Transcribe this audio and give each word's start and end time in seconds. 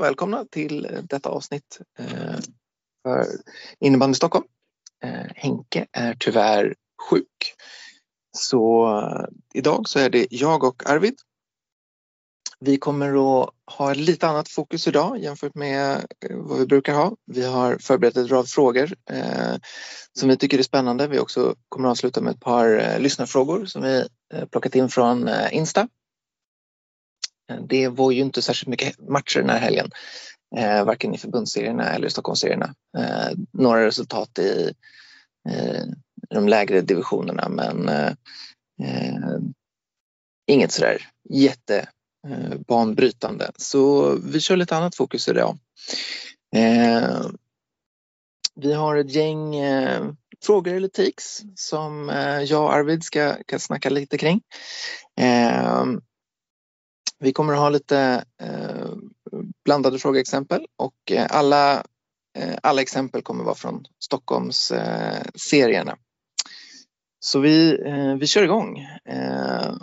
välkomna 0.00 0.44
till 0.50 1.06
detta 1.08 1.28
avsnitt 1.28 1.80
eh, 1.98 2.38
för 3.02 3.26
innebandy 3.80 4.14
Stockholm. 4.14 4.44
Eh, 5.04 5.30
Henke 5.34 5.86
är 5.92 6.16
tyvärr 6.18 6.74
sjuk. 7.10 7.54
Så 8.36 8.86
eh, 8.98 9.24
idag 9.54 9.88
så 9.88 9.98
är 9.98 10.10
det 10.10 10.26
jag 10.30 10.64
och 10.64 10.90
Arvid. 10.90 11.14
Vi 12.60 12.76
kommer 12.76 13.40
att 13.42 13.50
ha 13.66 13.94
lite 13.94 14.28
annat 14.28 14.48
fokus 14.48 14.88
idag 14.88 15.18
jämfört 15.18 15.54
med 15.54 16.06
vad 16.30 16.58
vi 16.58 16.66
brukar 16.66 16.94
ha. 16.94 17.16
Vi 17.26 17.44
har 17.46 17.78
förberett 17.78 18.16
ett 18.16 18.30
rad 18.30 18.48
frågor 18.48 18.94
som 20.12 20.28
vi 20.28 20.36
tycker 20.36 20.58
är 20.58 20.62
spännande. 20.62 21.06
Vi 21.06 21.18
också 21.18 21.54
kommer 21.68 21.88
att 21.88 21.92
avsluta 21.92 22.20
med 22.20 22.34
ett 22.34 22.40
par 22.40 22.98
lyssnarfrågor 22.98 23.66
som 23.66 23.82
vi 23.82 24.08
plockat 24.50 24.74
in 24.74 24.88
från 24.88 25.30
Insta. 25.50 25.88
Eh, 27.50 27.60
det 27.68 27.88
var 27.88 28.10
ju 28.10 28.20
inte 28.20 28.42
särskilt 28.42 28.68
mycket 28.68 29.08
matcher 29.08 29.40
den 29.40 29.50
här 29.50 29.58
helgen, 29.58 29.90
eh, 30.56 30.84
varken 30.84 31.14
i 31.14 31.18
förbundsserierna 31.18 31.90
eller 31.90 32.06
i 32.06 32.10
Stockholmsserierna. 32.10 32.74
Eh, 32.98 33.30
några 33.52 33.86
resultat 33.86 34.38
i 34.38 34.72
eh, 35.48 35.84
de 36.30 36.48
lägre 36.48 36.80
divisionerna 36.80 37.48
men 37.48 37.88
eh, 37.88 38.12
eh 38.82 39.38
inget 40.46 40.72
sådär 40.72 41.08
jättebanbrytande. 41.30 43.44
Eh, 43.44 43.50
Så 43.56 44.12
vi 44.24 44.40
kör 44.40 44.56
lite 44.56 44.76
annat 44.76 44.96
fokus 44.96 45.28
idag. 45.28 45.58
Eh, 46.56 47.20
vi 48.54 48.72
har 48.72 48.96
ett 48.96 49.14
gäng 49.14 49.56
eh, 49.56 50.10
frågor 50.42 50.74
eller 50.74 50.88
takes 50.88 51.42
som 51.54 52.08
jag 52.46 52.62
och 52.62 52.74
Arvid 52.74 53.04
ska, 53.04 53.36
ska 53.46 53.58
snacka 53.58 53.90
lite 53.90 54.18
kring. 54.18 54.40
Vi 57.18 57.32
kommer 57.32 57.52
att 57.52 57.58
ha 57.58 57.68
lite 57.68 58.24
eh, 58.42 58.92
blandade 59.64 59.98
frågeexempel 59.98 60.66
och 60.76 61.12
eh, 61.12 61.26
alla, 61.30 61.74
eh, 62.38 62.58
alla 62.62 62.82
exempel 62.82 63.22
kommer 63.22 63.44
vara 63.44 63.54
från 63.54 63.84
Stockholmsserierna. 63.98 65.92
Eh, 65.92 65.98
Så 67.20 67.40
vi, 67.40 67.82
eh, 67.86 68.14
vi 68.14 68.26
kör 68.26 68.42
igång. 68.42 68.78
Eh, 69.08 69.74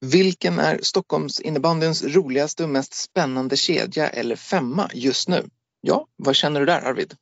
vilken 0.00 0.58
är 0.58 0.78
Stockholms 0.82 1.40
innebandyns 1.40 2.04
roligaste 2.04 2.62
och 2.64 2.70
mest 2.70 2.94
spännande 2.94 3.56
kedja 3.56 4.08
eller 4.08 4.36
femma 4.36 4.90
just 4.94 5.28
nu? 5.28 5.48
Ja, 5.80 6.06
vad 6.16 6.36
känner 6.36 6.60
du 6.60 6.66
där 6.66 6.80
Arvid? 6.80 7.14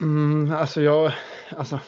Mm, 0.00 0.52
alltså 0.52 0.82
jag, 0.82 1.12
alltså, 1.56 1.80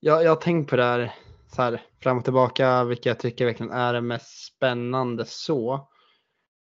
jag, 0.00 0.24
jag 0.24 0.30
har 0.30 0.36
tänkt 0.36 0.70
på 0.70 0.76
det 0.76 0.84
här 0.84 1.14
så 1.54 1.62
här, 1.62 1.82
fram 2.02 2.18
och 2.18 2.24
tillbaka 2.24 2.84
vilka 2.84 3.08
jag 3.08 3.20
tycker 3.20 3.44
verkligen 3.44 3.72
är 3.72 3.92
det 3.92 4.00
mest 4.00 4.46
spännande 4.46 5.24
så. 5.26 5.88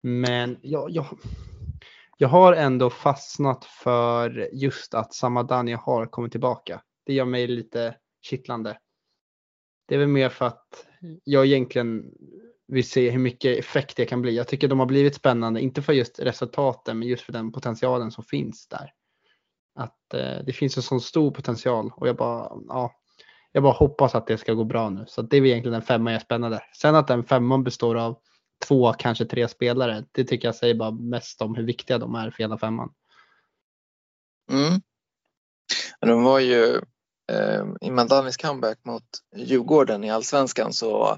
Men 0.03 0.57
jag, 0.61 0.91
jag, 0.91 1.05
jag 2.17 2.27
har 2.27 2.53
ändå 2.53 2.89
fastnat 2.89 3.65
för 3.65 4.49
just 4.53 4.93
att 4.93 5.13
Samadania 5.13 5.77
har 5.77 6.05
kommit 6.05 6.31
tillbaka. 6.31 6.81
Det 7.05 7.13
gör 7.13 7.25
mig 7.25 7.47
lite 7.47 7.95
kittlande. 8.21 8.77
Det 9.87 9.95
är 9.95 9.99
väl 9.99 10.07
mer 10.07 10.29
för 10.29 10.45
att 10.45 10.87
jag 11.23 11.45
egentligen 11.45 12.13
vill 12.67 12.89
se 12.89 13.09
hur 13.09 13.19
mycket 13.19 13.59
effekt 13.59 13.97
det 13.97 14.05
kan 14.05 14.21
bli. 14.21 14.35
Jag 14.35 14.47
tycker 14.47 14.67
de 14.67 14.79
har 14.79 14.85
blivit 14.85 15.15
spännande, 15.15 15.61
inte 15.61 15.81
för 15.81 15.93
just 15.93 16.19
resultaten, 16.19 16.99
men 16.99 17.07
just 17.07 17.23
för 17.23 17.33
den 17.33 17.51
potentialen 17.51 18.11
som 18.11 18.23
finns 18.23 18.67
där. 18.67 18.93
Att 19.75 20.13
eh, 20.13 20.45
det 20.45 20.53
finns 20.53 20.77
en 20.77 20.83
sån 20.83 21.01
stor 21.01 21.31
potential 21.31 21.91
och 21.95 22.07
jag 22.07 22.15
bara, 22.15 22.51
ja, 22.67 23.00
jag 23.51 23.63
bara 23.63 23.73
hoppas 23.73 24.15
att 24.15 24.27
det 24.27 24.37
ska 24.37 24.53
gå 24.53 24.63
bra 24.63 24.89
nu. 24.89 25.05
Så 25.07 25.21
det 25.21 25.37
är 25.37 25.45
egentligen 25.45 25.73
den 25.73 25.81
femman 25.81 26.13
jag 26.13 26.19
är 26.19 26.25
spännande. 26.25 26.63
Sen 26.77 26.95
att 26.95 27.07
den 27.07 27.23
femman 27.23 27.63
består 27.63 27.95
av 27.95 28.17
två, 28.67 28.93
kanske 28.93 29.25
tre 29.25 29.47
spelare, 29.47 30.05
det 30.11 30.23
tycker 30.23 30.47
jag 30.47 30.55
säger 30.55 30.75
bara 30.75 30.91
mest 30.91 31.41
om 31.41 31.55
hur 31.55 31.63
viktiga 31.63 31.97
de 31.97 32.15
är 32.15 32.31
för 32.31 32.43
hela 32.43 32.57
femman. 32.57 32.89
Mm. 34.51 34.81
De 35.99 36.23
var 36.23 36.39
ju 36.39 36.75
eh, 37.31 37.65
i 37.81 37.91
Mandanis 37.91 38.37
comeback 38.37 38.77
mot 38.85 39.03
Djurgården 39.35 40.03
i 40.03 40.11
allsvenskan 40.11 40.73
så 40.73 41.17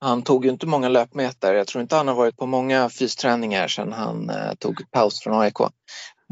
han 0.00 0.22
tog 0.22 0.44
ju 0.44 0.50
inte 0.50 0.66
många 0.66 0.88
löpmeter. 0.88 1.54
Jag 1.54 1.66
tror 1.66 1.82
inte 1.82 1.96
han 1.96 2.08
har 2.08 2.14
varit 2.14 2.36
på 2.36 2.46
många 2.46 2.88
fysträningar 2.88 3.68
sedan 3.68 3.92
han 3.92 4.30
eh, 4.30 4.54
tog 4.54 4.90
paus 4.90 5.22
från 5.22 5.40
AIK. 5.40 5.58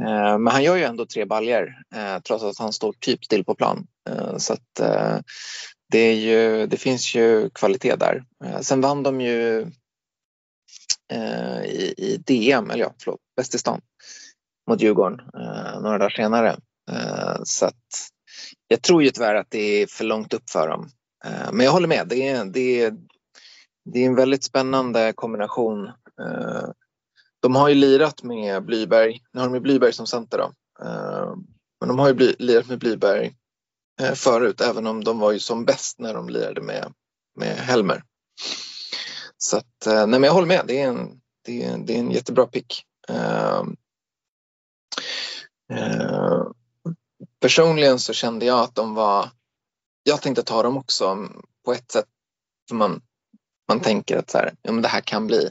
Eh, 0.01 0.39
men 0.39 0.47
han 0.47 0.63
gör 0.63 0.77
ju 0.77 0.85
ändå 0.85 1.07
tre 1.07 1.25
baljer 1.25 1.83
eh, 1.95 2.19
trots 2.19 2.45
att 2.45 2.59
han 2.59 2.73
står 2.73 2.93
typ 3.01 3.25
still 3.25 3.45
på 3.45 3.55
plan. 3.55 3.87
Eh, 4.11 4.37
så 4.37 4.53
att 4.53 4.81
det, 5.93 5.99
är 5.99 6.15
ju, 6.15 6.67
det 6.67 6.77
finns 6.77 7.15
ju 7.15 7.51
kvalitet 7.51 7.97
där. 7.97 8.25
Sen 8.61 8.81
vann 8.81 9.03
de 9.03 9.21
ju 9.21 9.67
i, 11.65 11.95
i 11.97 12.23
DM, 12.27 12.71
eller 12.71 12.85
ja, 12.85 12.95
förlåt, 12.99 13.21
Bäst 13.37 13.55
i 13.55 13.59
stan 13.59 13.81
mot 14.71 14.81
Djurgården 14.81 15.21
några 15.83 15.99
dagar 15.99 16.11
senare. 16.11 16.57
Så 17.45 17.67
att 17.67 17.85
jag 18.69 18.83
tror 18.83 19.03
ju 19.03 19.11
tyvärr 19.11 19.35
att 19.35 19.51
det 19.51 19.83
är 19.83 19.87
för 19.87 20.05
långt 20.05 20.35
upp 20.35 20.51
för 20.51 20.69
dem. 20.69 20.89
Men 21.53 21.67
jag 21.67 21.73
håller 21.73 21.89
med, 21.89 22.07
det 22.09 22.29
är, 22.29 22.45
det 22.45 22.81
är, 22.81 22.95
det 23.85 24.01
är 24.01 24.07
en 24.07 24.15
väldigt 24.15 24.45
spännande 24.45 25.13
kombination 25.13 25.91
de 27.43 27.57
har 27.57 27.69
ju 27.69 27.75
lirat 27.75 28.23
med 28.23 28.65
Blyberg, 28.65 29.21
nu 29.33 29.41
har 29.41 29.47
de 29.47 29.55
ju 29.55 29.61
Blyberg 29.61 29.93
som 29.93 30.07
center 30.07 30.39
då. 30.39 30.53
Eh, 30.85 31.35
men 31.81 31.89
de 31.89 31.99
har 31.99 32.09
ju 32.09 32.35
lirat 32.39 32.69
med 32.69 32.79
Blyberg 32.79 33.37
eh, 34.01 34.15
förut, 34.15 34.61
även 34.61 34.87
om 34.87 35.05
de 35.05 35.19
var 35.19 35.33
ju 35.33 35.39
som 35.39 35.65
bäst 35.65 35.99
när 35.99 36.15
de 36.15 36.29
lirade 36.29 36.61
med, 36.61 36.93
med 37.39 37.57
Helmer. 37.57 38.03
Så 39.39 39.57
att, 39.57 39.87
eh, 39.87 40.07
nej 40.07 40.21
men 40.21 40.23
jag 40.23 40.33
håller 40.33 40.49
med, 40.49 40.65
det 40.67 40.81
är 40.81 40.89
en, 40.89 41.21
det 41.45 41.65
är, 41.65 41.79
det 41.79 41.95
är 41.95 41.99
en 41.99 42.11
jättebra 42.11 42.47
pick. 42.47 42.83
Personligen 47.41 47.99
så 47.99 48.13
kände 48.13 48.47
jag 48.47 48.61
att 48.61 48.75
de 48.75 48.95
var, 48.95 49.31
jag 50.03 50.23
tänkte 50.23 50.43
ta 50.43 50.63
dem 50.63 50.77
också 50.77 51.29
på 51.65 51.73
ett 51.73 51.91
sätt, 51.91 52.07
för 52.69 52.75
man, 52.75 53.03
man 53.69 53.81
tänker 53.81 54.17
att 54.17 54.31
så 54.31 54.39
här, 54.39 54.55
ja, 54.63 54.73
men 54.73 54.83
det 54.83 54.89
här 54.89 55.01
kan 55.01 55.27
bli 55.27 55.51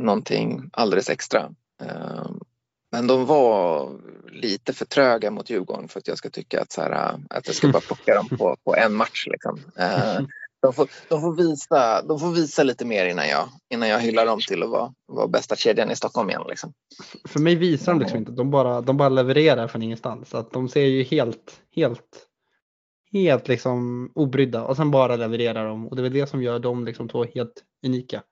någonting 0.00 0.70
alldeles 0.72 1.10
extra. 1.10 1.54
Ehm, 1.82 2.40
men 2.92 3.06
de 3.06 3.26
var 3.26 3.90
lite 4.30 4.72
för 4.72 4.84
tröga 4.84 5.30
mot 5.30 5.50
Djurgården 5.50 5.88
för 5.88 6.00
att 6.00 6.08
jag 6.08 6.18
ska 6.18 6.30
tycka 6.30 6.62
att, 6.62 6.72
så 6.72 6.80
här, 6.80 7.20
att 7.30 7.46
jag 7.46 7.56
ska 7.56 7.68
bara 7.68 7.80
plocka 7.86 8.14
dem 8.14 8.28
på, 8.38 8.56
på 8.64 8.76
en 8.76 8.94
match. 8.94 9.26
Liksom. 9.26 9.60
Ehm, 9.76 10.26
de, 10.62 10.72
får, 10.72 10.88
de, 11.08 11.20
får 11.20 11.34
visa, 11.34 12.02
de 12.02 12.18
får 12.18 12.30
visa 12.30 12.62
lite 12.62 12.84
mer 12.84 13.06
innan 13.06 13.28
jag, 13.28 13.48
innan 13.70 13.88
jag 13.88 14.00
hyllar 14.00 14.26
dem 14.26 14.40
till 14.48 14.62
att 14.62 14.68
vara, 14.68 14.94
vara 15.06 15.28
bästa 15.28 15.56
kedjan 15.56 15.90
i 15.90 15.96
Stockholm 15.96 16.30
igen. 16.30 16.42
Liksom. 16.48 16.72
För 17.28 17.40
mig 17.40 17.54
visar 17.54 17.92
de 17.92 17.98
liksom 17.98 18.18
inte, 18.18 18.32
de 18.32 18.50
bara, 18.50 18.80
de 18.80 18.96
bara 18.96 19.08
levererar 19.08 19.68
från 19.68 19.82
ingenstans. 19.82 20.34
att 20.34 20.52
de 20.52 20.68
ser 20.68 20.84
ju 20.84 21.02
helt, 21.02 21.60
helt, 21.76 22.26
helt 23.12 23.48
liksom 23.48 24.10
obrydda 24.14 24.64
och 24.64 24.76
sen 24.76 24.90
bara 24.90 25.16
levererar 25.16 25.68
de. 25.68 25.88
Och 25.88 25.96
det 25.96 26.00
är 26.00 26.02
väl 26.02 26.12
det 26.12 26.26
som 26.26 26.42
gör 26.42 26.58
dem 26.58 26.84
liksom 26.84 27.08
två 27.08 27.24
helt 27.24 27.64
unika. 27.86 28.22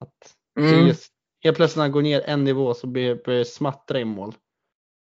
Att 0.00 0.34
Mm. 0.58 0.86
Just, 0.86 1.12
helt 1.44 1.56
plötsligt 1.56 1.76
när 1.76 1.84
han 1.84 1.92
går 1.92 2.02
ner 2.02 2.20
en 2.20 2.44
nivå 2.44 2.74
så 2.74 2.86
börjar 2.86 3.20
det 3.24 3.44
smattra 3.44 4.00
i 4.00 4.04
mål. 4.04 4.32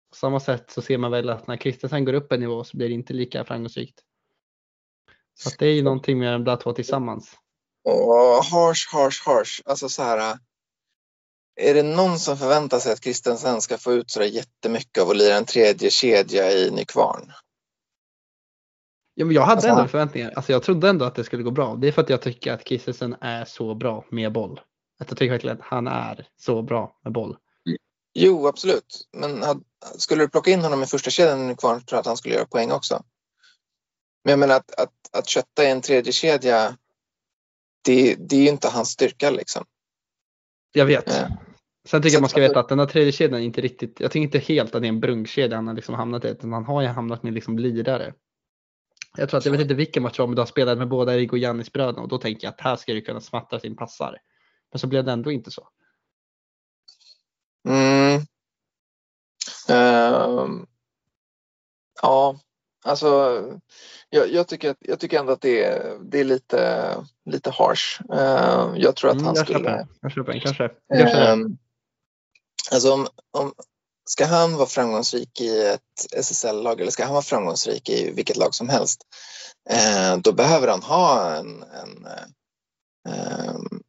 På 0.09 0.16
samma 0.16 0.40
sätt 0.40 0.72
så 0.72 0.81
ser 0.81 0.97
man 0.97 1.12
väl 1.12 1.29
att 1.29 1.47
när 1.47 1.57
Kristensen 1.57 2.06
går 2.06 2.13
upp 2.13 2.31
en 2.31 2.40
nivå 2.40 2.63
så 2.63 2.78
blir 2.78 2.88
det 2.88 2.94
inte 2.94 3.13
lika 3.13 3.44
framgångsrikt. 3.45 4.01
Så 5.33 5.50
det 5.59 5.65
är 5.65 5.74
ju 5.74 5.83
någonting 5.83 6.19
med 6.19 6.33
de 6.33 6.44
där 6.44 6.56
två 6.56 6.74
tillsammans. 6.74 7.36
Oh, 7.83 8.44
harsh, 8.51 8.94
harsh, 8.94 9.21
harsh. 9.25 9.62
Alltså 9.65 9.89
så 9.89 10.04
här. 10.04 10.38
Är 11.56 11.74
det 11.74 11.83
någon 11.83 12.19
som 12.19 12.38
förväntar 12.38 12.80
sig 12.80 12.94
att 12.94 13.01
Kristensen 13.01 13.62
ska 13.62 13.77
få 13.77 13.94
ut 13.94 14.12
så 14.12 14.24
jättemycket 14.24 15.04
av 15.04 15.09
att 15.09 15.18
lira 15.18 15.36
en 15.36 15.45
tredje 15.45 15.89
kedja 15.89 16.51
i 16.51 16.71
Nykvarn? 16.71 17.31
Ja, 19.13 19.25
men 19.25 19.36
jag 19.36 19.42
hade 19.42 19.51
alltså, 19.51 19.69
ändå 19.69 19.88
förväntningar. 19.88 20.31
Alltså, 20.36 20.51
jag 20.51 20.63
trodde 20.63 20.89
ändå 20.89 21.06
att 21.06 21.15
det 21.15 21.24
skulle 21.24 21.44
gå 21.44 21.51
bra. 21.51 21.75
Det 21.75 21.88
är 21.88 21.92
för 21.92 22.01
att 22.01 22.09
jag 22.09 22.21
tycker 22.21 22.54
att 22.54 22.63
Kristensen 22.63 23.15
är 23.21 23.45
så 23.45 23.75
bra 23.75 24.06
med 24.09 24.31
boll. 24.31 24.59
Att 24.99 25.09
jag 25.09 25.17
tycker 25.17 25.31
verkligen 25.31 25.57
att 25.57 25.63
han 25.63 25.88
är 25.88 26.27
så 26.38 26.61
bra 26.61 26.99
med 27.03 27.13
boll. 27.13 27.38
Jo, 28.13 28.47
absolut. 28.47 29.07
Men 29.17 29.63
skulle 29.97 30.23
du 30.23 30.29
plocka 30.29 30.51
in 30.51 30.61
honom 30.61 30.83
i 30.83 30.85
första 30.85 31.09
kedjan 31.09 31.55
kvar 31.55 31.73
tror 31.73 31.85
jag 31.89 31.99
att 31.99 32.05
han 32.05 32.17
skulle 32.17 32.35
göra 32.35 32.45
poäng 32.45 32.71
också. 32.71 33.03
Men 34.23 34.31
jag 34.31 34.39
menar 34.39 34.55
att, 34.55 34.79
att, 34.79 34.94
att 35.11 35.27
kötta 35.27 35.63
i 35.63 35.71
en 35.71 35.81
tredje 35.81 36.13
kedja 36.13 36.77
det, 37.81 38.15
det 38.15 38.35
är 38.35 38.41
ju 38.41 38.49
inte 38.49 38.67
hans 38.67 38.89
styrka 38.89 39.29
liksom. 39.29 39.65
Jag 40.71 40.85
vet. 40.85 41.03
Ja. 41.07 41.27
Sen 41.88 42.01
tycker 42.01 42.15
jag 42.15 42.21
man 42.21 42.29
ska 42.29 42.41
veta 42.41 42.59
att 42.59 42.69
den 42.69 42.79
här 42.79 42.85
tredje 42.85 43.11
kedjan 43.11 43.41
är 43.41 43.45
inte 43.45 43.61
riktigt, 43.61 43.99
jag 43.99 44.11
tycker 44.11 44.23
inte 44.23 44.39
helt 44.39 44.75
att 44.75 44.81
det 44.81 44.88
är 44.88 44.89
en 44.89 44.99
brunkkedja 44.99 45.55
han 45.55 45.67
har 45.67 45.73
liksom 45.73 45.95
hamnat 45.95 46.25
i, 46.25 46.27
utan 46.27 46.53
han 46.53 46.65
har 46.65 46.81
ju 46.81 46.88
hamnat 46.88 47.23
med 47.23 47.33
liksom 47.33 47.59
lirare. 47.59 48.13
Jag 49.17 49.29
tror 49.29 49.38
att, 49.38 49.45
jag 49.45 49.51
vet 49.51 49.61
inte 49.61 49.73
vilken 49.73 50.03
match 50.03 50.17
det 50.17 50.21
var, 50.21 50.27
men 50.27 50.35
du 50.35 50.41
har 50.41 50.47
spelat 50.47 50.77
med 50.77 50.88
båda 50.88 51.15
Erik 51.15 51.31
och 51.31 51.38
Jannis 51.38 51.71
bröderna 51.71 52.01
och 52.01 52.07
då 52.07 52.17
tänker 52.17 52.47
jag 52.47 52.51
att 52.51 52.61
här 52.61 52.75
ska 52.75 52.94
du 52.94 53.01
kunna 53.01 53.21
smattra 53.21 53.59
sin 53.59 53.75
passar. 53.75 54.17
Men 54.72 54.80
så 54.80 54.88
blev 54.88 55.06
det 55.06 55.12
ändå 55.12 55.31
inte 55.31 55.52
så. 55.52 55.68
Mm. 57.68 58.22
Uh, 59.69 60.64
ja, 62.02 62.40
alltså 62.86 63.42
jag, 64.10 64.31
jag, 64.31 64.48
tycker, 64.48 64.75
jag 64.80 65.00
tycker 65.00 65.19
ändå 65.19 65.31
att 65.31 65.42
det 65.42 65.64
är, 65.64 65.98
det 66.02 66.19
är 66.19 66.24
lite, 66.24 66.96
lite 67.25 67.50
harsh. 67.52 68.02
Uh, 68.14 68.74
jag 68.78 68.96
tror 68.96 69.10
att 69.10 69.16
mm, 69.16 69.25
han 69.25 69.36
jag 69.36 69.46
skulle... 69.46 69.60
Köper. 69.60 69.88
Jag 70.02 70.12
köper 70.12 70.40
kanske. 70.40 70.69
kanske. 70.98 71.31
Um, 71.31 71.58
alltså 72.72 72.94
om, 72.94 73.08
om, 73.31 73.54
ska 74.06 74.25
han 74.25 74.56
vara 74.56 74.68
framgångsrik 74.68 75.42
i 75.42 75.68
ett 75.68 76.24
SSL-lag 76.25 76.81
eller 76.81 76.92
ska 76.92 77.04
han 77.04 77.14
vara 77.14 77.24
framgångsrik 77.24 77.90
i 77.90 78.12
vilket 78.12 78.38
lag 78.38 78.56
som 78.56 78.69
helst, 78.69 79.02
uh, 79.72 80.22
då 80.22 80.31
behöver 80.31 80.68
han 80.68 80.84
ha 80.84 81.36
en, 81.36 81.64
en 81.64 82.08
uh, 83.10 83.80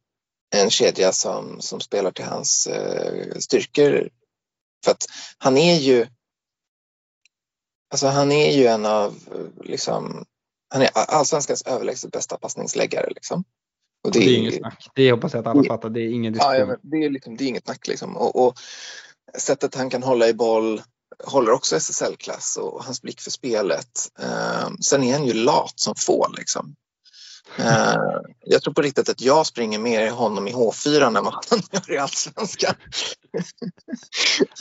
en 0.55 0.69
kedja 0.69 1.11
som, 1.11 1.61
som 1.61 1.79
spelar 1.79 2.11
till 2.11 2.25
hans 2.25 2.67
uh, 2.71 3.39
styrkor. 3.39 4.09
För 4.85 4.91
att 4.91 5.05
han 5.37 5.57
är 5.57 5.75
ju 5.75 6.07
Alltså 7.91 8.07
han 8.07 8.31
är 8.31 8.51
ju 8.51 8.65
en 8.67 8.85
av, 8.85 9.15
liksom, 9.63 10.25
han 10.69 10.81
är 10.81 10.89
allsvenskans 10.93 11.61
överlägset 11.61 12.11
bästa 12.11 12.37
passningsläggare. 12.37 13.09
Liksom. 13.15 13.43
Och 14.03 14.11
det, 14.11 14.19
det 14.19 14.25
är 14.25 14.37
inget 14.37 14.55
snack. 14.55 14.87
Det 14.95 15.11
hoppas 15.11 15.33
jag 15.33 15.41
att 15.41 15.47
alla 15.47 15.63
fattar. 15.63 15.89
Det 15.89 16.01
är 16.01 16.09
ingen 16.09 16.33
diskussion. 16.33 16.69
Ja, 16.69 16.77
det, 16.81 16.97
är 16.97 17.09
liksom, 17.09 17.37
det 17.37 17.43
är 17.43 17.47
inget 17.47 17.65
snack. 17.65 17.87
Liksom. 17.87 18.17
Och, 18.17 18.45
och, 18.45 18.53
sättet 19.37 19.75
han 19.75 19.89
kan 19.89 20.03
hålla 20.03 20.27
i 20.27 20.33
boll 20.33 20.81
håller 21.23 21.51
också 21.51 21.75
SSL-klass 21.75 22.57
och 22.61 22.83
hans 22.83 23.01
blick 23.01 23.21
för 23.21 23.31
spelet. 23.31 24.09
Eh, 24.19 24.69
sen 24.81 25.03
är 25.03 25.13
han 25.13 25.25
ju 25.25 25.33
lat 25.33 25.73
som 25.75 25.95
få. 25.95 26.27
Liksom. 26.37 26.75
Uh, 27.59 28.21
jag 28.45 28.61
tror 28.61 28.73
på 28.73 28.81
riktigt 28.81 29.09
att 29.09 29.21
jag 29.21 29.45
springer 29.45 29.79
mer 29.79 30.05
i 30.05 30.09
honom 30.09 30.47
i 30.47 30.51
H4 30.53 31.07
än 31.07 31.13
vad 31.13 31.33
han 31.49 31.61
gör 31.71 31.91
i 31.91 31.97
Allsvenskan. 31.97 32.75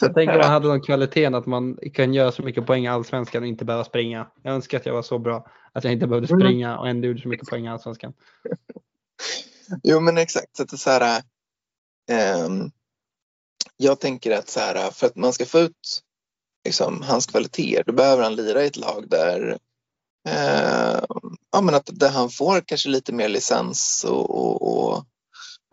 jag 0.00 0.14
tänker 0.14 0.34
att 0.34 0.40
man 0.40 0.50
hade 0.50 0.68
någon 0.68 0.82
kvaliteten 0.82 1.34
att 1.34 1.46
man 1.46 1.78
kan 1.94 2.14
göra 2.14 2.32
så 2.32 2.42
mycket 2.42 2.66
poäng 2.66 2.84
i 2.84 2.88
Allsvenskan 2.88 3.42
och 3.42 3.48
inte 3.48 3.64
behöva 3.64 3.84
springa. 3.84 4.26
Jag 4.42 4.54
önskar 4.54 4.78
att 4.78 4.86
jag 4.86 4.94
var 4.94 5.02
så 5.02 5.18
bra 5.18 5.46
att 5.72 5.84
jag 5.84 5.92
inte 5.92 6.06
behövde 6.06 6.28
mm. 6.28 6.40
springa 6.40 6.78
och 6.78 6.88
ändå 6.88 7.08
gjorde 7.08 7.20
så 7.20 7.28
mycket 7.28 7.48
poäng 7.48 7.66
i 7.66 7.68
Allsvenskan. 7.68 8.12
jo 9.82 10.00
men 10.00 10.18
exakt. 10.18 10.56
Så 10.56 10.64
det 10.64 10.78
så 10.78 10.90
här, 10.90 11.22
um, 12.44 12.70
jag 13.76 14.00
tänker 14.00 14.38
att 14.38 14.48
så 14.48 14.60
här, 14.60 14.90
för 14.90 15.06
att 15.06 15.16
man 15.16 15.32
ska 15.32 15.44
få 15.44 15.58
ut 15.58 16.02
liksom, 16.64 17.02
hans 17.02 17.26
kvaliteter 17.26 17.84
då 17.86 17.92
behöver 17.92 18.22
han 18.22 18.34
lira 18.34 18.64
i 18.64 18.66
ett 18.66 18.76
lag 18.76 19.04
där 19.08 19.58
eh, 20.28 21.00
ja, 21.52 21.60
men 21.60 21.74
att 21.74 21.90
där 21.92 22.10
han 22.10 22.30
får 22.30 22.60
kanske 22.60 22.88
lite 22.88 23.12
mer 23.12 23.28
licens 23.28 24.04
och, 24.08 24.30
och, 24.30 24.78
och 24.78 25.04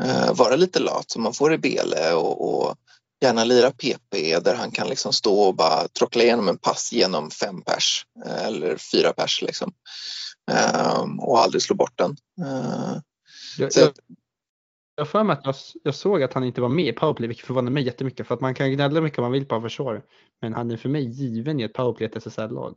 eh, 0.04 0.34
vara 0.34 0.56
lite 0.56 0.80
lat 0.80 1.12
som 1.12 1.24
man 1.24 1.34
får 1.34 1.54
i 1.54 1.58
Bele 1.58 2.14
och, 2.14 2.66
och, 2.66 2.76
gärna 3.22 3.44
lira 3.44 3.72
PP 3.72 4.40
där 4.40 4.56
han 4.56 4.72
kan 4.72 4.88
liksom 4.88 5.14
stå 5.14 5.40
och 5.40 5.56
bara 5.56 5.88
trockla 5.88 6.24
igenom 6.24 6.48
en 6.48 6.58
pass 6.58 6.94
genom 6.94 7.32
fem 7.32 7.62
pers 7.62 8.06
eh, 8.26 8.46
eller 8.46 8.78
fyra 8.78 9.14
pers 9.14 9.42
liksom. 9.42 9.74
Eh, 10.52 11.04
och 11.20 11.40
aldrig 11.40 11.62
slå 11.62 11.76
bort 11.76 11.98
den. 11.98 12.18
Eh, 12.42 12.98
jag, 13.58 13.72
jag, 13.76 13.92
jag 14.96 15.08
för 15.08 15.24
mig 15.24 15.34
att 15.34 15.46
jag, 15.46 15.56
jag, 15.84 15.96
såg 15.96 16.24
att 16.24 16.34
han 16.34 16.44
inte 16.44 16.62
var 16.62 16.70
med 16.70 16.88
i 16.88 16.92
powerplay 16.92 17.28
vilket 17.28 17.46
förvånar 17.46 17.72
mig 17.72 17.84
jättemycket 17.84 18.28
för 18.28 18.36
att 18.36 18.42
man 18.42 18.56
kan 18.56 18.72
gnälla 18.72 19.02
mycket 19.02 19.20
om 19.20 19.24
man 19.24 19.32
vill 19.32 19.46
på 19.46 19.62
försvar. 19.62 20.04
Men 20.42 20.54
han 20.54 20.72
är 20.72 20.78
för 20.78 20.90
mig 20.90 21.04
given 21.04 21.60
i 21.60 21.64
ett 21.64 21.74
powerplay 21.74 22.08
ett 22.08 22.16
SSL-lag. 22.16 22.76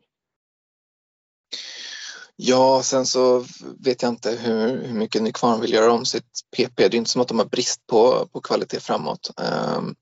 Ja, 2.40 2.82
sen 2.82 3.06
så 3.06 3.44
vet 3.78 4.02
jag 4.02 4.08
inte 4.08 4.30
hur, 4.30 4.82
hur 4.86 4.94
mycket 4.94 5.22
Nykvarn 5.22 5.60
vill 5.60 5.72
göra 5.72 5.92
om 5.92 6.04
sitt 6.04 6.40
PP. 6.56 6.76
Det 6.76 6.84
är 6.84 6.94
inte 6.94 7.10
som 7.10 7.20
att 7.20 7.28
de 7.28 7.38
har 7.38 7.46
brist 7.46 7.86
på, 7.86 8.28
på 8.32 8.40
kvalitet 8.40 8.80
framåt. 8.80 9.30
Um, 9.76 9.94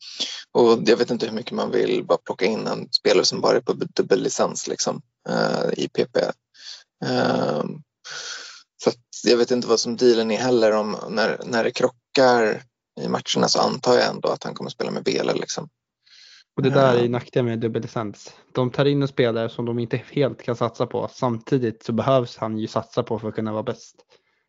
och 0.53 0.79
jag 0.85 0.97
vet 0.97 1.11
inte 1.11 1.27
hur 1.27 1.33
mycket 1.33 1.53
man 1.53 1.71
vill 1.71 2.05
bara 2.05 2.19
plocka 2.19 2.45
in 2.45 2.67
en 2.67 2.89
spelare 2.93 3.25
som 3.25 3.41
bara 3.41 3.57
är 3.57 3.61
på 3.61 3.73
dubbellicens 3.73 4.67
liksom, 4.69 5.03
uh, 5.29 5.73
i 5.77 5.89
PP. 5.89 6.17
Um, 7.05 7.11
ehm, 7.11 7.83
så 8.85 8.91
jag 9.25 9.37
vet 9.37 9.51
inte 9.51 9.69
vad 9.69 9.81
som 9.81 9.97
dealen 9.97 10.31
är 10.31 10.39
heller 10.39 10.73
om 10.73 10.97
när, 11.09 11.41
när 11.45 11.65
det 11.65 11.71
krockar 11.71 12.63
i 13.01 13.09
matcherna 13.09 13.49
så 13.49 13.59
antar 13.61 13.95
jag 13.95 14.07
ändå 14.07 14.29
att 14.29 14.45
han 14.45 14.55
kommer 14.55 14.71
spela 14.71 14.91
med 14.91 15.05
Bele 15.05 15.33
liksom. 15.35 15.69
Och 16.57 16.63
det 16.63 16.71
där 16.71 16.97
är 16.97 17.09
nackdelen 17.09 17.47
med 17.47 17.59
dubbellicens. 17.59 18.35
De 18.53 18.71
tar 18.71 18.85
in 18.85 19.03
en 19.03 19.09
spelare 19.09 19.49
som 19.49 19.65
de 19.65 19.79
inte 19.79 20.03
helt 20.11 20.43
kan 20.43 20.57
satsa 20.57 20.87
på. 20.87 21.09
Samtidigt 21.13 21.83
så 21.83 21.93
behövs 21.93 22.37
han 22.37 22.59
ju 22.59 22.67
satsa 22.67 23.03
på 23.03 23.19
för 23.19 23.29
att 23.29 23.35
kunna 23.35 23.53
vara 23.53 23.63
bäst. 23.63 23.97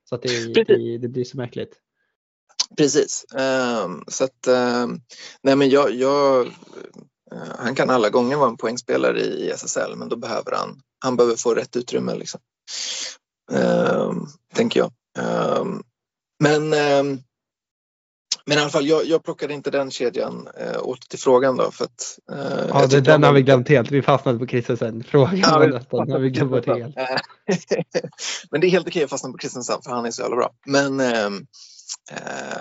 Så 0.10 0.16
att 0.16 0.22
det, 0.22 0.54
det, 0.54 0.98
det 0.98 1.08
blir 1.08 1.24
så 1.24 1.38
märkligt. 1.38 1.80
Precis. 2.78 3.26
Um, 3.34 4.04
så 4.08 4.24
att, 4.24 4.48
um, 4.48 5.02
nej 5.42 5.56
men 5.56 5.70
jag, 5.70 5.94
jag 5.94 6.46
uh, 6.46 6.52
han 7.60 7.76
kan 7.76 7.90
alla 7.90 8.10
gånger 8.10 8.38
vara 8.38 8.50
en 8.50 8.58
poängspelare 8.58 9.22
i 9.22 9.50
SSL 9.50 9.96
men 9.96 10.10
då 10.10 10.16
behöver 10.16 10.52
han, 10.52 10.82
han 11.00 11.16
behöver 11.16 11.36
få 11.36 11.54
rätt 11.54 11.76
utrymme 11.76 12.16
liksom. 12.16 12.40
Um, 13.52 14.28
tänker 14.56 14.80
jag. 14.80 14.92
men 16.44 16.74
men 18.48 18.58
i 18.58 18.62
alla 18.62 18.70
fall, 18.70 18.88
jag, 18.88 19.06
jag 19.06 19.24
plockade 19.24 19.54
inte 19.54 19.72
den 19.72 19.92
kedjan 19.92 20.48
äh, 20.60 20.80
åter 20.82 21.08
till 21.10 21.20
frågan 21.20 21.58
då. 21.58 21.72
För 21.72 21.86
att, 21.86 22.20
äh, 22.32 22.68
ja, 22.70 22.88
det, 22.88 23.02
den 23.02 23.24
har 23.24 23.34
vi 23.34 23.42
glömt 23.42 23.70
helt. 23.70 23.92
Vi 23.92 24.02
fastnade 24.02 24.40
på 24.40 24.48
Christensen. 24.48 25.04
Frågan 25.04 25.38
ja, 25.38 25.60
var 25.60 25.68
nästan, 25.68 26.12
har 26.12 26.20
vi 26.20 26.30
glömt 26.30 26.52
bort 26.52 26.66
helt. 26.66 26.96
men 28.52 28.62
det 28.62 28.68
är 28.68 28.72
helt 28.72 28.88
okej 28.88 29.04
att 29.04 29.10
fastna 29.10 29.32
på 29.32 29.38
Christensen 29.38 29.82
för 29.84 29.92
han 29.92 30.06
är 30.06 30.12
så 30.12 30.22
jävla 30.22 30.36
bra. 30.36 30.52
Men, 30.66 31.00
äh, 31.00 31.30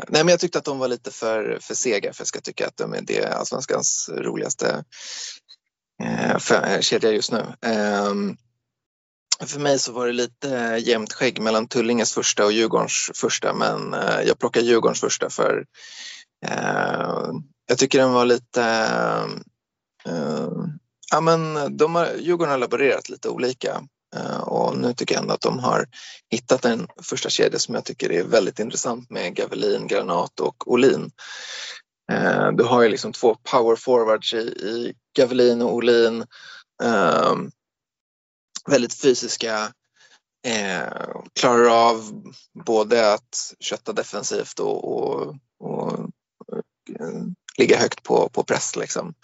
nej, 0.08 0.24
men 0.24 0.28
jag 0.28 0.40
tyckte 0.40 0.58
att 0.58 0.64
de 0.64 0.78
var 0.78 0.88
lite 0.88 1.10
för, 1.10 1.58
för 1.60 1.74
sega 1.74 2.12
för 2.12 2.20
jag 2.20 2.28
ska 2.28 2.40
tycka 2.40 2.66
att 2.66 2.76
de 2.76 2.94
är 2.94 3.02
det 3.02 3.26
allsvenskans 3.26 4.10
roligaste 4.16 4.84
äh, 6.02 6.80
kedja 6.80 7.10
just 7.10 7.32
nu. 7.32 7.44
Ehm, 7.62 8.36
för 9.40 9.60
mig 9.60 9.78
så 9.78 9.92
var 9.92 10.06
det 10.06 10.12
lite 10.12 10.58
eh, 10.58 10.88
jämnt 10.88 11.12
skägg 11.12 11.40
mellan 11.40 11.68
Tullinges 11.68 12.12
första 12.12 12.44
och 12.44 12.52
Djurgårdens 12.52 13.10
första 13.14 13.54
men 13.54 13.94
eh, 13.94 14.20
jag 14.26 14.38
plockar 14.38 14.60
Djurgårdens 14.60 15.00
första 15.00 15.30
för 15.30 15.64
eh, 16.46 17.30
jag 17.68 17.78
tycker 17.78 17.98
den 17.98 18.12
var 18.12 18.24
lite 18.24 18.62
eh, 18.62 19.24
eh, 20.14 20.50
ja, 21.10 21.20
men 21.20 21.76
de 21.76 21.94
har, 21.94 22.08
Djurgården 22.18 22.50
har 22.50 22.58
laborerat 22.58 23.08
lite 23.08 23.28
olika 23.28 23.82
eh, 24.16 24.40
och 24.40 24.78
nu 24.78 24.94
tycker 24.94 25.14
jag 25.14 25.22
ändå 25.22 25.34
att 25.34 25.40
de 25.40 25.58
har 25.58 25.86
hittat 26.30 26.64
en 26.64 26.86
första 27.02 27.28
kedja 27.28 27.58
som 27.58 27.74
jag 27.74 27.84
tycker 27.84 28.12
är 28.12 28.24
väldigt 28.24 28.58
intressant 28.58 29.10
med 29.10 29.34
Gavelin, 29.34 29.86
Granat 29.86 30.40
och 30.40 30.72
Olin. 30.72 31.10
Eh, 32.12 32.52
du 32.52 32.64
har 32.64 32.82
ju 32.82 32.88
liksom 32.88 33.12
två 33.12 33.36
power 33.52 33.76
forwards 33.76 34.34
i, 34.34 34.38
i 34.38 34.94
Gavelin 35.16 35.62
och 35.62 35.74
Olin 35.74 36.24
väldigt 38.66 38.94
fysiska, 38.94 39.72
eh, 40.46 41.20
klarar 41.40 41.88
av 41.88 42.22
både 42.64 43.14
att 43.14 43.54
kötta 43.60 43.92
defensivt 43.92 44.58
och, 44.60 44.96
och, 44.96 45.36
och 45.58 45.92
eh, 47.00 47.22
ligga 47.58 47.78
högt 47.78 48.02
på, 48.02 48.28
på 48.28 48.44
press. 48.44 48.76
Liksom. 48.76 49.14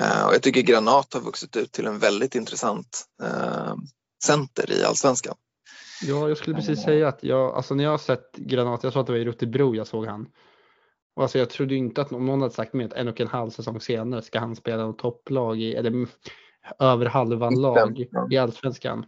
Eh, 0.00 0.26
och 0.26 0.34
jag 0.34 0.42
tycker 0.42 0.62
Granat 0.62 1.14
har 1.14 1.20
vuxit 1.20 1.56
ut 1.56 1.72
till 1.72 1.86
en 1.86 1.98
väldigt 1.98 2.34
intressant 2.34 3.04
eh, 3.22 3.74
center 4.24 4.72
i 4.72 4.84
allsvenskan. 4.84 5.34
Ja, 6.02 6.28
jag 6.28 6.36
skulle 6.38 6.56
precis 6.56 6.82
säga 6.82 7.08
att 7.08 7.22
jag, 7.22 7.54
alltså 7.54 7.74
när 7.74 7.84
jag 7.84 7.90
har 7.90 7.98
sett 7.98 8.36
Granat, 8.36 8.84
jag 8.84 8.92
sa 8.92 9.00
att 9.00 9.06
det 9.06 9.12
var 9.12 9.18
i 9.18 9.24
Rotebro 9.24 9.74
jag 9.74 9.86
såg 9.86 10.06
han. 10.06 10.26
Och 11.16 11.22
alltså 11.22 11.38
jag 11.38 11.50
trodde 11.50 11.74
inte 11.74 12.00
att 12.00 12.10
någon 12.10 12.40
hade 12.40 12.54
sagt 12.54 12.74
mig 12.74 12.86
att 12.86 12.92
en 12.92 13.08
och 13.08 13.20
en 13.20 13.28
halv 13.28 13.50
säsong 13.50 13.80
senare 13.80 14.22
ska 14.22 14.38
han 14.38 14.56
spela 14.56 14.86
något 14.86 14.98
topplag 14.98 15.60
i, 15.60 15.74
eller 15.74 16.06
över 16.78 17.06
halvan 17.06 17.60
lag 17.60 18.06
i 18.30 18.36
allsvenskan. 18.36 19.06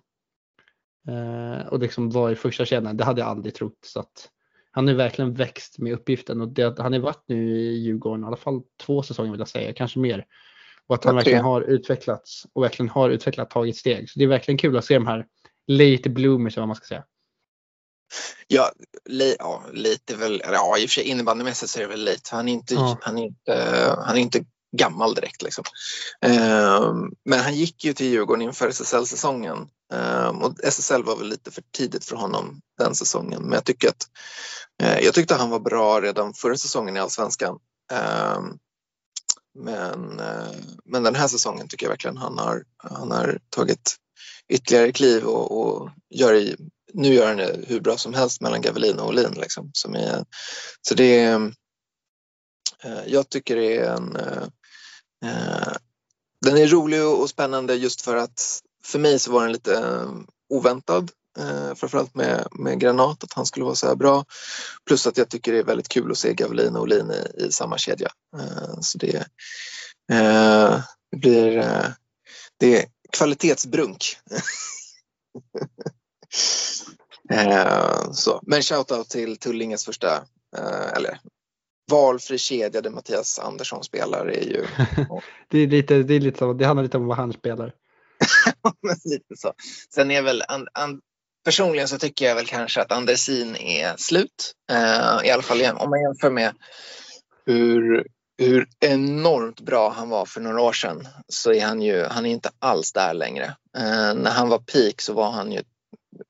Eh, 1.09 1.67
och 1.67 1.79
liksom 1.79 2.11
var 2.11 2.31
i 2.31 2.37
första 2.37 2.65
kedjan, 2.65 2.97
det 2.97 3.05
hade 3.05 3.21
jag 3.21 3.29
aldrig 3.29 3.55
trott. 3.55 3.79
Så 3.83 4.01
att 4.01 4.31
han 4.71 4.89
har 4.89 4.95
verkligen 4.95 5.35
växt 5.35 5.79
med 5.79 5.93
uppgiften 5.93 6.41
och 6.41 6.49
det, 6.49 6.79
han 6.79 6.93
har 6.93 7.01
varit 7.01 7.25
nu 7.27 7.61
i 7.61 7.77
Djurgården 7.77 8.25
i 8.25 8.27
alla 8.27 8.37
fall 8.37 8.63
två 8.81 9.03
säsonger 9.03 9.31
vill 9.31 9.41
jag 9.41 9.49
säga, 9.49 9.73
kanske 9.73 9.99
mer. 9.99 10.27
Och 10.87 10.95
att 10.95 11.05
han 11.05 11.15
okay. 11.15 11.19
verkligen 11.19 11.45
har 11.45 11.63
utvecklats 11.63 12.47
och 12.53 12.63
verkligen 12.63 12.89
har 12.89 13.11
utvecklat, 13.11 13.51
tagit 13.51 13.77
steg. 13.77 14.11
Så 14.11 14.19
det 14.19 14.25
är 14.25 14.29
verkligen 14.29 14.59
kul 14.59 14.77
att 14.77 14.85
se 14.85 14.95
de 14.95 15.07
här 15.07 15.27
late 15.67 16.11
bloomers, 16.11 16.57
vad 16.57 16.69
man 16.69 16.77
ska 16.77 16.87
säga. 16.87 17.05
Ja, 18.47 18.71
li, 19.05 19.37
ja 19.39 19.63
lite 19.73 20.17
väl, 20.17 20.43
ja 20.45 20.79
i 20.79 20.87
och 20.87 20.91
för 20.91 20.95
sig 20.95 21.05
innebandymässigt 21.05 21.71
så 21.71 21.79
är 21.79 21.83
det 21.83 21.89
väl 21.89 22.05
lite. 22.05 22.37
Han 22.37 22.49
är 22.49 22.53
inte, 22.53 22.75
ja. 22.75 22.99
han 23.01 23.19
är 23.19 23.23
inte, 23.23 23.55
han 24.05 24.17
är 24.17 24.21
inte 24.21 24.45
gammal 24.77 25.15
direkt. 25.15 25.43
Liksom. 25.43 25.65
Ehm, 26.21 27.13
men 27.25 27.41
han 27.41 27.55
gick 27.55 27.85
ju 27.85 27.93
till 27.93 28.07
Djurgården 28.07 28.43
inför 28.43 28.69
SSL-säsongen 28.69 29.69
ehm, 29.93 30.43
och 30.43 30.65
SSL 30.65 31.05
var 31.05 31.17
väl 31.17 31.29
lite 31.29 31.51
för 31.51 31.63
tidigt 31.77 32.05
för 32.05 32.17
honom 32.17 32.61
den 32.79 32.95
säsongen. 32.95 33.43
Men 33.43 33.53
jag, 33.53 33.65
tycker 33.65 33.89
att, 33.89 34.07
eh, 34.83 34.99
jag 34.99 35.15
tyckte 35.15 35.35
han 35.35 35.51
var 35.51 35.61
bra 35.61 36.01
redan 36.01 36.35
förra 36.35 36.57
säsongen 36.57 36.97
i 36.97 37.01
Allsvenskan. 37.01 37.59
Ehm, 37.93 38.59
men, 39.59 40.21
eh, 40.21 40.57
men 40.85 41.03
den 41.03 41.15
här 41.15 41.29
säsongen 41.29 41.69
tycker 41.69 41.87
jag 41.87 41.91
verkligen 41.91 42.17
han 42.17 42.39
har, 42.39 42.65
han 42.77 43.11
har 43.11 43.39
tagit 43.51 43.97
ytterligare 44.49 44.93
kliv 44.93 45.25
och, 45.25 45.61
och 45.61 45.91
gör 46.11 46.35
i, 46.35 46.57
nu 46.93 47.15
gör 47.15 47.27
han 47.27 47.37
det 47.37 47.65
hur 47.67 47.81
bra 47.81 47.97
som 47.97 48.15
helst 48.15 48.41
mellan 48.41 48.61
Gavelin 48.61 48.99
och 48.99 49.09
Olin. 49.09 49.35
Liksom, 49.35 49.71
som 49.73 49.95
är, 49.95 50.25
så 50.83 50.95
det 50.95 51.19
är, 51.21 51.53
eh, 52.85 53.07
jag 53.07 53.29
tycker 53.29 53.57
det 53.57 53.77
är 53.77 53.95
en, 53.95 54.17
Eh, 55.25 55.73
den 56.41 56.57
är 56.57 56.67
rolig 56.67 57.05
och 57.05 57.31
spännande 57.31 57.75
just 57.75 58.01
för 58.01 58.17
att, 58.17 58.61
för 58.85 58.99
mig 58.99 59.19
så 59.19 59.33
var 59.33 59.43
den 59.43 59.53
lite 59.53 59.79
eh, 59.79 60.11
oväntad. 60.49 61.11
Eh, 61.39 61.75
framförallt 61.75 62.15
med, 62.15 62.49
med 62.51 62.81
Granat, 62.81 63.25
att 63.25 63.33
han 63.33 63.47
skulle 63.47 63.65
vara 63.65 63.75
så 63.75 63.87
här 63.87 63.95
bra. 63.95 64.25
Plus 64.87 65.07
att 65.07 65.17
jag 65.17 65.29
tycker 65.29 65.53
det 65.53 65.59
är 65.59 65.65
väldigt 65.65 65.89
kul 65.89 66.11
att 66.11 66.19
se 66.19 66.35
Gavelin 66.35 66.77
och 66.77 66.83
Olin 66.83 67.11
i, 67.11 67.45
i 67.45 67.53
samma 67.53 67.79
kedja. 67.79 68.11
Så 68.81 68.99
det, 68.99 69.27
det 70.09 71.19
blir 71.19 71.53
det 72.59 72.83
är 72.83 72.87
kvalitetsbrunk. 73.13 74.17
så. 78.13 78.41
Men 78.43 78.63
shoutout 78.63 79.09
till 79.09 79.37
Tullinges 79.37 79.85
första, 79.85 80.25
eller 80.97 81.21
valfri 81.91 82.39
kedja 82.39 82.81
där 82.81 82.91
Mattias 82.91 83.39
Andersson 83.39 83.85
spelar 83.85 84.27
är 84.27 84.43
ju... 84.43 84.67
det, 85.49 85.59
är 85.59 85.67
lite, 85.67 86.03
det, 86.03 86.15
är 86.15 86.21
lite 86.21 86.39
så, 86.39 86.53
det 86.53 86.65
handlar 86.65 86.83
lite 86.83 86.97
om 86.97 87.07
vad 87.07 87.17
han 87.17 87.33
spelar. 87.33 87.73
lite 89.05 89.37
så. 89.37 89.53
Sen 89.95 90.11
är 90.11 90.23
väl, 90.23 90.43
an, 90.49 90.69
an, 90.73 91.01
personligen 91.45 91.89
så 91.89 91.99
tycker 91.99 92.25
jag 92.27 92.35
väl 92.35 92.47
kanske 92.47 92.81
att 92.81 92.93
Andersin 92.93 93.57
är 93.57 93.97
slut. 93.97 94.55
Uh, 94.73 95.27
I 95.27 95.31
alla 95.31 95.43
fall 95.43 95.63
om 95.77 95.91
man 95.91 96.03
jämför 96.03 96.31
med 96.31 96.55
hur, 97.47 98.07
hur 98.39 98.69
enormt 98.81 99.61
bra 99.61 99.91
han 99.91 100.09
var 100.09 100.27
för 100.27 100.41
några 100.41 100.61
år 100.61 100.73
sedan 100.73 101.09
så 101.29 101.53
är 101.53 101.67
han 101.67 101.83
ju 101.83 102.05
han 102.05 102.27
är 102.27 102.31
inte 102.31 102.51
alls 102.59 102.93
där 102.93 103.15
längre. 103.15 103.45
Uh, 103.79 104.15
när 104.15 104.31
han 104.31 104.49
var 104.49 104.59
peak 104.59 105.01
så 105.01 105.13
var 105.13 105.31
han 105.31 105.53
ju 105.53 105.63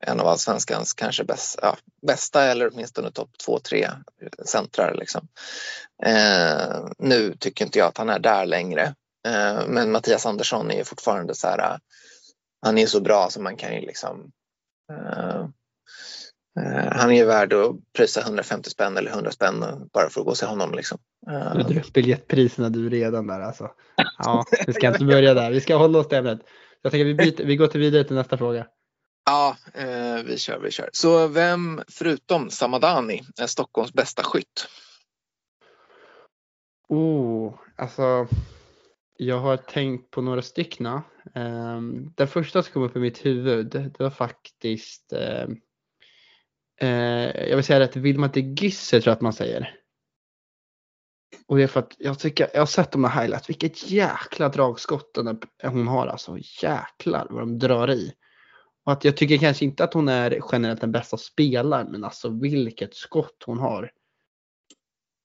en 0.00 0.20
av 0.20 0.26
allsvenskans 0.26 0.94
kanske 0.94 1.24
bäst, 1.24 1.58
ja, 1.62 1.76
bästa 2.06 2.42
eller 2.42 2.70
åtminstone 2.72 3.10
topp 3.10 3.30
två, 3.44 3.58
tre 3.58 3.90
centrar. 4.44 4.94
Liksom. 4.94 5.28
Uh, 6.06 6.88
nu 6.98 7.34
tycker 7.38 7.64
inte 7.64 7.78
jag 7.78 7.88
att 7.88 7.98
han 7.98 8.10
är 8.10 8.18
där 8.18 8.46
längre. 8.46 8.94
men 9.66 9.92
Mattias 9.92 10.26
Andersson 10.26 10.70
är 10.70 10.84
fortfarande 10.84 11.34
så 11.34 11.48
här, 11.48 11.78
han 12.62 12.78
är 12.78 12.86
så 12.86 13.00
bra 13.00 13.28
så 13.30 13.40
man 13.40 13.56
kan 13.56 13.74
ju 13.74 13.80
liksom 13.80 14.32
Uh, 14.92 15.48
uh, 16.60 16.92
han 16.92 17.10
är 17.10 17.16
ju 17.16 17.24
värd 17.24 17.52
att 17.52 17.76
prisa 17.96 18.20
150 18.20 18.70
spänn 18.70 18.96
eller 18.96 19.10
100 19.10 19.30
spänn 19.30 19.64
bara 19.92 20.10
för 20.10 20.20
att 20.20 20.24
gå 20.24 20.30
och 20.30 20.36
se 20.36 20.46
honom. 20.46 20.74
Liksom. 20.74 20.98
Du 21.54 21.62
drar 21.62 21.80
upp 21.80 21.92
biljettpriserna 21.92 22.68
du 22.68 22.90
redan 22.90 23.26
där 23.26 23.40
alltså. 23.40 23.70
Ja, 24.18 24.44
vi 24.66 24.72
ska 24.72 24.88
inte 24.92 25.04
börja 25.04 25.34
där. 25.34 25.50
Vi 25.50 25.60
ska 25.60 25.76
hålla 25.76 25.98
oss 25.98 26.08
till 26.08 26.18
ämnet. 26.18 26.40
Jag 26.82 26.92
tänker 26.92 27.04
vi, 27.04 27.14
byter, 27.14 27.44
vi 27.44 27.56
går 27.56 27.66
till 27.66 27.80
vidare 27.80 28.04
till 28.04 28.16
nästa 28.16 28.38
fråga. 28.38 28.66
Ja, 29.26 29.56
eh, 29.74 30.22
vi 30.24 30.38
kör, 30.38 30.58
vi 30.58 30.70
kör. 30.70 30.90
Så 30.92 31.28
vem 31.28 31.82
förutom 31.88 32.50
Samadani 32.50 33.22
är 33.40 33.46
Stockholms 33.46 33.92
bästa 33.92 34.22
skytt? 34.22 34.68
Oh, 36.88 37.54
alltså 37.76 38.28
jag 39.16 39.38
har 39.38 39.56
tänkt 39.56 40.10
på 40.10 40.22
några 40.22 40.42
styckna. 40.42 41.02
Eh, 41.34 41.80
den 42.16 42.28
första 42.28 42.62
som 42.62 42.72
kom 42.72 42.82
upp 42.82 42.96
i 42.96 42.98
mitt 42.98 43.26
huvud, 43.26 43.66
det 43.66 43.98
var 43.98 44.10
faktiskt, 44.10 45.12
eh, 45.12 45.48
eh 46.80 47.48
jag 47.48 47.56
vill 47.56 47.64
säga 47.64 47.84
att 47.84 47.96
Vilma 47.96 48.28
de 48.28 48.40
Gisse 48.40 49.00
tror 49.00 49.10
jag 49.10 49.16
att 49.16 49.20
man 49.20 49.32
säger. 49.32 49.74
Och 51.46 51.56
det 51.56 51.62
är 51.62 51.66
för 51.66 51.80
att 51.80 51.94
jag 51.98 52.18
tycker, 52.18 52.50
jag 52.52 52.60
har 52.60 52.66
sett 52.66 52.92
de 52.92 53.04
här 53.04 53.20
highlights, 53.20 53.48
vilket 53.48 53.90
jäkla 53.90 54.48
dragskott 54.48 55.18
hon 55.62 55.86
har 55.86 56.06
alltså. 56.06 56.38
Jäklar 56.62 57.26
vad 57.30 57.42
de 57.42 57.58
drar 57.58 57.90
i. 57.90 58.14
Och 58.86 58.92
att 58.92 59.04
jag 59.04 59.16
tycker 59.16 59.38
kanske 59.38 59.64
inte 59.64 59.84
att 59.84 59.94
hon 59.94 60.08
är 60.08 60.40
generellt 60.52 60.80
den 60.80 60.92
bästa 60.92 61.16
spelaren, 61.16 61.90
men 61.90 62.04
alltså 62.04 62.28
vilket 62.28 62.94
skott 62.94 63.42
hon 63.46 63.58
har. 63.58 63.92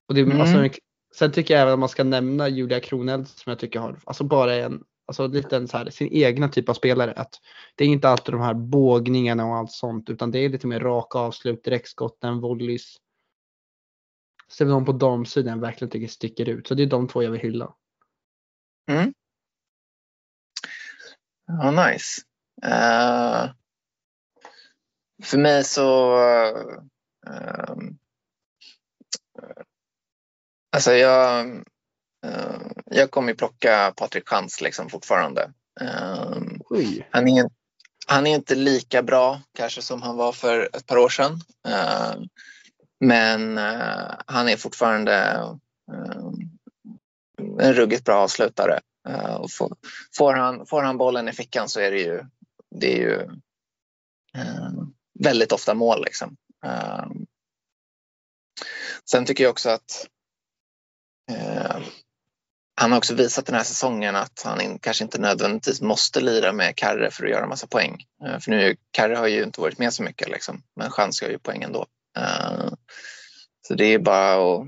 Och 0.08 0.14
det, 0.14 0.20
mm. 0.20 0.40
alltså, 0.40 0.80
Sen 1.14 1.32
tycker 1.32 1.54
jag 1.54 1.60
även 1.60 1.72
att 1.72 1.78
man 1.78 1.88
ska 1.88 2.04
nämna 2.04 2.48
Julia 2.48 2.80
Kroneld 2.80 3.28
som 3.28 3.50
jag 3.50 3.58
tycker 3.58 3.80
har, 3.80 4.00
alltså 4.04 4.24
bara 4.24 4.54
en, 4.54 4.84
alltså 5.06 5.26
lite 5.26 5.68
så 5.68 5.76
här, 5.76 5.90
sin 5.90 6.08
egna 6.12 6.48
typ 6.48 6.68
av 6.68 6.74
spelare. 6.74 7.12
Att 7.12 7.40
det 7.74 7.84
är 7.84 7.88
inte 7.88 8.08
alltid 8.08 8.34
de 8.34 8.40
här 8.40 8.54
bågningarna 8.54 9.46
och 9.46 9.56
allt 9.56 9.72
sånt 9.72 10.10
utan 10.10 10.30
det 10.30 10.38
är 10.38 10.48
lite 10.48 10.66
mer 10.66 10.80
raka 10.80 11.18
avslut, 11.18 11.64
direktskotten, 11.64 12.40
volleys. 12.40 12.96
Vi 14.58 14.64
någon 14.64 14.84
på 14.84 14.92
damsidan 14.92 15.60
verkligen 15.60 15.90
tycker 15.90 16.08
sticker 16.08 16.48
ut. 16.48 16.66
Så 16.66 16.74
det 16.74 16.82
är 16.82 16.86
de 16.86 17.08
två 17.08 17.22
jag 17.22 17.30
vill 17.30 17.40
hylla. 17.40 17.74
Mm. 18.88 19.14
Ja, 21.46 21.70
nice. 21.70 22.22
Uh, 22.64 23.50
för 25.22 25.38
mig 25.38 25.64
så 25.64 26.16
uh, 27.28 27.76
Alltså 30.76 30.92
jag, 30.92 31.46
uh, 32.26 32.70
jag 32.84 33.10
kommer 33.10 33.34
plocka 33.34 33.92
Patrik 33.96 34.28
Chans 34.28 34.60
liksom 34.60 34.88
fortfarande. 34.88 35.52
Han, 37.10 37.28
är, 37.28 37.50
han 38.06 38.26
är 38.26 38.34
inte 38.34 38.54
lika 38.54 39.02
bra 39.02 39.40
kanske 39.54 39.82
som 39.82 40.02
han 40.02 40.16
var 40.16 40.32
för 40.32 40.68
ett 40.76 40.86
par 40.86 40.96
år 40.96 41.08
sedan. 41.08 41.40
Men 43.00 43.56
han 44.26 44.48
är 44.48 44.56
fortfarande 44.56 45.38
en 47.60 47.74
ruggigt 47.74 48.04
bra 48.04 48.14
avslutare. 48.14 48.80
och 49.38 49.50
får, 50.18 50.34
han, 50.34 50.66
får 50.66 50.82
han 50.82 50.98
bollen 50.98 51.28
i 51.28 51.32
fickan 51.32 51.68
så 51.68 51.80
är 51.80 51.90
det 51.90 52.00
ju, 52.00 52.24
det 52.80 52.92
är 52.92 52.98
ju 52.98 53.20
eh, 54.36 54.70
väldigt 55.20 55.52
ofta 55.52 55.74
mål. 55.74 56.04
Liksom. 56.04 56.36
Eh, 56.66 57.06
sen 59.10 59.24
tycker 59.24 59.44
jag 59.44 59.50
också 59.50 59.70
att 59.70 60.08
Eh, 61.30 61.82
han 62.74 62.92
har 62.92 62.98
också 62.98 63.14
visat 63.14 63.46
den 63.46 63.54
här 63.54 63.62
säsongen 63.62 64.16
att 64.16 64.42
han 64.44 64.78
kanske 64.78 65.04
inte 65.04 65.18
nödvändigtvis 65.18 65.80
måste 65.80 66.20
lira 66.20 66.52
med 66.52 66.76
Karre 66.76 67.10
för 67.10 67.24
att 67.24 67.30
göra 67.30 67.46
massa 67.46 67.66
poäng. 67.66 68.04
Eh, 68.24 68.38
för 68.38 68.50
nu, 68.50 68.76
Karre 68.90 69.14
har 69.14 69.26
ju 69.26 69.42
inte 69.42 69.60
varit 69.60 69.78
med 69.78 69.92
så 69.92 70.02
mycket 70.02 70.28
liksom, 70.28 70.62
men 70.76 70.90
Chans 70.90 71.22
gör 71.22 71.30
ju 71.30 71.38
poäng 71.38 71.62
ändå. 71.62 71.86
Eh, 72.18 72.72
så 73.68 73.74
det 73.74 73.84
är 73.84 73.98
bara 73.98 74.34
att 74.34 74.66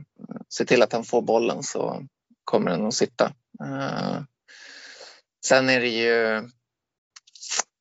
se 0.49 0.65
till 0.65 0.83
att 0.83 0.93
han 0.93 1.05
får 1.05 1.23
bollen 1.23 1.63
så 1.63 2.03
kommer 2.45 2.71
den 2.71 2.87
att 2.87 2.95
sitta. 2.95 3.33
Eh, 3.65 4.21
sen 5.47 5.69
är 5.69 5.81
det 5.81 5.89
ju 5.89 6.49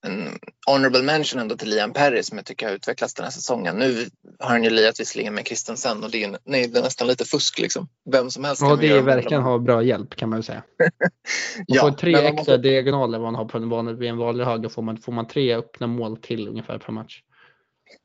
en 0.03 0.39
honorable 0.65 1.01
mention 1.01 1.41
ändå 1.41 1.55
till 1.55 1.69
Liam 1.69 1.93
Perry 1.93 2.23
som 2.23 2.37
jag 2.37 2.45
tycker 2.45 2.67
har 2.67 2.73
utvecklats 2.73 3.13
den 3.13 3.23
här 3.23 3.31
säsongen. 3.31 3.75
Nu 3.75 4.09
har 4.39 4.49
han 4.49 4.63
ju 4.63 4.69
lirat 4.69 4.99
visserligen 4.99 5.33
med 5.33 5.47
Christensen 5.47 6.03
och 6.03 6.11
det 6.11 6.23
är, 6.23 6.37
nej, 6.43 6.67
det 6.67 6.79
är 6.79 6.83
nästan 6.83 7.07
lite 7.07 7.25
fusk 7.25 7.59
liksom. 7.59 7.87
Vem 8.11 8.29
som 8.29 8.43
helst 8.43 8.61
Ja, 8.61 8.75
det 8.75 8.87
är 8.87 9.01
verkligen 9.01 9.43
ha 9.43 9.57
bra 9.57 9.83
hjälp 9.83 10.15
kan 10.15 10.29
man 10.29 10.39
ju 10.39 10.43
säga. 10.43 10.63
ja, 11.67 11.81
får 11.81 11.91
tre 11.91 12.13
extra 12.13 12.31
måste... 12.31 12.57
diagonaler 12.57 13.19
vad 13.19 13.31
man 13.31 13.35
har 13.35 13.45
på 13.45 13.57
en 13.57 13.69
vanlig, 13.69 13.95
vid 13.95 14.09
en 14.09 14.17
vanlig 14.17 14.45
höger 14.45 14.69
får 14.69 14.81
man, 14.81 14.97
får 14.97 15.11
man 15.11 15.27
tre 15.27 15.55
öppna 15.55 15.87
mål 15.87 16.17
till 16.17 16.47
ungefär 16.47 16.77
per 16.77 16.93
match. 16.93 17.21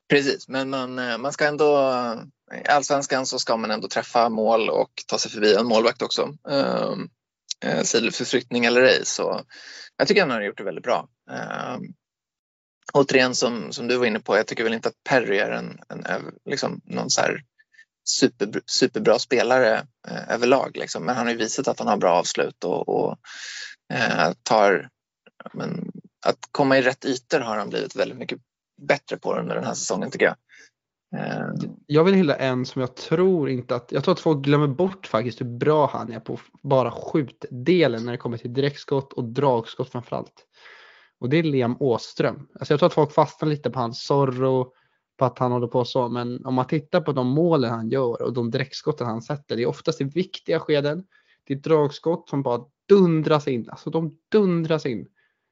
Precis, 0.09 0.47
men 0.47 0.69
man, 0.69 0.99
eh, 0.99 1.17
man 1.17 1.33
ska 1.33 1.47
ändå 1.47 1.93
i 2.65 2.67
allsvenskan 2.67 3.25
så 3.25 3.39
ska 3.39 3.57
man 3.57 3.71
ändå 3.71 3.87
träffa 3.87 4.29
mål 4.29 4.69
och 4.69 4.89
ta 5.07 5.17
sig 5.17 5.31
förbi 5.31 5.55
en 5.55 5.65
målvakt 5.65 6.01
också. 6.01 6.21
Um, 6.43 7.09
eh, 7.65 7.81
sidoförflyttning 7.83 8.65
eller 8.65 8.81
ej 8.81 9.05
så 9.05 9.45
jag 9.97 10.07
tycker 10.07 10.21
han 10.21 10.31
har 10.31 10.41
gjort 10.41 10.57
det 10.57 10.63
väldigt 10.63 10.83
bra. 10.83 11.07
Eh, 11.31 11.77
återigen 12.93 13.35
som, 13.35 13.71
som 13.71 13.87
du 13.87 13.97
var 13.97 14.05
inne 14.05 14.19
på, 14.19 14.37
jag 14.37 14.47
tycker 14.47 14.63
väl 14.63 14.73
inte 14.73 14.89
att 14.89 15.03
Perry 15.09 15.37
är 15.37 15.51
en, 15.51 15.79
en 15.89 16.33
liksom, 16.45 16.81
någon 16.85 17.09
så 17.09 17.21
här 17.21 17.43
super, 18.09 18.61
superbra 18.65 19.19
spelare 19.19 19.87
eh, 20.07 20.29
överlag. 20.29 20.77
Liksom. 20.77 21.05
Men 21.05 21.15
han 21.15 21.25
har 21.25 21.31
ju 21.31 21.37
visat 21.37 21.67
att 21.67 21.79
han 21.79 21.87
har 21.87 21.97
bra 21.97 22.11
avslut 22.11 22.63
och, 22.63 22.89
och 22.89 23.17
eh, 23.93 24.31
tar... 24.43 24.89
Men, 25.53 25.91
att 26.25 26.39
komma 26.51 26.77
i 26.77 26.81
rätt 26.81 27.05
ytor 27.05 27.39
har 27.39 27.57
han 27.57 27.69
blivit 27.69 27.95
väldigt 27.95 28.17
mycket 28.17 28.39
bättre 28.81 29.17
på 29.17 29.35
under 29.35 29.55
den 29.55 29.63
här 29.63 29.73
säsongen 29.73 30.11
tycker 30.11 30.25
jag. 30.25 30.35
Ehm. 31.15 31.55
Jag 31.85 32.03
vill 32.03 32.13
hylla 32.13 32.35
en 32.35 32.65
som 32.65 32.79
jag 32.79 32.95
tror 32.95 33.49
inte 33.49 33.75
att, 33.75 33.91
jag 33.91 34.03
tror 34.03 34.13
att 34.13 34.19
folk 34.19 34.45
glömmer 34.45 34.67
bort 34.67 35.07
faktiskt 35.07 35.41
hur 35.41 35.57
bra 35.57 35.87
han 35.93 36.11
är 36.11 36.19
på 36.19 36.39
bara 36.63 36.91
skjutdelen 36.91 38.05
när 38.05 38.11
det 38.11 38.17
kommer 38.17 38.37
till 38.37 38.53
direktskott 38.53 39.13
och 39.13 39.23
dragskott 39.23 39.89
framförallt. 39.89 40.45
Och 41.19 41.29
det 41.29 41.37
är 41.37 41.43
Liam 41.43 41.77
Åström. 41.79 42.47
Alltså 42.59 42.73
jag 42.73 42.79
tror 42.79 42.87
att 42.87 42.93
folk 42.93 43.11
fastnar 43.11 43.49
lite 43.49 43.69
på 43.69 43.79
hans 43.79 44.03
Zorro, 44.05 44.73
på 45.17 45.25
att 45.25 45.39
han 45.39 45.51
håller 45.51 45.67
på 45.67 45.85
så. 45.85 46.09
Men 46.09 46.45
om 46.45 46.53
man 46.53 46.67
tittar 46.67 47.01
på 47.01 47.11
de 47.11 47.27
målen 47.27 47.71
han 47.71 47.89
gör 47.89 48.21
och 48.21 48.33
de 48.33 48.51
direktskotten 48.51 49.07
han 49.07 49.21
sätter. 49.21 49.55
Det 49.55 49.61
är 49.61 49.67
oftast 49.67 50.01
i 50.01 50.03
viktiga 50.03 50.59
skeden. 50.59 51.03
Det 51.43 51.53
är 51.53 51.57
dragskott 51.57 52.29
som 52.29 52.43
bara 52.43 52.61
dundras 52.89 53.47
in. 53.47 53.69
Alltså 53.69 53.89
de 53.89 54.17
dundras 54.31 54.85
in. 54.85 55.07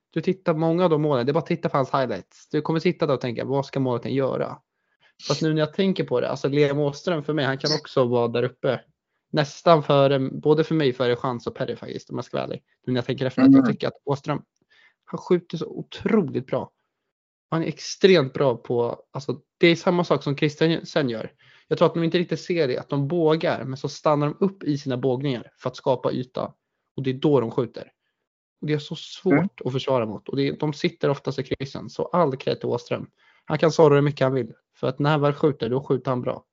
Du 0.09 0.21
tittar 0.21 0.53
många 0.53 0.83
av 0.83 0.89
de 0.89 1.01
målen. 1.01 1.25
Det 1.25 1.31
är 1.31 1.33
bara 1.33 1.39
att 1.39 1.45
titta 1.45 1.69
på 1.69 1.77
hans 1.77 1.93
highlights. 1.93 2.49
Du 2.51 2.61
kommer 2.61 2.79
sitta 2.79 3.05
där 3.05 3.13
och 3.13 3.21
tänka 3.21 3.45
vad 3.45 3.65
ska 3.65 3.79
målet 3.79 4.05
göra? 4.05 4.57
Fast 5.27 5.41
nu 5.41 5.53
när 5.53 5.59
jag 5.59 5.73
tänker 5.73 6.03
på 6.03 6.21
det. 6.21 6.29
Alltså 6.29 6.47
Liam 6.47 6.79
Åström 6.79 7.23
för 7.23 7.33
mig. 7.33 7.45
Han 7.45 7.57
kan 7.57 7.71
också 7.79 8.05
vara 8.05 8.27
där 8.27 8.43
uppe. 8.43 8.81
Nästan 9.31 9.83
före, 9.83 10.19
både 10.19 10.63
för 10.63 10.75
mig 10.75 10.93
före 10.93 11.15
Chans 11.15 11.47
och 11.47 11.55
Perry 11.55 11.75
faktiskt 11.75 12.09
om 12.09 12.15
jag 12.15 12.25
ska 12.25 12.37
vara 12.37 12.45
ärlig. 12.45 12.63
Nu 12.85 12.93
när 12.93 12.97
jag 12.97 13.05
tänker 13.05 13.25
efter 13.25 13.41
att 13.41 13.51
jag 13.51 13.59
mm. 13.59 13.71
tycker 13.71 13.87
att 13.87 14.01
Åström 14.05 14.41
han 15.07 15.17
skjuter 15.17 15.57
så 15.57 15.65
otroligt 15.65 16.47
bra. 16.47 16.71
Han 17.49 17.63
är 17.63 17.67
extremt 17.67 18.33
bra 18.33 18.57
på, 18.57 19.03
alltså 19.11 19.41
det 19.57 19.67
är 19.67 19.75
samma 19.75 20.03
sak 20.03 20.23
som 20.23 20.37
Christiansen 20.37 21.09
gör. 21.09 21.31
Jag 21.67 21.77
tror 21.77 21.87
att 21.87 21.93
de 21.93 22.03
inte 22.03 22.17
riktigt 22.17 22.39
ser 22.39 22.67
det, 22.67 22.77
att 22.77 22.89
de 22.89 23.07
bågar 23.07 23.63
men 23.63 23.77
så 23.77 23.89
stannar 23.89 24.27
de 24.27 24.45
upp 24.45 24.63
i 24.63 24.77
sina 24.77 24.97
bågningar 24.97 25.51
för 25.57 25.69
att 25.69 25.75
skapa 25.75 26.11
yta 26.11 26.53
och 26.95 27.03
det 27.03 27.09
är 27.09 27.13
då 27.13 27.39
de 27.39 27.51
skjuter. 27.51 27.91
Och 28.61 28.67
det 28.67 28.73
är 28.73 28.79
så 28.79 28.95
svårt 28.95 29.33
mm. 29.33 29.49
att 29.65 29.71
försvara 29.71 30.05
mot. 30.05 30.29
Och 30.29 30.37
det, 30.37 30.51
de 30.51 30.73
sitter 30.73 31.09
oftast 31.09 31.39
i 31.39 31.43
kryssen. 31.43 31.89
Så 31.89 32.05
all 32.05 32.37
cred 32.37 32.59
till 32.59 32.69
Åström. 32.69 33.09
Han 33.47 33.57
kan 33.57 33.71
såra 33.71 33.95
hur 33.95 34.01
mycket 34.01 34.21
han 34.21 34.33
vill. 34.33 34.53
För 34.79 34.87
att 34.87 34.99
när 34.99 35.09
han 35.09 35.21
väl 35.21 35.33
skjuter, 35.33 35.69
då 35.69 35.83
skjuter 35.83 36.11
han 36.11 36.21
bra. 36.21 36.43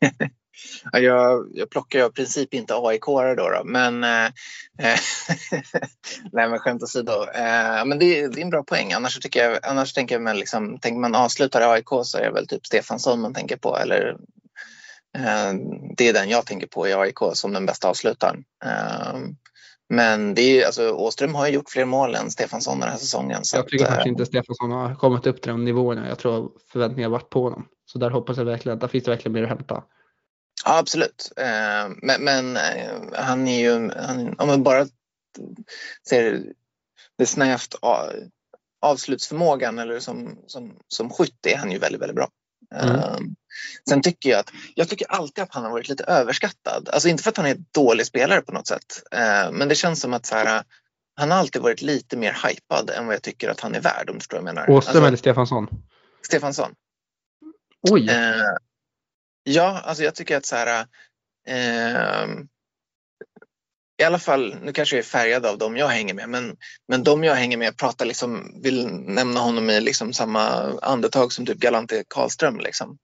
jag, 0.92 1.48
jag 1.54 1.70
plockar 1.70 1.98
ju 1.98 2.04
av 2.04 2.10
princip 2.10 2.54
inte 2.54 2.74
aik 2.74 3.06
då, 3.06 3.34
då, 3.34 3.62
men 3.64 4.04
eh, 4.04 4.30
nej 6.32 6.48
men 6.48 6.58
skämt 6.58 6.82
åsido. 6.82 7.26
Eh, 7.34 7.84
men 7.84 7.98
det, 7.98 8.28
det, 8.28 8.40
är 8.40 8.44
en 8.44 8.50
bra 8.50 8.62
poäng. 8.62 8.92
Annars, 8.92 9.18
tycker 9.18 9.44
jag, 9.44 9.58
annars 9.62 9.92
tänker 9.92 10.20
jag 10.20 10.36
liksom, 10.36 10.78
tänker 10.78 11.00
man 11.00 11.14
avslutar 11.14 11.60
i 11.60 11.64
AIK 11.64 11.88
så 12.04 12.18
är 12.18 12.22
det 12.22 12.30
väl 12.30 12.46
typ 12.46 12.66
Stefansson 12.66 13.20
man 13.20 13.34
tänker 13.34 13.56
på 13.56 13.78
eller 13.78 14.16
eh, 15.18 15.52
det 15.96 16.08
är 16.08 16.12
den 16.12 16.28
jag 16.28 16.46
tänker 16.46 16.66
på 16.66 16.88
i 16.88 16.94
AIK 16.94 17.18
som 17.32 17.52
den 17.52 17.66
bästa 17.66 17.88
avslutaren. 17.88 18.44
Eh, 18.64 19.18
men 19.88 20.34
det 20.34 20.42
är, 20.42 20.66
alltså, 20.66 20.90
Åström 20.90 21.34
har 21.34 21.46
ju 21.46 21.52
gjort 21.52 21.70
fler 21.70 21.84
mål 21.84 22.14
än 22.14 22.30
Stefansson 22.30 22.80
den 22.80 22.88
här 22.88 22.96
säsongen. 22.96 23.42
jag 23.54 23.68
tycker 23.68 23.84
att, 23.84 23.90
faktiskt 23.90 24.06
inte 24.06 24.26
Stefansson 24.26 24.70
har 24.70 24.94
kommit 24.94 25.26
upp 25.26 25.42
till 25.42 25.50
de 25.50 25.64
nivåerna. 25.64 26.08
Jag 26.08 26.18
tror 26.18 26.52
förväntningarna 26.72 27.12
varit 27.12 27.30
på 27.30 27.42
honom. 27.42 27.68
Så 27.86 27.98
där 27.98 28.10
hoppas 28.10 28.36
jag 28.36 28.44
verkligen 28.44 28.76
att 28.76 28.80
där 28.80 28.88
finns 28.88 29.04
det 29.04 29.10
verkligen 29.10 29.32
mer 29.32 29.42
att 29.42 29.48
hämta. 29.48 29.84
Ja, 30.64 30.78
absolut. 30.78 31.32
Eh, 31.36 31.90
men, 32.02 32.24
men 32.24 32.56
eh, 32.56 33.00
han 33.12 33.48
är 33.48 33.60
ju, 33.60 33.90
han, 33.96 34.34
om 34.38 34.48
man 34.48 34.62
bara 34.62 34.86
ser 36.08 36.52
det 37.18 37.26
snävt 37.26 37.74
avslutsförmågan 38.80 39.78
eller 39.78 40.00
som, 40.00 40.38
som, 40.46 40.78
som 40.88 41.10
skytt 41.10 41.46
är 41.46 41.56
han 41.56 41.70
ju 41.70 41.78
väldigt, 41.78 42.00
väldigt 42.00 42.16
bra. 42.16 42.28
Mm. 42.74 42.94
Um, 42.96 43.36
sen 43.88 44.02
tycker 44.02 44.30
jag 44.30 44.40
att 44.40 44.52
jag 44.74 44.88
tycker 44.88 45.10
alltid 45.10 45.44
att 45.44 45.54
han 45.54 45.64
har 45.64 45.70
varit 45.70 45.88
lite 45.88 46.04
överskattad. 46.04 46.88
Alltså 46.92 47.08
inte 47.08 47.22
för 47.22 47.30
att 47.30 47.36
han 47.36 47.46
är 47.46 47.50
en 47.50 47.64
dålig 47.74 48.06
spelare 48.06 48.40
på 48.40 48.52
något 48.52 48.66
sätt, 48.66 49.02
uh, 49.14 49.52
men 49.52 49.68
det 49.68 49.74
känns 49.74 50.00
som 50.00 50.14
att 50.14 50.26
så 50.26 50.34
här, 50.34 50.62
han 51.16 51.30
har 51.30 51.38
alltid 51.38 51.62
varit 51.62 51.82
lite 51.82 52.16
mer 52.16 52.36
hypad 52.48 52.90
än 52.90 53.06
vad 53.06 53.14
jag 53.14 53.22
tycker 53.22 53.50
att 53.50 53.60
han 53.60 53.74
är 53.74 53.80
värd 53.80 54.10
om 54.10 54.14
du 54.14 54.20
förstår 54.20 54.36
vad 54.36 54.48
jag 54.48 54.54
menar. 54.54 54.70
Åström 54.70 54.96
alltså, 54.96 55.06
eller 55.06 55.16
Stefansson? 55.16 55.68
Stefansson. 56.26 56.74
Oj! 57.90 58.10
Uh, 58.10 58.42
ja, 59.42 59.80
alltså 59.84 60.04
jag 60.04 60.14
tycker 60.14 60.36
att 60.36 60.46
så 60.46 60.56
här, 60.56 60.80
uh, 61.48 62.44
i 63.98 64.04
alla 64.04 64.18
fall, 64.18 64.56
nu 64.62 64.72
kanske 64.72 64.96
jag 64.96 65.04
är 65.04 65.08
färgad 65.08 65.46
av 65.46 65.58
dem 65.58 65.76
jag 65.76 65.88
hänger 65.88 66.14
med, 66.14 66.28
men, 66.28 66.56
men 66.88 67.02
de 67.02 67.24
jag 67.24 67.34
hänger 67.34 67.56
med 67.56 67.76
pratar 67.76 68.06
liksom, 68.06 68.60
vill 68.62 68.86
nämna 68.88 69.40
honom 69.40 69.70
i 69.70 69.80
liksom 69.80 70.12
samma 70.12 70.40
andetag 70.82 71.32
som 71.32 71.46
typ 71.46 71.58
Galante 71.58 72.04
Karlström. 72.08 72.58
Liksom. 72.58 72.98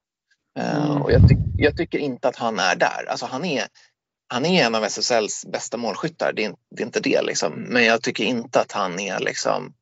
Eh, 0.59 0.77
mm. 0.77 0.91
Uh, 0.91 1.03
och 1.03 1.13
jag, 1.13 1.29
ty 1.29 1.35
jag, 1.57 1.77
tycker 1.77 1.99
inte 1.99 2.29
att 2.29 2.37
han 2.37 2.59
är 2.59 2.77
där. 2.77 3.05
Alltså 3.09 3.27
han 3.27 3.45
är, 3.45 3.67
han 4.29 4.45
är 4.45 4.67
en 4.67 4.75
av 4.75 4.85
SSLs 4.85 5.47
bästa 5.47 5.77
målskyttar, 5.77 6.33
det 6.33 6.45
är, 6.45 6.55
det 6.71 6.83
är 6.83 6.87
inte 6.87 7.01
det. 7.01 7.23
Liksom. 7.23 7.53
Men 7.53 7.85
jag 7.85 8.03
tycker 8.03 8.25
inte 8.25 8.61
att 8.61 8.73
han 8.73 9.01
är 9.01 9.21
liksom, 9.21 9.75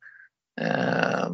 uh, 0.61 1.27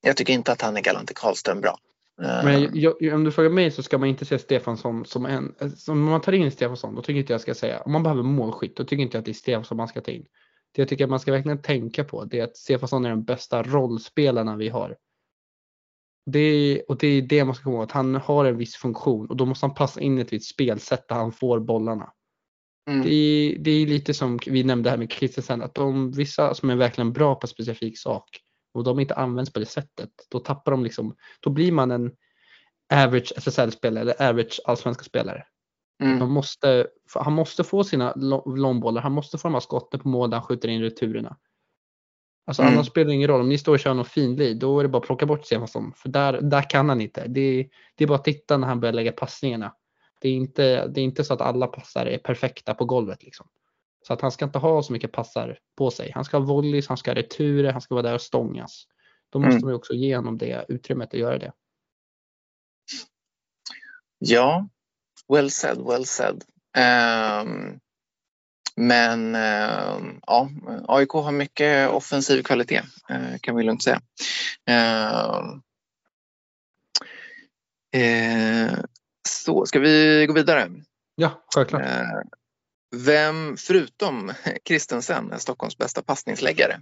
jag 0.00 0.16
tycker 0.16 0.32
inte 0.32 0.52
att 0.52 0.62
han 0.62 0.76
är 0.76 0.80
Galante 0.80 1.14
Karlström 1.14 1.60
bra. 1.60 1.78
Men 2.20 2.64
eh. 2.64 2.70
jag, 2.72 3.14
om 3.14 3.24
du 3.24 3.32
frågar 3.32 3.50
mig 3.50 3.70
så 3.70 3.82
ska 3.82 3.98
man 3.98 4.08
inte 4.08 4.24
se 4.24 4.38
Stefansson 4.38 5.04
som 5.04 5.26
en, 5.26 5.54
om 5.88 6.04
man 6.04 6.20
tar 6.20 6.32
in 6.32 6.50
Stefansson 6.50 6.94
då 6.94 7.02
tycker 7.02 7.20
inte 7.20 7.32
jag 7.32 7.40
ska 7.40 7.54
säga, 7.54 7.80
om 7.80 7.92
man 7.92 8.02
behöver 8.02 8.22
målskytt 8.22 8.76
då 8.76 8.84
tycker 8.84 9.02
inte 9.02 9.16
jag 9.16 9.20
att 9.20 9.24
det 9.24 9.32
är 9.32 9.34
Stefansson 9.34 9.76
man 9.76 9.88
ska 9.88 10.00
ta 10.00 10.10
in. 10.10 10.26
Det 10.72 10.82
jag 10.82 10.88
tycker 10.88 11.04
att 11.04 11.10
man 11.10 11.20
ska 11.20 11.32
verkligen 11.32 11.62
tänka 11.62 12.04
på 12.04 12.24
det 12.24 12.40
är 12.40 12.44
att 12.44 12.56
Stefansson 12.56 13.04
är 13.04 13.08
den 13.08 13.24
bästa 13.24 13.62
rollspelarna 13.62 14.56
vi 14.56 14.68
har. 14.68 14.96
Det, 16.26 16.82
och 16.88 16.96
det 16.96 17.06
är 17.06 17.22
det 17.22 17.44
man 17.44 17.54
ska 17.54 17.64
komma 17.64 17.76
ihåg, 17.76 17.84
att 17.84 17.92
han 17.92 18.14
har 18.14 18.44
en 18.44 18.56
viss 18.56 18.76
funktion 18.76 19.26
och 19.26 19.36
då 19.36 19.46
måste 19.46 19.66
han 19.66 19.74
passa 19.74 20.00
in 20.00 20.18
i 20.18 20.20
ett 20.20 20.32
visst 20.32 20.50
spelsätt 20.50 21.08
där 21.08 21.16
han 21.16 21.32
får 21.32 21.60
bollarna. 21.60 22.12
Mm. 22.90 23.02
Det, 23.02 23.14
är, 23.14 23.58
det 23.58 23.70
är 23.70 23.86
lite 23.86 24.14
som 24.14 24.38
vi 24.46 24.64
nämnde 24.64 24.90
här 24.90 24.96
med 24.96 25.12
Christensen, 25.12 25.62
att 25.62 25.74
de 25.74 26.12
vissa 26.12 26.54
som 26.54 26.70
är 26.70 26.76
verkligen 26.76 27.12
bra 27.12 27.34
på 27.34 27.44
en 27.44 27.48
specifik 27.48 27.98
sak 27.98 28.40
och 28.72 28.84
de 28.84 29.00
inte 29.00 29.14
används 29.14 29.52
på 29.52 29.58
det 29.58 29.66
sättet, 29.66 30.10
då 30.30 30.38
tappar 30.38 30.72
de 30.72 30.84
liksom, 30.84 31.16
då 31.40 31.50
blir 31.50 31.72
man 31.72 31.90
en 31.90 32.12
average 32.92 33.32
SSL-spelare 33.36 34.00
eller 34.00 34.28
average 34.28 34.60
allsvenska 34.64 35.04
spelare. 35.04 35.44
Mm. 36.02 36.18
De 36.18 36.32
måste, 36.32 36.86
han 37.14 37.32
måste 37.32 37.64
få 37.64 37.84
sina 37.84 38.12
långbollar, 38.46 39.02
han 39.02 39.12
måste 39.12 39.38
få 39.38 39.48
de 39.48 39.54
här 39.54 39.60
skotten 39.60 40.00
på 40.00 40.08
mål 40.08 40.30
där 40.30 40.36
han 40.36 40.46
skjuter 40.46 40.68
in 40.68 40.82
returerna. 40.82 41.36
Alltså 42.46 42.62
mm. 42.62 42.74
annars 42.74 42.86
spelar 42.86 43.08
det 43.08 43.14
ingen 43.14 43.28
roll, 43.28 43.40
om 43.40 43.48
ni 43.48 43.58
står 43.58 43.72
och 43.72 43.80
kör 43.80 43.94
någon 43.94 44.04
finlid 44.04 44.58
då 44.58 44.78
är 44.78 44.82
det 44.82 44.88
bara 44.88 44.98
att 44.98 45.06
plocka 45.06 45.26
bort 45.26 45.46
Stefansson 45.46 45.92
för 45.96 46.08
där, 46.08 46.40
där 46.40 46.70
kan 46.70 46.88
han 46.88 47.00
inte. 47.00 47.26
Det, 47.26 47.68
det 47.94 48.04
är 48.04 48.08
bara 48.08 48.18
att 48.18 48.24
titta 48.24 48.56
när 48.56 48.68
han 48.68 48.80
börjar 48.80 48.92
lägga 48.92 49.12
passningarna. 49.12 49.74
Det 50.20 50.28
är, 50.28 50.32
inte, 50.32 50.86
det 50.86 51.00
är 51.00 51.04
inte 51.04 51.24
så 51.24 51.34
att 51.34 51.40
alla 51.40 51.66
passar 51.66 52.06
är 52.06 52.18
perfekta 52.18 52.74
på 52.74 52.84
golvet 52.84 53.22
liksom. 53.22 53.46
Så 54.06 54.12
att 54.12 54.20
han 54.20 54.32
ska 54.32 54.44
inte 54.44 54.58
ha 54.58 54.82
så 54.82 54.92
mycket 54.92 55.12
passar 55.12 55.58
på 55.76 55.90
sig. 55.90 56.12
Han 56.14 56.24
ska 56.24 56.38
ha 56.38 56.44
volleys, 56.44 56.88
han 56.88 56.96
ska 56.96 57.10
ha 57.10 57.16
returer, 57.16 57.72
han 57.72 57.80
ska 57.80 57.94
vara 57.94 58.02
där 58.02 58.14
och 58.14 58.22
stångas. 58.22 58.84
Då 59.32 59.38
måste 59.38 59.56
mm. 59.56 59.64
man 59.64 59.74
också 59.74 59.92
ge 59.92 60.16
honom 60.16 60.38
det 60.38 60.64
utrymmet 60.68 61.14
att 61.14 61.20
göra 61.20 61.38
det. 61.38 61.52
Ja, 64.18 64.68
well 65.28 65.50
said, 65.50 65.78
well 65.86 66.06
said. 66.06 66.44
Um, 66.76 67.80
men 68.76 69.34
uh, 69.34 70.14
ja, 70.26 70.50
AIK 70.88 71.10
har 71.10 71.32
mycket 71.32 71.90
offensiv 71.90 72.42
kvalitet 72.42 72.82
uh, 73.10 73.38
kan 73.40 73.56
vi 73.56 73.62
lugnt 73.62 73.82
säga. 73.82 74.00
Uh, 74.70 75.60
så, 79.28 79.66
ska 79.66 79.78
vi 79.78 80.24
gå 80.26 80.32
vidare? 80.32 80.70
Ja, 81.14 81.44
självklart. 81.54 81.82
Vem 82.96 83.56
förutom 83.56 84.32
Kristensen 84.64 85.32
är 85.32 85.38
Stockholms 85.38 85.78
bästa 85.78 86.02
passningsläggare? 86.02 86.80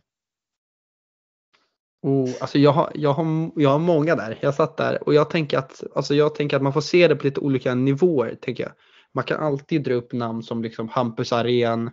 Oh, 2.02 2.30
alltså 2.40 2.58
jag, 2.58 2.72
har, 2.72 2.92
jag, 2.94 3.12
har, 3.12 3.50
jag 3.56 3.70
har 3.70 3.78
många 3.78 4.16
där. 4.16 4.38
Jag 4.40 4.54
satt 4.54 4.76
där 4.76 5.02
och 5.08 5.14
jag 5.14 5.30
tänker, 5.30 5.58
att, 5.58 5.82
alltså 5.94 6.14
jag 6.14 6.34
tänker 6.34 6.56
att 6.56 6.62
man 6.62 6.72
får 6.72 6.80
se 6.80 7.08
det 7.08 7.16
på 7.16 7.26
lite 7.26 7.40
olika 7.40 7.74
nivåer. 7.74 8.34
Tänker 8.40 8.64
jag. 8.64 8.72
Man 9.14 9.24
kan 9.24 9.40
alltid 9.40 9.82
dra 9.82 9.94
upp 9.94 10.12
namn 10.12 10.42
som 10.42 10.62
liksom 10.62 10.88
Hampus 10.88 11.32
Arén. 11.32 11.86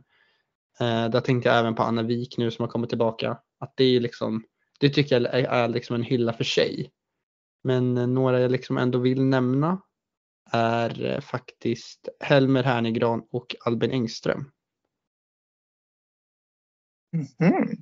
Eh, 0.79 1.09
där 1.09 1.21
tänkte 1.21 1.49
jag 1.49 1.59
även 1.59 1.75
på 1.75 1.83
Anna 1.83 2.03
Wik 2.03 2.37
nu 2.37 2.51
som 2.51 2.63
har 2.63 2.71
kommit 2.71 2.89
tillbaka. 2.89 3.37
Att 3.59 3.73
det, 3.75 3.83
är 3.83 3.99
liksom, 3.99 4.43
det 4.79 4.89
tycker 4.89 5.21
jag 5.21 5.33
är, 5.33 5.47
är 5.47 5.67
liksom 5.67 5.95
en 5.95 6.03
hylla 6.03 6.33
för 6.33 6.43
sig. 6.43 6.91
Men 7.63 7.97
eh, 7.97 8.07
några 8.07 8.39
jag 8.39 8.51
liksom 8.51 8.77
ändå 8.77 8.99
vill 8.99 9.23
nämna 9.23 9.81
är 10.51 11.05
eh, 11.05 11.19
faktiskt 11.19 12.09
Helmer 12.19 12.63
Hernegran 12.63 13.23
och 13.31 13.55
Albin 13.65 13.91
Engström. 13.91 14.51
Mm. 17.39 17.77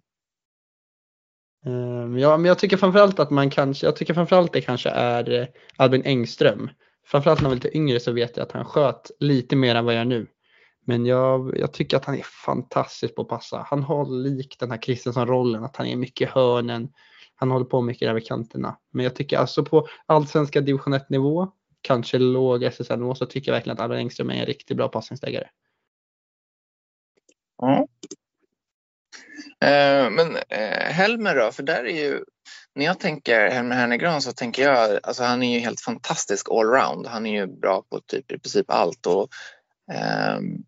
Ja, 2.17 2.37
men 2.37 2.45
jag 2.45 2.59
tycker 2.59 2.77
framförallt 2.77 3.19
att 3.19 3.29
man 3.29 3.49
kanske, 3.49 3.85
jag 3.85 3.95
tycker 3.95 4.13
framförallt 4.13 4.53
det 4.53 4.61
kanske 4.61 4.89
är 4.89 5.31
eh, 5.31 5.47
Albin 5.77 6.01
Engström. 6.05 6.69
Framförallt 7.05 7.39
när 7.39 7.49
han 7.49 7.51
var 7.51 7.55
lite 7.55 7.77
yngre 7.77 7.99
så 7.99 8.11
vet 8.11 8.37
jag 8.37 8.43
att 8.43 8.51
han 8.51 8.65
sköt 8.65 9.11
lite 9.19 9.55
mer 9.55 9.75
än 9.75 9.85
vad 9.85 9.93
jag 9.93 9.99
gör 9.99 10.05
nu. 10.05 10.27
Men 10.85 11.05
jag, 11.05 11.57
jag 11.57 11.73
tycker 11.73 11.97
att 11.97 12.05
han 12.05 12.15
är 12.15 12.25
fantastisk 12.45 13.15
på 13.15 13.21
att 13.21 13.27
passa. 13.27 13.65
Han 13.69 13.83
har 13.83 14.05
likt 14.05 14.59
den 14.59 14.71
här 14.71 14.81
Kristensson-rollen, 14.81 15.63
att 15.63 15.75
han 15.75 15.87
är 15.87 15.95
mycket 15.95 16.29
hörnen. 16.29 16.89
Han 17.35 17.51
håller 17.51 17.65
på 17.65 17.81
mycket 17.81 18.09
över 18.09 18.19
kanterna. 18.19 18.77
Men 18.91 19.03
jag 19.03 19.15
tycker 19.15 19.37
alltså 19.37 19.65
på 19.65 19.87
allsvenska 20.05 20.61
division 20.61 20.93
1 20.93 21.09
nivå 21.09 21.51
kanske 21.83 22.17
låg 22.17 22.63
SSL-nivå 22.63 23.15
så 23.15 23.25
tycker 23.25 23.51
jag 23.51 23.55
verkligen 23.55 23.77
att 23.77 23.83
Albin 23.83 23.97
Engström 23.97 24.29
är 24.29 24.35
en 24.35 24.45
riktigt 24.45 24.77
bra 24.77 24.87
passningsläggare. 24.87 25.49
Ja. 27.57 27.87
Eh, 29.59 30.09
men 30.09 30.35
eh, 30.49 30.91
Helmer 30.91 31.35
då, 31.35 31.51
för 31.51 31.63
där 31.63 31.85
är 31.85 32.03
ju, 32.03 32.23
när 32.75 32.85
jag 32.85 32.99
tänker 32.99 33.49
Helmer 33.49 33.75
Hernegran 33.75 34.21
så 34.21 34.31
tänker 34.31 34.63
jag, 34.63 34.99
alltså 35.03 35.23
han 35.23 35.43
är 35.43 35.53
ju 35.53 35.59
helt 35.59 35.81
fantastisk 35.81 36.47
allround. 36.51 37.07
Han 37.07 37.25
är 37.25 37.41
ju 37.41 37.47
bra 37.47 37.83
på 37.89 37.99
typ 37.99 38.31
i 38.31 38.39
princip 38.39 38.71
allt. 38.71 39.05
Och, 39.05 39.29
ehm, 39.91 40.63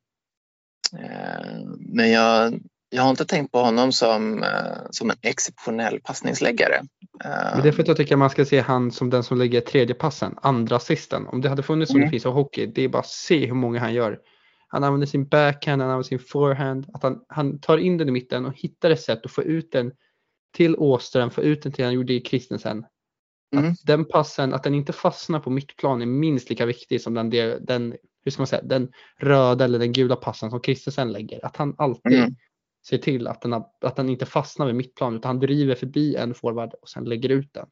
eh, 0.99 1.65
men 1.79 2.11
jag, 2.11 2.59
jag 2.89 3.03
har 3.03 3.09
inte 3.09 3.25
tänkt 3.25 3.51
på 3.51 3.59
honom 3.59 3.91
som, 3.91 4.43
eh, 4.43 4.49
som 4.89 5.09
en 5.09 5.15
exceptionell 5.21 5.99
passningsläggare. 5.99 6.81
Men 7.23 7.63
det 7.63 7.67
är 7.67 7.71
för 7.71 7.81
att 7.81 7.87
jag 7.87 7.97
tycker 7.97 8.15
man 8.15 8.29
ska 8.29 8.45
se 8.45 8.59
han 8.59 8.91
som 8.91 9.09
den 9.09 9.23
som 9.23 9.37
lägger 9.37 9.61
tredje 9.61 9.95
passen, 9.95 10.35
andra 10.41 10.75
assisten. 10.75 11.27
Om 11.27 11.41
det 11.41 11.49
hade 11.49 11.63
funnits 11.63 11.91
som 11.91 11.97
mm. 11.97 12.07
det 12.07 12.11
finns 12.11 12.25
i 12.25 12.29
hockey, 12.29 12.65
det 12.65 12.83
är 12.83 12.89
bara 12.89 12.99
att 12.99 13.07
se 13.07 13.45
hur 13.45 13.53
många 13.53 13.79
han 13.79 13.93
gör. 13.93 14.19
Han 14.67 14.83
använder 14.83 15.07
sin 15.07 15.27
backhand, 15.27 15.81
han 15.81 15.91
använder 15.91 16.07
sin 16.07 16.19
forehand, 16.19 16.85
att 16.93 17.03
han, 17.03 17.19
han 17.27 17.59
tar 17.59 17.77
in 17.77 17.97
den 17.97 18.09
i 18.09 18.11
mitten 18.11 18.45
och 18.45 18.53
hittar 18.55 18.89
ett 18.89 19.01
sätt 19.01 19.25
att 19.25 19.31
få 19.31 19.43
ut 19.43 19.71
den 19.71 19.91
till 20.53 20.75
Åström, 20.75 21.29
få 21.29 21.41
ut 21.41 21.63
den 21.63 21.71
till 21.71 21.85
han 21.85 21.93
gjorde 21.93 22.13
i 22.13 22.21
Kristensen. 22.21 22.85
Mm. 23.55 23.71
Att 23.71 23.77
den 23.83 24.05
passen, 24.05 24.53
att 24.53 24.63
den 24.63 24.75
inte 24.75 24.93
fastnar 24.93 25.39
på 25.39 25.49
mittplan 25.49 26.01
är 26.01 26.05
minst 26.05 26.49
lika 26.49 26.65
viktig 26.65 27.01
som 27.01 27.13
den, 27.13 27.29
den, 27.61 27.95
hur 28.23 28.31
ska 28.31 28.41
man 28.41 28.47
säga, 28.47 28.61
den 28.61 28.91
röda 29.19 29.65
eller 29.65 29.79
den 29.79 29.93
gula 29.93 30.15
passen 30.15 30.49
som 30.49 30.59
Kristensen 30.59 31.11
lägger. 31.11 31.45
Att 31.45 31.57
han 31.57 31.75
alltid 31.77 32.13
mm 32.17 32.35
ser 32.87 32.97
till 32.97 33.27
att 33.27 33.41
den, 33.41 33.53
att 33.53 33.95
den 33.95 34.09
inte 34.09 34.25
fastnar 34.25 34.65
vid 34.65 34.75
mittplan 34.75 35.15
utan 35.15 35.29
han 35.29 35.39
driver 35.39 35.75
förbi 35.75 36.15
en 36.15 36.33
forward 36.33 36.73
och 36.81 36.89
sen 36.89 37.03
lägger 37.03 37.29
ut 37.29 37.53
den. 37.53 37.67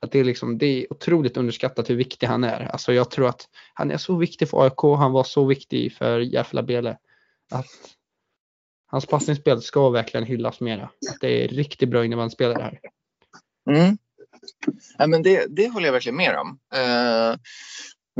Att 0.00 0.12
det, 0.12 0.18
är 0.18 0.24
liksom, 0.24 0.58
det 0.58 0.66
är 0.66 0.92
otroligt 0.92 1.36
underskattat 1.36 1.90
hur 1.90 1.96
viktig 1.96 2.26
han 2.26 2.44
är. 2.44 2.60
Alltså 2.60 2.92
jag 2.92 3.10
tror 3.10 3.28
att 3.28 3.48
han 3.74 3.90
är 3.90 3.96
så 3.96 4.16
viktig 4.16 4.48
för 4.48 4.64
AIK, 4.64 4.98
han 4.98 5.12
var 5.12 5.24
så 5.24 5.44
viktig 5.44 5.92
för 5.92 6.20
Järfälla 6.20 6.62
Bele. 6.62 6.98
Att 7.50 7.66
Hans 8.86 9.06
passningsspel 9.06 9.62
ska 9.62 9.90
verkligen 9.90 10.26
hyllas 10.26 10.60
mera. 10.60 10.82
Att 10.84 11.20
det 11.20 11.44
är 11.44 11.48
riktigt 11.48 11.88
bra 11.88 12.04
innebandyspelare 12.04 12.62
här. 12.62 12.80
Mm. 13.70 13.98
Ja, 14.98 15.06
men 15.06 15.22
det, 15.22 15.46
det 15.48 15.68
håller 15.68 15.86
jag 15.86 15.92
verkligen 15.92 16.16
med 16.16 16.38
om. 16.38 16.58
Eh, 16.74 17.36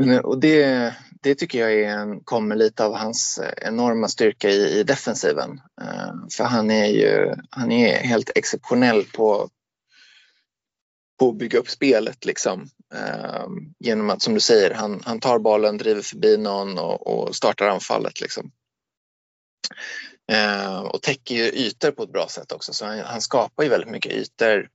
Eh, 0.01 0.17
och 0.17 0.39
det, 0.39 0.93
det 1.21 1.35
tycker 1.35 1.59
jag 1.59 1.73
är 1.73 1.89
en, 1.89 2.19
kommer 2.19 2.55
lite 2.55 2.85
av 2.85 2.95
hans 2.95 3.37
eh, 3.37 3.67
enorma 3.67 4.07
styrka 4.07 4.49
i, 4.49 4.79
i 4.79 4.83
defensiven. 4.83 5.61
Uh, 5.81 6.27
för 6.37 6.43
han 6.43 6.71
är 6.71 6.85
ju 6.85 7.35
han 7.49 7.71
är 7.71 7.97
helt 7.97 8.31
exceptionell 8.35 9.03
på, 9.03 9.49
på 11.19 11.29
att 11.29 11.37
bygga 11.37 11.59
upp 11.59 11.69
spelet 11.69 12.25
liksom. 12.25 12.69
Uh, 12.95 13.47
genom 13.79 14.09
att 14.09 14.21
som 14.21 14.33
du 14.33 14.39
säger, 14.39 14.73
han, 14.73 15.01
han 15.05 15.19
tar 15.19 15.39
bollen, 15.39 15.77
driver 15.77 16.01
förbi 16.01 16.37
någon 16.37 16.77
och, 16.77 17.07
och 17.07 17.35
startar 17.35 17.67
anfallet. 17.67 18.21
Liksom. 18.21 18.51
Uh, 20.31 20.79
och 20.79 21.01
täcker 21.01 21.35
ju 21.35 21.43
ytor 21.43 21.91
på 21.91 22.03
ett 22.03 22.11
bra 22.11 22.27
sätt 22.27 22.51
också 22.51 22.73
så 22.73 22.85
han, 22.85 22.99
han 22.99 23.21
skapar 23.21 23.63
ju 23.63 23.69
väldigt 23.69 23.91
mycket 23.91 24.11
ytor 24.11 24.69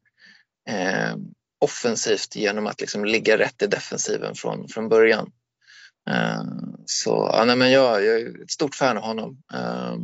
uh, 0.70 1.16
offensivt 1.62 2.36
genom 2.36 2.66
att 2.66 2.80
liksom 2.80 3.04
ligga 3.04 3.38
rätt 3.38 3.62
i 3.62 3.66
defensiven 3.66 4.34
från, 4.34 4.68
från 4.68 4.88
början. 4.88 5.32
Eh, 6.10 6.42
så 6.86 7.30
ja, 7.32 7.44
nej, 7.44 7.56
men 7.56 7.70
jag, 7.70 8.04
jag, 8.04 8.20
är 8.20 8.42
ett 8.42 8.50
stort 8.50 8.74
fan 8.74 8.96
av 8.96 9.04
honom. 9.04 9.42
Eh, 9.54 9.96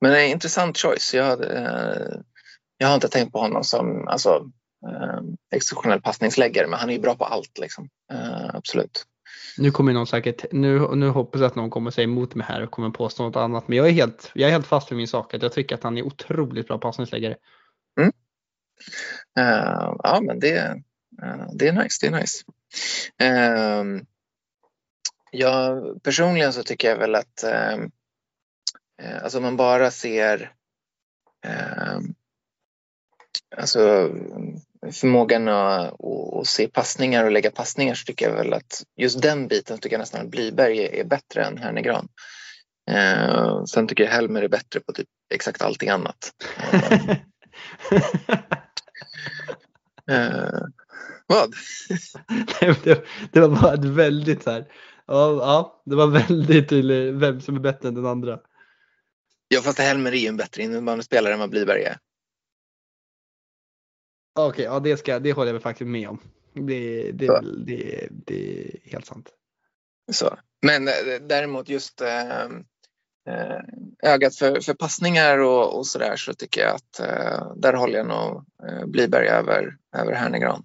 men 0.00 0.12
en 0.12 0.30
intressant 0.30 0.78
choice. 0.78 1.14
Jag, 1.14 1.44
eh, 1.44 2.16
jag 2.78 2.88
har 2.88 2.94
inte 2.94 3.08
tänkt 3.08 3.32
på 3.32 3.38
honom 3.38 3.64
som 3.64 4.08
alltså, 4.08 4.50
exceptionell 5.54 6.00
passningsläggare 6.00 6.66
men 6.66 6.78
han 6.78 6.90
är 6.90 6.94
ju 6.94 7.00
bra 7.00 7.14
på 7.14 7.24
allt 7.24 7.58
liksom. 7.60 7.88
Absolut. 8.52 9.04
Nu 9.58 9.70
kommer 9.70 9.92
någon 9.92 10.06
säkert, 10.06 10.44
nu, 10.52 10.88
nu 10.94 11.08
hoppas 11.08 11.40
jag 11.40 11.46
att 11.46 11.54
någon 11.54 11.70
kommer 11.70 11.90
säga 11.90 12.04
emot 12.04 12.34
mig 12.34 12.46
här 12.46 12.62
och 12.62 12.70
kommer 12.70 12.90
påstå 12.90 13.22
något 13.22 13.36
annat 13.36 13.68
men 13.68 13.78
jag 13.78 13.88
är 13.88 13.92
helt, 13.92 14.30
jag 14.34 14.48
är 14.48 14.52
helt 14.52 14.66
fast 14.66 14.90
vid 14.90 14.96
min 14.96 15.08
sak 15.08 15.34
att 15.34 15.42
jag 15.42 15.52
tycker 15.52 15.74
att 15.74 15.82
han 15.82 15.98
är 15.98 16.02
otroligt 16.02 16.68
bra 16.68 16.78
passningsläggare. 16.78 17.36
Uh, 19.38 19.96
ja 20.02 20.20
men 20.22 20.40
det, 20.40 20.82
uh, 21.22 21.46
det 21.52 21.68
är 21.68 21.72
nice, 21.72 21.98
det 22.00 22.06
är 22.06 22.20
nice. 22.20 22.44
Uh, 23.22 24.02
ja, 25.30 25.82
personligen 26.02 26.52
så 26.52 26.62
tycker 26.62 26.88
jag 26.88 26.96
väl 26.96 27.14
att 27.14 27.44
alltså 29.22 29.38
om 29.38 29.44
man 29.44 29.56
bara 29.56 29.90
ser 29.90 30.52
alltså, 33.56 34.10
förmågan 34.92 35.48
att, 35.48 36.04
att, 36.04 36.46
se 36.46 36.68
passningar 36.68 37.24
och 37.24 37.30
lägga 37.30 37.50
passningar 37.50 37.94
så 37.94 38.04
tycker 38.04 38.28
jag 38.28 38.36
väl 38.36 38.52
att 38.52 38.84
just 38.96 39.22
den 39.22 39.48
biten 39.48 39.78
tycker 39.78 39.94
jag 39.94 40.00
nästan 40.00 40.20
att 40.20 40.30
Blyberg 40.30 40.78
är, 40.78 40.94
är 40.94 41.04
bättre 41.04 41.44
än 41.44 41.58
Hernegran. 41.58 42.08
Eh, 42.90 43.64
sen 43.64 43.86
tycker 43.86 44.04
jag 44.04 44.10
Helmer 44.10 44.42
är 44.42 44.48
bättre 44.48 44.80
på 44.80 44.92
typ 44.92 45.08
exakt 45.34 45.62
allting 45.62 45.88
annat. 45.88 46.32
eh, 50.10 50.60
vad? 51.26 51.54
det, 52.84 53.04
det, 53.32 53.40
var 53.40 53.48
bara 53.62 53.74
ett 53.74 53.84
väldigt 53.84 54.42
så 54.42 54.50
här, 54.50 54.72
ja, 55.06 55.32
ja, 55.32 55.82
det 55.84 55.96
var 55.96 56.06
väldigt 56.06 56.68
tydligt 56.68 57.14
vem 57.14 57.40
som 57.40 57.56
är 57.56 57.60
bättre 57.60 57.88
än 57.88 57.94
den 57.94 58.06
andra. 58.06 58.40
Ja 59.48 59.60
fast 59.60 59.78
Helmer 59.78 60.12
är 60.12 60.16
ju 60.16 60.28
en 60.28 60.36
bättre 60.36 60.62
innebandyspelare 60.62 61.32
än 61.32 61.40
vad 61.40 61.50
Blyberg 61.50 61.82
är. 61.82 61.98
Okej, 64.34 64.48
okay, 64.48 64.64
ja 64.64 64.80
det, 64.80 64.96
ska, 64.96 65.18
det 65.18 65.32
håller 65.32 65.52
jag 65.52 65.62
faktiskt 65.62 65.88
med 65.88 66.08
om. 66.08 66.20
Det, 66.52 67.12
det, 67.12 67.40
det, 67.66 68.08
det 68.10 68.60
är 68.60 68.90
helt 68.90 69.06
sant. 69.06 69.30
Så. 70.12 70.38
Men 70.62 70.88
eh, 70.88 70.94
däremot 71.20 71.68
just 71.68 72.00
äh, 72.00 72.48
Eh, 73.28 73.60
ögat 74.02 74.36
för, 74.36 74.60
för 74.60 74.74
passningar 74.74 75.38
och, 75.38 75.78
och 75.78 75.86
där 75.98 76.16
så 76.16 76.34
tycker 76.34 76.60
jag 76.60 76.74
att 76.74 77.00
eh, 77.00 77.52
där 77.56 77.72
håller 77.72 77.98
jag 77.98 78.06
nog 78.06 78.44
eh, 78.68 78.78
äh, 78.78 78.86
Blyberg 78.86 79.28
över, 79.28 79.76
över 79.96 80.12
Hernegran. 80.12 80.64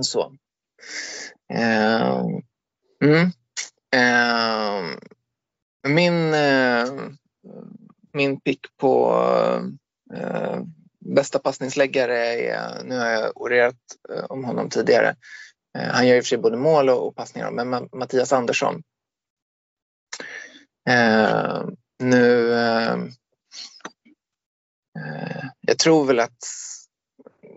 Så. 0.00 0.32
Mm. 3.02 3.30
min, 5.88 6.34
min 8.12 8.40
pick 8.40 8.76
på 8.76 9.12
Eh, 10.14 10.62
bästa 10.98 11.38
passningsläggare 11.38 12.18
är, 12.18 12.84
nu 12.84 12.98
har 12.98 13.06
jag 13.06 13.40
orerat 13.40 13.76
eh, 14.14 14.24
om 14.24 14.44
honom 14.44 14.68
tidigare, 14.68 15.14
han 15.78 16.06
gör 16.06 16.16
i 16.16 16.20
och 16.20 16.24
för 16.24 16.28
sig 16.28 16.38
både 16.38 16.56
mål 16.56 16.90
och 16.90 17.16
passningar, 17.16 17.50
men 17.50 17.88
Mattias 17.92 18.32
Andersson. 18.32 18.82
Eh, 20.90 21.64
nu, 21.98 22.54
eh, 22.54 22.92
eh, 24.98 25.44
jag 25.60 25.78
tror 25.78 26.04
väl 26.04 26.20
att 26.20 26.38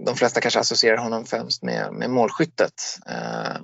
de 0.06 0.16
flesta 0.16 0.42
kanske 0.42 0.60
associerar 0.60 0.98
honom 0.98 1.26
främst 1.26 1.64
med, 1.64 1.94
med 1.94 2.10
målskyttet. 2.10 2.74
Eh, 3.08 3.58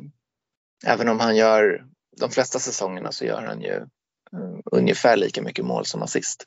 även 0.86 1.08
om 1.08 1.20
han 1.20 1.36
gör, 1.36 1.86
de 2.18 2.32
flesta 2.32 2.60
säsongerna 2.60 3.12
så 3.12 3.26
gör 3.26 3.42
han 3.42 3.62
ju 3.62 3.76
eh, 4.34 4.60
ungefär 4.72 5.18
lika 5.18 5.42
mycket 5.42 5.66
mål 5.66 5.86
som 5.86 6.04
assist. 6.04 6.46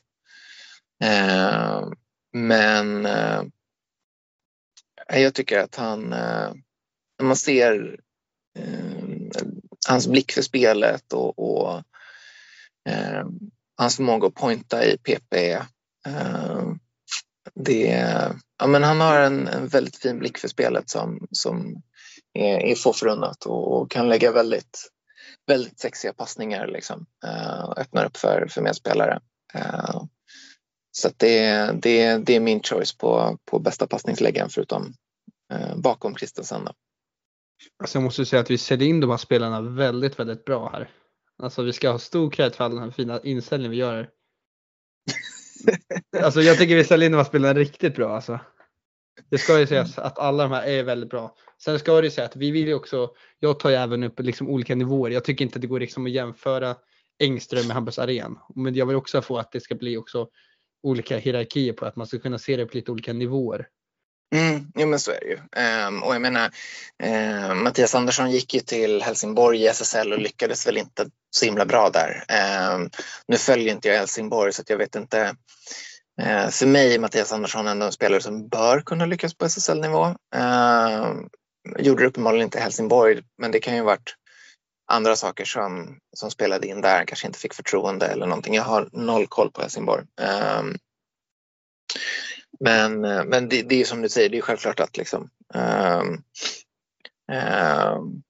Eh, 1.03 1.87
men 2.33 3.05
eh, 3.05 3.43
jag 5.07 5.33
tycker 5.33 5.59
att 5.59 5.75
han, 5.75 6.13
eh, 6.13 6.53
när 7.19 7.25
man 7.25 7.35
ser 7.35 7.99
eh, 8.59 9.03
hans 9.87 10.07
blick 10.07 10.31
för 10.31 10.41
spelet 10.41 11.13
och, 11.13 11.39
och 11.39 11.83
Ehm, 12.89 13.39
hans 13.77 13.95
förmåga 13.95 14.27
att 14.27 14.33
pointa 14.33 14.85
i 14.85 14.97
PP. 14.97 15.33
Eh, 16.07 16.73
det, 17.55 18.09
ja, 18.59 18.67
men 18.67 18.83
han 18.83 19.01
har 19.01 19.19
en, 19.19 19.47
en, 19.47 19.67
väldigt 19.67 19.97
fin 19.97 20.19
blick 20.19 20.37
för 20.37 20.47
spelet 20.47 20.89
som, 20.89 21.27
som 21.31 21.81
är, 22.33 22.57
är 22.57 22.75
få 22.75 22.93
förunnat 22.93 23.45
och, 23.45 23.81
och, 23.81 23.91
kan 23.91 24.09
lägga 24.09 24.31
väldigt, 24.31 24.89
väldigt 25.47 25.79
sexiga 25.79 26.13
passningar 26.13 26.67
liksom, 26.67 27.05
eh, 27.25 27.63
och 27.63 27.77
öppnar 27.77 28.05
upp 28.05 28.17
för, 28.17 28.47
för 28.49 28.61
medspelare. 28.61 29.19
Eh, 29.53 30.03
så 30.91 31.09
det, 31.17 31.71
det, 31.81 32.17
det 32.17 32.35
är 32.35 32.39
min 32.39 32.63
choice 32.63 32.97
på, 32.97 33.37
på 33.45 33.59
bästa 33.59 33.87
passningsläggaren 33.87 34.49
förutom 34.49 34.93
eh, 35.53 35.75
bakom 35.75 36.15
Christensen. 36.15 36.67
Alltså 37.79 37.97
jag 37.97 38.03
måste 38.03 38.25
säga 38.25 38.41
att 38.41 38.51
vi 38.51 38.57
säljer 38.57 38.89
in 38.89 38.99
de 38.99 39.09
här 39.09 39.17
spelarna 39.17 39.61
väldigt, 39.61 40.19
väldigt 40.19 40.45
bra 40.45 40.69
här. 40.69 40.89
Alltså 41.37 41.63
vi 41.63 41.73
ska 41.73 41.91
ha 41.91 41.99
stor 41.99 42.31
cred 42.31 42.55
för 42.55 42.63
all 42.63 42.71
den 42.71 42.83
här 42.83 42.91
fina 42.91 43.19
inställningen 43.23 43.71
vi 43.71 43.77
gör. 43.77 44.09
alltså 46.23 46.41
jag 46.41 46.57
tycker 46.57 46.75
vi 46.75 46.83
säljer 46.83 47.05
in 47.05 47.11
de 47.11 47.17
här 47.17 47.25
spelarna 47.25 47.59
riktigt 47.59 47.95
bra 47.95 48.15
alltså. 48.15 48.39
Det 49.29 49.37
ska 49.37 49.59
ju 49.59 49.67
sägas 49.67 49.97
att 49.97 50.19
alla 50.19 50.43
de 50.43 50.51
här 50.51 50.63
är 50.63 50.83
väldigt 50.83 51.09
bra. 51.09 51.35
Sen 51.63 51.79
ska 51.79 52.01
det 52.01 52.07
ju 52.07 52.11
säga 52.11 52.27
att 52.27 52.35
vi 52.35 52.51
vill 52.51 52.67
ju 52.67 52.73
också, 52.73 53.11
jag 53.39 53.59
tar 53.59 53.69
ju 53.69 53.75
även 53.75 54.03
upp 54.03 54.19
liksom 54.19 54.49
olika 54.49 54.75
nivåer. 54.75 55.11
Jag 55.11 55.23
tycker 55.23 55.45
inte 55.45 55.57
att 55.57 55.61
det 55.61 55.67
går 55.67 55.79
liksom 55.79 56.05
att 56.05 56.11
jämföra 56.11 56.75
Engström 57.19 57.67
med 57.67 57.75
Hampus 57.75 57.99
Aren. 57.99 58.37
Men 58.55 58.75
jag 58.75 58.85
vill 58.85 58.95
också 58.95 59.21
få 59.21 59.37
att 59.37 59.51
det 59.51 59.59
ska 59.59 59.75
bli 59.75 59.97
också 59.97 60.27
olika 60.83 61.17
hierarkier 61.17 61.73
på 61.73 61.85
att 61.85 61.95
man 61.95 62.07
ska 62.07 62.19
kunna 62.19 62.39
se 62.39 62.57
det 62.57 62.65
på 62.65 62.77
lite 62.77 62.91
olika 62.91 63.13
nivåer. 63.13 63.67
Mm, 64.33 64.67
jo 64.75 64.87
men 64.87 64.99
så 64.99 65.11
är 65.11 65.19
det 65.19 65.25
ju. 65.25 65.39
Um, 65.87 66.03
och 66.03 66.15
jag 66.15 66.21
menar, 66.21 66.51
um, 67.03 67.63
Mattias 67.63 67.95
Andersson 67.95 68.31
gick 68.31 68.53
ju 68.53 68.59
till 68.59 69.01
Helsingborg 69.01 69.61
i 69.61 69.67
SSL 69.67 70.13
och 70.13 70.19
lyckades 70.19 70.67
väl 70.67 70.77
inte 70.77 71.09
så 71.31 71.45
himla 71.45 71.65
bra 71.65 71.89
där. 71.89 72.23
Um, 72.75 72.89
nu 73.27 73.37
följer 73.37 73.73
inte 73.73 73.87
jag 73.87 73.97
Helsingborg 73.97 74.53
så 74.53 74.61
att 74.61 74.69
jag 74.69 74.77
vet 74.77 74.95
inte. 74.95 75.35
Uh, 76.21 76.49
för 76.49 76.65
mig 76.65 76.95
är 76.95 76.99
Mattias 76.99 77.31
Andersson 77.31 77.67
ändå 77.67 77.85
en 77.85 77.91
spelare 77.91 78.21
som 78.21 78.47
bör 78.47 78.81
kunna 78.81 79.05
lyckas 79.05 79.33
på 79.33 79.45
SSL-nivå. 79.45 80.05
Uh, 80.35 81.13
gjorde 81.77 82.03
det 82.03 82.07
uppenbarligen 82.07 82.43
inte 82.43 82.57
i 82.57 82.61
Helsingborg 82.61 83.21
men 83.37 83.51
det 83.51 83.59
kan 83.59 83.73
ju 83.73 83.79
ha 83.79 83.85
varit 83.85 84.15
andra 84.91 85.15
saker 85.15 85.45
som, 85.45 85.97
som 86.15 86.31
spelade 86.31 86.67
in 86.67 86.81
där, 86.81 87.05
kanske 87.05 87.27
inte 87.27 87.39
fick 87.39 87.53
förtroende 87.53 88.05
eller 88.05 88.25
någonting. 88.25 88.53
Jag 88.53 88.63
har 88.63 88.89
noll 88.91 89.27
koll 89.27 89.51
på 89.51 89.61
Helsingborg. 89.61 90.05
Men 92.63 93.05
eh, 93.05 93.23
men 93.25 93.49
det, 93.49 93.61
det, 93.61 93.81
är 93.81 93.85
som 93.85 94.01
du 94.01 94.09
säger, 94.09 94.29
det 94.29 94.37
är 94.37 94.41
självklart 94.41 94.79
att 94.79 94.97
liksom, 94.97 95.29
um, 95.53 96.23
um, 97.31 98.23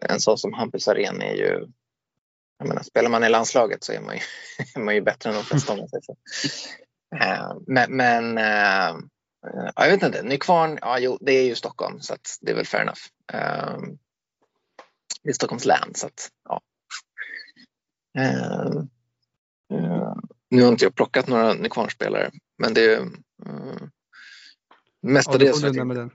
en 0.00 0.20
sån 0.20 0.38
som 0.38 0.52
Hampus 0.52 0.88
Arén 0.88 1.22
är 1.22 1.34
ju 1.34 1.66
jag 2.58 2.68
menar, 2.68 2.82
spelar 2.82 3.10
man 3.10 3.24
i 3.24 3.28
landslaget 3.28 3.84
så 3.84 3.92
är 3.92 4.00
man 4.00 4.14
ju, 4.14 4.20
är 4.74 4.80
man 4.80 4.94
ju 4.94 5.00
bättre 5.00 5.30
än 5.30 5.36
de 5.36 5.44
flesta 5.44 5.72
om 5.72 5.78
man 5.78 5.88
säger 5.88 6.02
så. 6.02 6.16
Uh, 7.14 7.58
men, 7.66 7.96
men 7.96 8.38
uh, 8.38 9.00
jag 9.76 9.90
vet 9.90 10.02
inte, 10.02 10.22
Nykvarn, 10.22 10.78
ja 10.80 10.98
jo, 10.98 11.18
det 11.20 11.32
är 11.32 11.44
ju 11.44 11.54
Stockholm 11.54 12.00
så 12.00 12.16
det 12.40 12.50
är 12.50 12.54
väl 12.54 12.66
fair 12.66 12.82
enough. 12.82 13.00
Det 15.22 15.28
är 15.30 15.32
Stockholms 15.32 15.64
län. 15.64 15.92
Så 15.94 16.06
att, 16.06 16.30
ja. 16.44 16.60
Nu 20.50 20.62
har 20.62 20.68
inte 20.68 20.84
jag 20.84 20.94
plockat 20.94 21.28
några 21.28 21.54
Nykvarnspelare 21.54 22.30
men 22.58 22.74
det 22.74 22.94
är 22.94 23.00
uh, 23.00 23.88
mestadels. 25.02 25.62
Ja, 25.62 26.10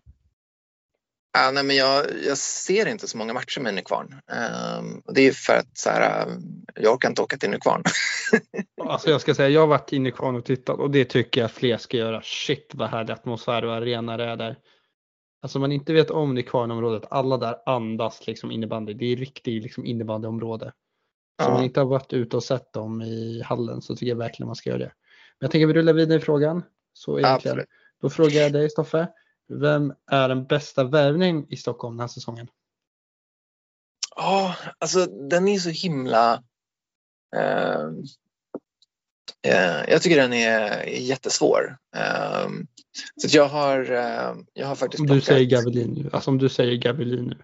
Ja, 1.33 1.51
nej, 1.51 1.63
men 1.63 1.75
jag, 1.75 2.05
jag 2.25 2.37
ser 2.37 2.87
inte 2.87 3.07
så 3.07 3.17
många 3.17 3.33
matcher 3.33 3.61
med 3.61 3.73
Nykvarn. 3.73 4.13
Um, 4.13 5.01
det 5.13 5.21
är 5.21 5.31
för 5.31 5.53
att 5.53 5.77
så 5.77 5.89
här, 5.89 6.27
jag 6.75 6.93
orkar 6.93 7.09
inte 7.09 7.21
åka 7.21 7.37
till 7.37 7.49
Nykvarn. 7.49 7.83
alltså 8.81 9.09
jag 9.09 9.21
ska 9.21 9.35
säga, 9.35 9.49
jag 9.49 9.61
har 9.61 9.67
varit 9.67 9.93
i 9.93 9.99
Nykvarn 9.99 10.35
och 10.35 10.45
tittat 10.45 10.79
och 10.79 10.91
det 10.91 11.05
tycker 11.05 11.41
jag 11.41 11.51
fler 11.51 11.77
ska 11.77 11.97
göra. 11.97 12.21
Shit 12.21 12.71
vad 12.73 12.89
härlig 12.89 13.13
atmosfär 13.13 13.65
och 13.65 13.75
arena 13.75 14.17
det 14.17 14.23
är 14.23 14.35
där. 14.35 14.57
Alltså 15.41 15.59
man 15.59 15.71
inte 15.71 15.93
vet 15.93 16.11
om 16.11 16.33
Nykvarnområdet, 16.33 17.11
alla 17.11 17.37
där 17.37 17.55
andas 17.65 18.27
liksom 18.27 18.51
innebandy. 18.51 18.93
Det 18.93 19.05
är 19.05 19.15
riktigt 19.15 19.63
liksom 19.63 19.85
innebandyområde. 19.85 20.73
Så 21.41 21.47
om 21.47 21.53
man 21.53 21.63
inte 21.63 21.79
har 21.79 21.87
varit 21.87 22.13
ute 22.13 22.35
och 22.35 22.43
sett 22.43 22.73
dem 22.73 23.01
i 23.01 23.41
hallen 23.45 23.81
så 23.81 23.95
tycker 23.95 24.09
jag 24.09 24.17
verkligen 24.17 24.47
man 24.47 24.55
ska 24.55 24.69
göra 24.69 24.79
det. 24.79 24.91
Men 25.39 25.45
jag 25.45 25.51
tänker 25.51 25.67
vi 25.67 25.73
rullar 25.73 25.93
vidare 25.93 26.17
i 26.17 26.21
frågan. 26.21 26.63
Så 26.93 27.19
egentligen. 27.19 27.57
Absolut. 27.57 27.69
Då 28.01 28.09
frågar 28.09 28.41
jag 28.41 28.53
dig 28.53 28.69
Stoffe. 28.69 29.07
Vem 29.47 29.93
är 30.11 30.29
den 30.29 30.45
bästa 30.45 30.83
värvningen 30.83 31.45
i 31.49 31.57
Stockholm 31.57 31.95
den 31.95 31.99
här 31.99 32.07
säsongen? 32.07 32.47
Ja, 34.15 34.45
oh, 34.45 34.67
alltså 34.79 35.05
den 35.05 35.47
är 35.47 35.59
så 35.59 35.69
himla... 35.69 36.43
Uh, 37.35 37.87
uh, 39.47 39.89
jag 39.89 40.01
tycker 40.01 40.21
den 40.21 40.33
är 40.33 40.85
jättesvår. 40.85 41.77
Uh, 41.95 42.49
så 43.21 43.37
jag 43.37 43.47
har, 43.47 43.79
jag 44.53 44.67
har 44.67 44.75
faktiskt 44.75 45.01
Om 45.01 45.07
du 45.07 45.21
säger 45.21 45.45
Gavelin 45.45 45.91
nu. 45.91 46.09
Alltså 46.13 46.31
om 46.31 46.37
du 46.37 46.49
säger 46.49 46.75
Gavelin 46.75 47.25
nu. 47.25 47.37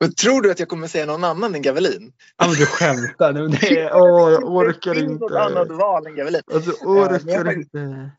Men 0.00 0.14
tror 0.14 0.42
du 0.42 0.50
att 0.50 0.58
jag 0.58 0.68
kommer 0.68 0.86
säga 0.86 1.06
någon 1.06 1.24
annan 1.24 1.54
än 1.54 1.62
Gavelin? 1.62 2.12
Ja 2.38 2.46
men 2.46 2.54
du 2.54 2.66
skämtar 2.66 3.32
nu. 3.32 3.48
Det 3.60 3.92
åh, 3.92 4.30
jag 4.30 4.44
orkar 4.44 4.94
det 4.94 5.00
inte. 5.00 5.12
något 5.12 5.32
annat 5.32 5.68
val 5.68 6.06
än 6.06 6.16
Gavelin. 6.16 6.42
Alltså, 6.54 6.70
orkar 6.70 7.46
uh, 7.46 7.58
inte. 7.58 8.10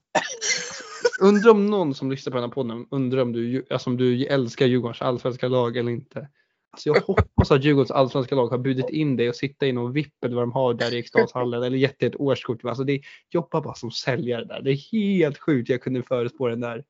Undrar 1.21 1.51
om 1.51 1.65
någon 1.65 1.95
som 1.95 2.11
lyssnar 2.11 2.31
på 2.31 2.37
den 2.37 2.49
här 2.49 2.53
podden 2.53 2.85
undrar 2.91 3.21
om 3.21 3.31
du, 3.31 3.65
alltså, 3.69 3.89
om 3.89 3.97
du 3.97 4.25
älskar 4.25 4.65
Djurgårdens 4.65 5.01
allsvenska 5.01 5.47
lag 5.47 5.77
eller 5.77 5.91
inte. 5.91 6.27
Alltså 6.71 6.89
jag 6.89 7.01
hoppas 7.01 7.51
att 7.51 7.63
Djurgårdens 7.63 7.91
allsvenska 7.91 8.35
lag 8.35 8.47
har 8.47 8.57
bjudit 8.57 8.89
in 8.89 9.15
dig 9.15 9.29
och 9.29 9.35
sitta 9.35 9.67
i 9.67 9.71
någon 9.71 9.93
VIP 9.93 10.23
eller 10.25 10.35
vad 10.35 10.43
de 10.43 10.51
har 10.51 10.73
där 10.73 10.93
i 10.93 10.97
Eriksdalshallen 10.97 11.63
eller 11.63 11.77
gett 11.77 11.99
dig 11.99 12.09
ett 12.09 12.19
årskort. 12.19 12.65
Alltså 12.65 12.83
det 12.83 13.01
jobbar 13.29 13.61
bara 13.61 13.75
som 13.75 13.91
säljare 13.91 14.45
där. 14.45 14.61
Det 14.61 14.71
är 14.71 14.91
helt 14.91 15.37
sjukt 15.37 15.69
jag 15.69 15.81
kunde 15.81 16.03
förespå 16.03 16.47
den 16.47 16.59
där. 16.59 16.83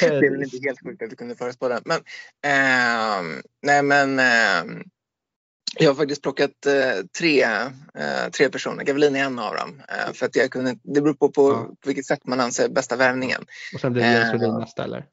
Det 0.00 0.06
är 0.06 0.30
väl 0.30 0.42
inte 0.42 0.58
helt 0.62 0.80
sjukt 0.84 1.02
att 1.02 1.10
du 1.10 1.16
kunde 1.16 1.36
förespå 1.36 1.68
den. 1.68 1.82
Men, 1.84 1.98
eh, 2.44 3.42
nej 3.62 3.82
men 3.82 4.18
eh, 4.18 4.82
jag 5.76 5.90
har 5.90 5.94
faktiskt 5.94 6.22
plockat 6.22 6.66
eh, 6.66 7.04
tre, 7.18 7.42
eh, 7.42 8.30
tre 8.36 8.48
personer. 8.48 8.84
Gavelin 8.84 9.16
är 9.16 9.24
en 9.24 9.38
av 9.38 9.54
dem. 9.54 9.82
Eh, 9.88 10.12
för 10.12 10.26
att 10.26 10.36
jag 10.36 10.50
kunde, 10.50 10.76
det 10.82 11.00
beror 11.00 11.14
på, 11.14 11.28
på, 11.28 11.50
ja. 11.50 11.76
vilket 11.86 12.06
sätt 12.06 12.26
man 12.26 12.40
anser 12.40 12.68
bästa 12.68 12.96
värvningen. 12.96 13.46
Och 13.74 13.80
sen 13.80 13.92
blev 13.92 14.04
det 14.04 14.12
Jens 14.12 14.34
Olin 14.34 14.58
nästa 14.60 14.84
eller? 14.84 15.06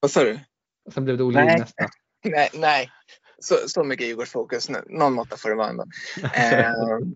Vad 0.00 0.10
sa 0.10 0.24
du? 0.24 0.40
Och 0.86 0.92
sen 0.92 1.04
blev 1.04 1.16
det 1.16 1.24
Olin 1.24 1.46
nästa. 1.46 1.88
Nej, 2.24 2.50
nej. 2.54 2.90
Så, 3.38 3.54
så 3.66 3.84
mycket 3.84 4.06
Djurgårdsfokus. 4.06 4.70
Någon 4.86 5.12
måtta 5.12 5.36
får 5.36 5.48
det 5.48 5.54
vara 5.54 5.68
ändå. 5.68 5.84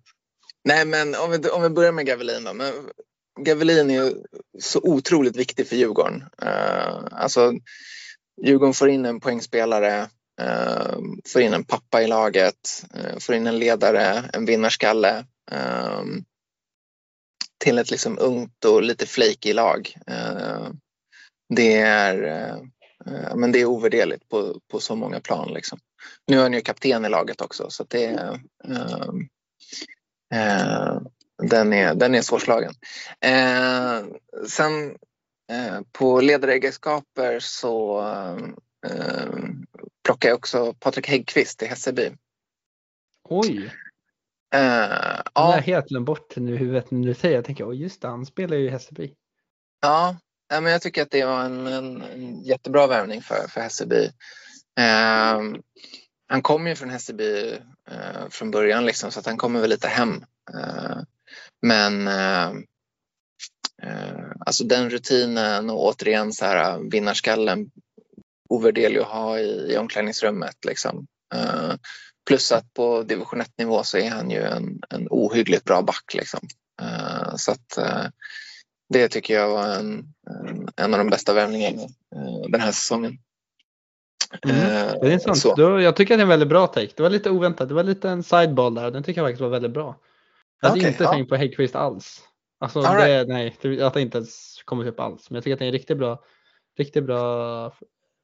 nej 0.65 0.87
men 0.87 1.15
om 1.15 1.31
vi, 1.31 1.49
om 1.49 1.63
vi 1.63 1.69
börjar 1.69 1.93
med 1.93 2.07
Gavelin 2.07 2.45
då. 2.45 2.55
Men 2.55 2.73
Gavelin 3.37 3.91
är 3.91 4.15
så 4.61 4.81
otroligt 4.83 5.37
viktig 5.37 5.69
för 5.69 5.77
Djurgården. 5.77 6.25
Eh, 6.43 6.99
alltså, 7.11 7.53
Djurgården 8.43 8.75
får 8.75 8.89
in 8.89 9.05
en 9.05 9.21
poängspelare 9.21 10.09
Uh, 10.43 10.99
får 11.33 11.43
in 11.43 11.55
en 11.55 11.65
pappa 11.65 12.03
i 12.03 12.07
laget, 12.07 12.85
uh, 12.97 13.19
får 13.19 13.35
in 13.35 13.47
en 13.47 13.59
ledare, 13.59 14.31
en 14.33 14.45
vinnarskalle 14.45 15.25
uh, 15.53 16.03
till 17.65 17.79
ett 17.79 17.91
liksom 17.91 18.19
ungt 18.19 18.65
och 18.65 18.83
lite 18.83 19.07
flaky 19.07 19.53
lag. 19.53 19.95
det, 21.55 21.77
är, 21.77 22.17
men 23.35 23.53
det 23.53 23.61
är 23.61 23.65
ovärderligt 23.65 24.29
på, 24.29 24.61
på 24.71 24.81
så 24.81 24.97
många 24.97 25.21
plan. 25.21 25.55
Liksom. 25.55 25.79
Nu 26.27 26.39
är 26.39 26.43
han 26.43 26.53
ju 26.53 26.61
kapten 26.61 27.05
i 27.05 27.09
laget 27.09 27.41
också 27.41 27.71
så 27.71 27.85
det 27.89 28.05
är, 28.05 28.41
den, 31.43 31.73
är, 31.73 31.95
den 31.95 32.15
är 32.15 32.23
svårslagen. 32.23 32.73
sen 34.49 34.97
på 35.93 36.21
ledaregenskaper 36.21 37.39
så 37.41 38.03
plockar 40.05 40.29
jag 40.29 40.37
också 40.37 40.75
Patrik 40.75 41.09
Häggkvist 41.09 41.63
i 41.63 41.67
Hässelby. 41.67 42.11
Oj! 43.29 43.73
Uh, 44.55 45.21
ja. 45.35 45.55
Jag 45.55 45.63
helt 45.63 45.89
glömt 45.89 46.07
bort 46.07 46.37
nu 46.37 46.57
huvudet 46.57 46.91
när 46.91 47.09
du 47.09 47.15
säger 47.15 47.35
Jag 47.35 47.45
tänker, 47.45 47.71
oh, 47.71 47.77
just 47.77 48.03
det, 48.03 48.09
han 48.09 48.27
spelar 48.27 48.57
ju 48.57 48.67
i 48.67 48.71
Hässelby. 48.71 49.15
Ja, 49.83 50.17
men 50.49 50.65
jag 50.65 50.83
tycker 50.83 51.03
att 51.03 51.11
det 51.11 51.25
var 51.25 51.45
en, 51.45 51.67
en, 51.67 52.03
en 52.03 52.43
jättebra 52.43 52.87
värvning 52.87 53.23
för, 53.23 53.49
för 53.49 53.61
Hässelby. 53.61 54.05
Uh, 54.81 55.57
han 56.29 56.43
kommer 56.43 56.71
ju 56.71 56.77
från 56.77 56.91
Hässelby 56.91 57.59
uh, 57.91 58.29
från 58.31 58.51
början 58.51 58.87
liksom, 58.87 59.11
så 59.11 59.21
att 59.21 59.27
han 59.27 59.37
kommer 59.37 59.61
väl 59.61 59.71
lite 59.71 59.89
hem. 59.89 60.25
Uh, 60.55 61.03
men 61.67 62.09
alltså 64.47 64.65
den 64.65 64.91
rutinen 64.91 65.71
och 65.71 65.85
återigen 65.85 66.33
så 66.33 66.45
här 66.45 66.91
vinnarskallen 66.91 67.71
ovärderlig 68.49 69.01
att 69.01 69.07
ha 69.07 69.39
i, 69.39 69.73
i 69.73 69.77
omklädningsrummet. 69.77 70.65
Liksom. 70.65 71.07
Uh, 71.35 71.75
plus 72.27 72.53
att 72.53 72.75
på 72.75 73.03
division 73.03 73.41
1 73.41 73.51
nivå 73.59 73.83
så 73.83 73.99
är 73.99 74.11
han 74.11 74.31
ju 74.31 74.43
en, 74.43 74.81
en 74.89 75.09
ohyggligt 75.11 75.65
bra 75.65 75.83
back. 75.83 76.15
Liksom. 76.15 76.41
Uh, 76.83 77.37
så 77.37 77.53
att 77.53 77.79
uh, 77.79 78.07
det 78.89 79.09
tycker 79.09 79.35
jag 79.35 79.49
var 79.49 79.75
en, 79.75 80.15
en, 80.49 80.69
en 80.77 80.95
av 80.95 80.99
de 80.99 81.11
bästa 81.11 81.35
värvningarna 81.35 81.83
den 82.49 82.61
här 82.61 82.73
säsongen. 82.73 83.19
Mm, 84.45 84.57
det 85.01 85.09
är 85.09 85.11
intressant. 85.11 85.57
Du, 85.57 85.83
jag 85.83 85.97
tycker 85.97 86.15
att 86.15 86.19
det 86.19 86.21
är 86.21 86.25
en 86.25 86.29
väldigt 86.29 86.49
bra 86.49 86.67
take. 86.67 86.93
Det 86.97 87.03
var 87.03 87.11
lite 87.11 87.31
oväntat. 87.31 87.69
Det 87.69 87.75
var 87.75 87.83
lite 87.83 88.11
en 88.11 88.23
sideball 88.23 88.75
där. 88.75 88.91
Den 88.91 89.03
tycker 89.03 89.21
jag 89.21 89.29
faktiskt 89.29 89.41
var 89.41 89.49
väldigt 89.49 89.71
bra. 89.71 89.97
Jag 90.61 90.69
hade 90.69 90.81
okay, 90.81 90.91
inte 90.91 91.05
ja. 91.05 91.13
tänkt 91.13 91.29
på 91.29 91.37
Häggkvist 91.37 91.77
alls. 91.77 92.23
Alltså, 92.59 92.81
det, 92.81 92.89
right. 92.89 93.29
nej, 93.29 93.57
jag 93.63 93.85
hade 93.85 94.01
inte 94.01 94.19
ens 94.19 94.63
kommit 94.65 94.87
upp 94.87 95.01
alls. 95.01 95.31
Men 95.31 95.35
jag 95.35 95.45
tycker 95.45 95.55
att 95.55 95.59
det 95.59 95.65
är 95.65 95.69
en 95.69 95.73
riktigt 95.73 95.99
bra, 95.99 96.25
riktigt 96.79 97.05
bra 97.05 97.67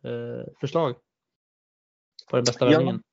eh, 0.04 0.52
förslag 0.60 0.94
på 2.30 2.36
den 2.36 2.44
bästa 2.44 2.64
värvningen. 2.64 3.02
Ja. 3.04 3.12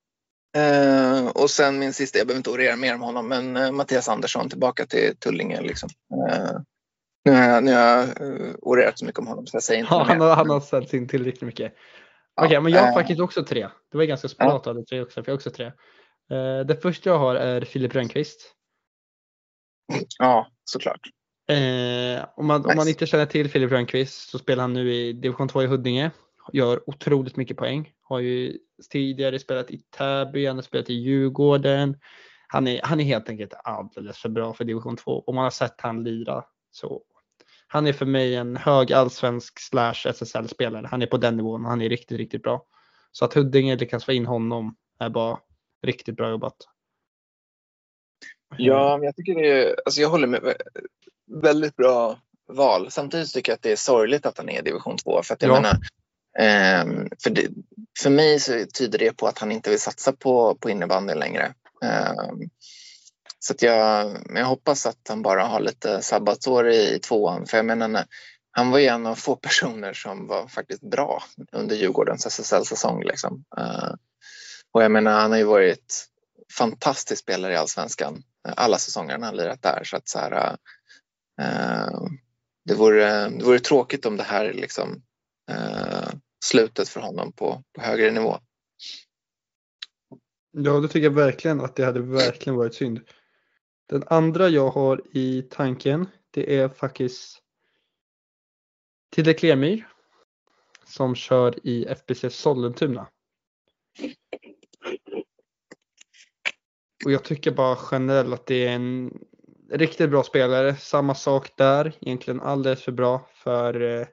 Eh, 0.61 1.27
och 1.27 1.49
sen 1.49 1.79
min 1.79 1.93
sista, 1.93 2.17
jag 2.17 2.27
behöver 2.27 2.39
inte 2.39 2.49
orera 2.49 2.75
mer 2.75 2.95
om 2.95 3.01
honom, 3.01 3.27
men 3.27 3.57
eh, 3.57 3.71
Mattias 3.71 4.09
Andersson 4.09 4.49
tillbaka 4.49 4.85
till 4.85 5.17
Tullinge. 5.19 5.61
Liksom. 5.61 5.89
Eh, 6.29 6.59
nu 7.25 7.31
har 7.31 7.43
jag, 7.43 7.63
nu 7.63 7.73
har 7.73 7.79
jag 7.79 8.21
uh, 8.21 8.55
orerat 8.61 8.99
så 8.99 9.05
mycket 9.05 9.19
om 9.19 9.27
honom 9.27 9.47
så 9.47 9.55
jag 9.55 9.63
säger 9.63 9.79
inte 9.79 9.93
ja, 9.93 10.03
han, 10.03 10.21
har, 10.21 10.35
han 10.35 10.49
har 10.49 10.59
ställt 10.59 10.93
in 10.93 11.07
tillräckligt 11.07 11.41
mycket. 11.41 11.73
Okej, 12.35 12.47
okay, 12.47 12.59
men 12.59 12.71
jag 12.71 12.81
har 12.81 12.87
äh, 12.87 12.93
faktiskt 12.93 13.21
också 13.21 13.43
tre. 13.43 13.67
Det 13.91 13.97
var 13.97 14.05
ganska 14.05 14.27
smart 14.27 14.67
att 14.67 14.75
ha 14.75 14.83
tre 14.89 15.01
också, 15.01 15.23
för 15.23 15.29
jag 15.29 15.33
har 15.33 15.37
också 15.37 15.51
tre. 15.51 15.65
Uh, 16.31 16.65
det 16.65 16.81
första 16.81 17.09
jag 17.09 17.19
har 17.19 17.35
är 17.35 17.61
Filip 17.61 17.95
Rönnqvist. 17.95 18.55
Ja, 20.19 20.47
såklart. 20.65 21.01
Uh, 21.51 22.25
om, 22.35 22.45
man, 22.45 22.61
nice. 22.61 22.69
om 22.69 22.75
man 22.77 22.87
inte 22.87 23.05
känner 23.05 23.25
till 23.25 23.49
Filip 23.49 23.71
Rönnqvist 23.71 24.29
så 24.29 24.39
spelar 24.39 24.63
han 24.63 24.73
nu 24.73 24.93
i 24.93 25.13
division 25.13 25.47
2 25.47 25.63
i 25.63 25.67
Huddinge 25.67 26.11
gör 26.53 26.89
otroligt 26.89 27.35
mycket 27.35 27.57
poäng. 27.57 27.91
Har 28.01 28.19
ju 28.19 28.57
tidigare 28.89 29.39
spelat 29.39 29.71
i 29.71 29.81
Täby, 29.97 30.45
han 30.45 30.57
har 30.57 30.63
spelat 30.63 30.89
i 30.89 30.93
Djurgården. 30.93 31.97
Han 32.47 32.67
är, 32.67 32.81
han 32.83 32.99
är 32.99 33.03
helt 33.03 33.29
enkelt 33.29 33.53
alldeles 33.63 34.17
för 34.17 34.29
bra 34.29 34.53
för 34.53 34.63
division 34.63 34.97
2 34.97 35.11
och 35.11 35.35
man 35.35 35.43
har 35.43 35.51
sett 35.51 35.81
han 35.81 36.03
lira 36.03 36.43
så 36.71 37.01
han 37.67 37.87
är 37.87 37.93
för 37.93 38.05
mig 38.05 38.35
en 38.35 38.57
hög 38.57 38.93
allsvensk 38.93 39.59
slash 39.59 39.93
SSL-spelare. 40.05 40.87
Han 40.91 41.01
är 41.01 41.05
på 41.05 41.17
den 41.17 41.37
nivån 41.37 41.65
han 41.65 41.81
är 41.81 41.89
riktigt, 41.89 42.17
riktigt 42.17 42.43
bra. 42.43 42.65
Så 43.11 43.25
att 43.25 43.33
Huddinge 43.33 43.75
lyckas 43.75 44.05
få 44.05 44.11
in 44.11 44.25
honom 44.25 44.75
är 44.99 45.09
bara 45.09 45.39
riktigt 45.83 46.15
bra 46.15 46.29
jobbat. 46.29 46.55
Ja, 48.57 48.99
jag 49.01 49.15
tycker 49.15 49.35
det 49.35 49.47
är, 49.47 49.75
alltså 49.85 50.01
jag 50.01 50.09
håller 50.09 50.27
med. 50.27 50.53
Väldigt 51.41 51.75
bra 51.75 52.19
val. 52.47 52.91
Samtidigt 52.91 53.33
tycker 53.33 53.51
jag 53.51 53.55
att 53.55 53.63
det 53.63 53.71
är 53.71 53.75
sorgligt 53.75 54.25
att 54.25 54.37
han 54.37 54.49
är 54.49 54.59
i 54.59 54.61
division 54.61 54.97
2 54.97 55.23
för 55.23 55.33
att 55.33 55.41
jag 55.41 55.51
ja. 55.51 55.55
menar 55.61 55.77
Um, 56.39 57.09
för, 57.23 57.29
det, 57.29 57.47
för 57.99 58.09
mig 58.09 58.39
så 58.39 58.65
tyder 58.73 58.99
det 58.99 59.17
på 59.17 59.27
att 59.27 59.39
han 59.39 59.51
inte 59.51 59.69
vill 59.69 59.79
satsa 59.79 60.13
på, 60.13 60.55
på 60.55 60.69
innebandy 60.69 61.13
längre. 61.13 61.53
Um, 61.81 62.49
så 63.39 63.53
att 63.53 63.61
jag, 63.61 64.17
jag 64.35 64.45
hoppas 64.45 64.85
att 64.85 65.07
han 65.09 65.21
bara 65.21 65.43
har 65.43 65.59
lite 65.59 66.01
sabbatsår 66.01 66.69
i, 66.69 66.95
i 66.95 66.99
tvåan. 66.99 67.45
För 67.45 67.57
jag 67.57 67.65
menar, 67.65 68.05
han 68.51 68.71
var 68.71 68.79
ju 68.79 68.85
en 68.85 69.05
av 69.05 69.15
få 69.15 69.35
personer 69.35 69.93
som 69.93 70.27
var 70.27 70.47
faktiskt 70.47 70.81
bra 70.81 71.23
under 71.51 71.75
Djurgårdens 71.75 72.25
SSL-säsong. 72.25 73.03
Liksom. 73.03 73.43
Uh, 73.57 73.93
och 74.71 74.83
jag 74.83 74.91
menar, 74.91 75.21
han 75.21 75.31
har 75.31 75.37
ju 75.37 75.43
varit 75.43 76.08
fantastisk 76.57 77.21
spelare 77.21 77.53
i 77.53 77.57
allsvenskan 77.57 78.23
alla 78.43 78.77
säsonger 78.77 79.11
han 79.11 79.23
har 79.23 79.33
lirat 79.33 79.61
där. 79.61 79.83
Så 79.83 79.97
att 79.97 80.09
så 80.09 80.19
här, 80.19 80.57
eh, 81.41 82.07
det, 82.65 82.75
vore, 82.75 83.29
det 83.29 83.43
vore 83.43 83.59
tråkigt 83.59 84.05
om 84.05 84.17
det 84.17 84.23
här 84.23 84.53
liksom, 84.53 85.03
eh, 85.51 86.09
slutet 86.45 86.89
för 86.89 86.99
honom 87.01 87.31
på, 87.31 87.63
på 87.73 87.81
högre 87.81 88.11
nivå. 88.11 88.39
Ja, 90.51 90.71
det 90.71 90.87
tycker 90.87 91.03
jag 91.03 91.11
verkligen 91.11 91.61
att 91.61 91.75
det 91.75 91.85
hade 91.85 92.01
verkligen 92.01 92.55
varit 92.55 92.73
synd. 92.73 92.99
Den 93.89 94.03
andra 94.07 94.49
jag 94.49 94.69
har 94.69 95.01
i 95.17 95.41
tanken, 95.41 96.07
det 96.31 96.57
är 96.57 96.69
faktiskt 96.69 97.39
Tilde 99.11 99.33
Klemyr 99.33 99.87
som 100.85 101.15
kör 101.15 101.67
i 101.67 101.85
FBC 101.85 102.29
Sollentuna. 102.29 103.09
Och 107.05 107.11
jag 107.11 107.23
tycker 107.23 107.51
bara 107.51 107.77
generellt 107.91 108.33
att 108.33 108.45
det 108.45 108.67
är 108.67 108.75
en 108.75 109.19
riktigt 109.71 110.09
bra 110.09 110.23
spelare. 110.23 110.75
Samma 110.75 111.15
sak 111.15 111.57
där, 111.57 111.93
egentligen 111.99 112.41
alldeles 112.41 112.83
för 112.83 112.91
bra 112.91 113.27
för 113.33 113.81
eh, 113.81 114.07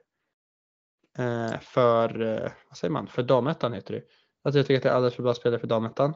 eh 1.19 1.59
för, 1.59 2.21
eh, 2.21 2.51
vad 2.69 2.77
säger 2.77 2.91
man, 2.91 3.07
för 3.07 3.23
damettan 3.23 3.73
heter 3.73 3.93
det. 3.93 4.03
Att 4.43 4.55
jag 4.55 4.65
tycker 4.65 4.77
att 4.77 4.83
det 4.83 4.89
är 4.89 4.93
alldeles 4.93 5.15
för 5.15 5.23
bra 5.23 5.33
spelare 5.33 5.59
för 5.59 5.67
damettan. 5.67 6.13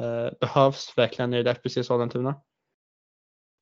Eh, 0.00 0.28
behövs 0.40 0.92
verkligen 0.96 1.34
i 1.34 1.42
det 1.42 1.50
FBC 1.50 1.84
Sollentuna. 1.84 2.34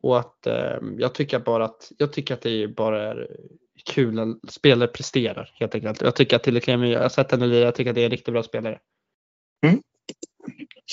Och 0.02 0.18
att 0.18 0.46
eh, 0.46 0.78
jag 0.98 1.14
tycker 1.14 1.38
bara 1.38 1.64
att, 1.64 1.92
jag 1.98 2.12
tycker 2.12 2.34
att 2.34 2.42
det 2.42 2.68
bara 2.68 3.02
är 3.02 3.36
kul 3.84 4.14
när 4.14 4.50
spelare 4.50 4.88
presterar 4.88 5.50
helt 5.54 5.74
enkelt. 5.74 6.00
Jag 6.00 6.16
tycker 6.16 6.36
att 6.36 6.42
till 6.42 6.68
jag 6.68 7.02
har 7.02 7.08
sett 7.08 7.30
henne 7.30 7.46
jag 7.46 7.74
tycker 7.74 7.90
att 7.90 7.94
det 7.94 8.00
är 8.00 8.04
en 8.04 8.10
riktigt 8.10 8.34
bra 8.34 8.42
spelare. 8.42 8.80
Mm. 9.66 9.82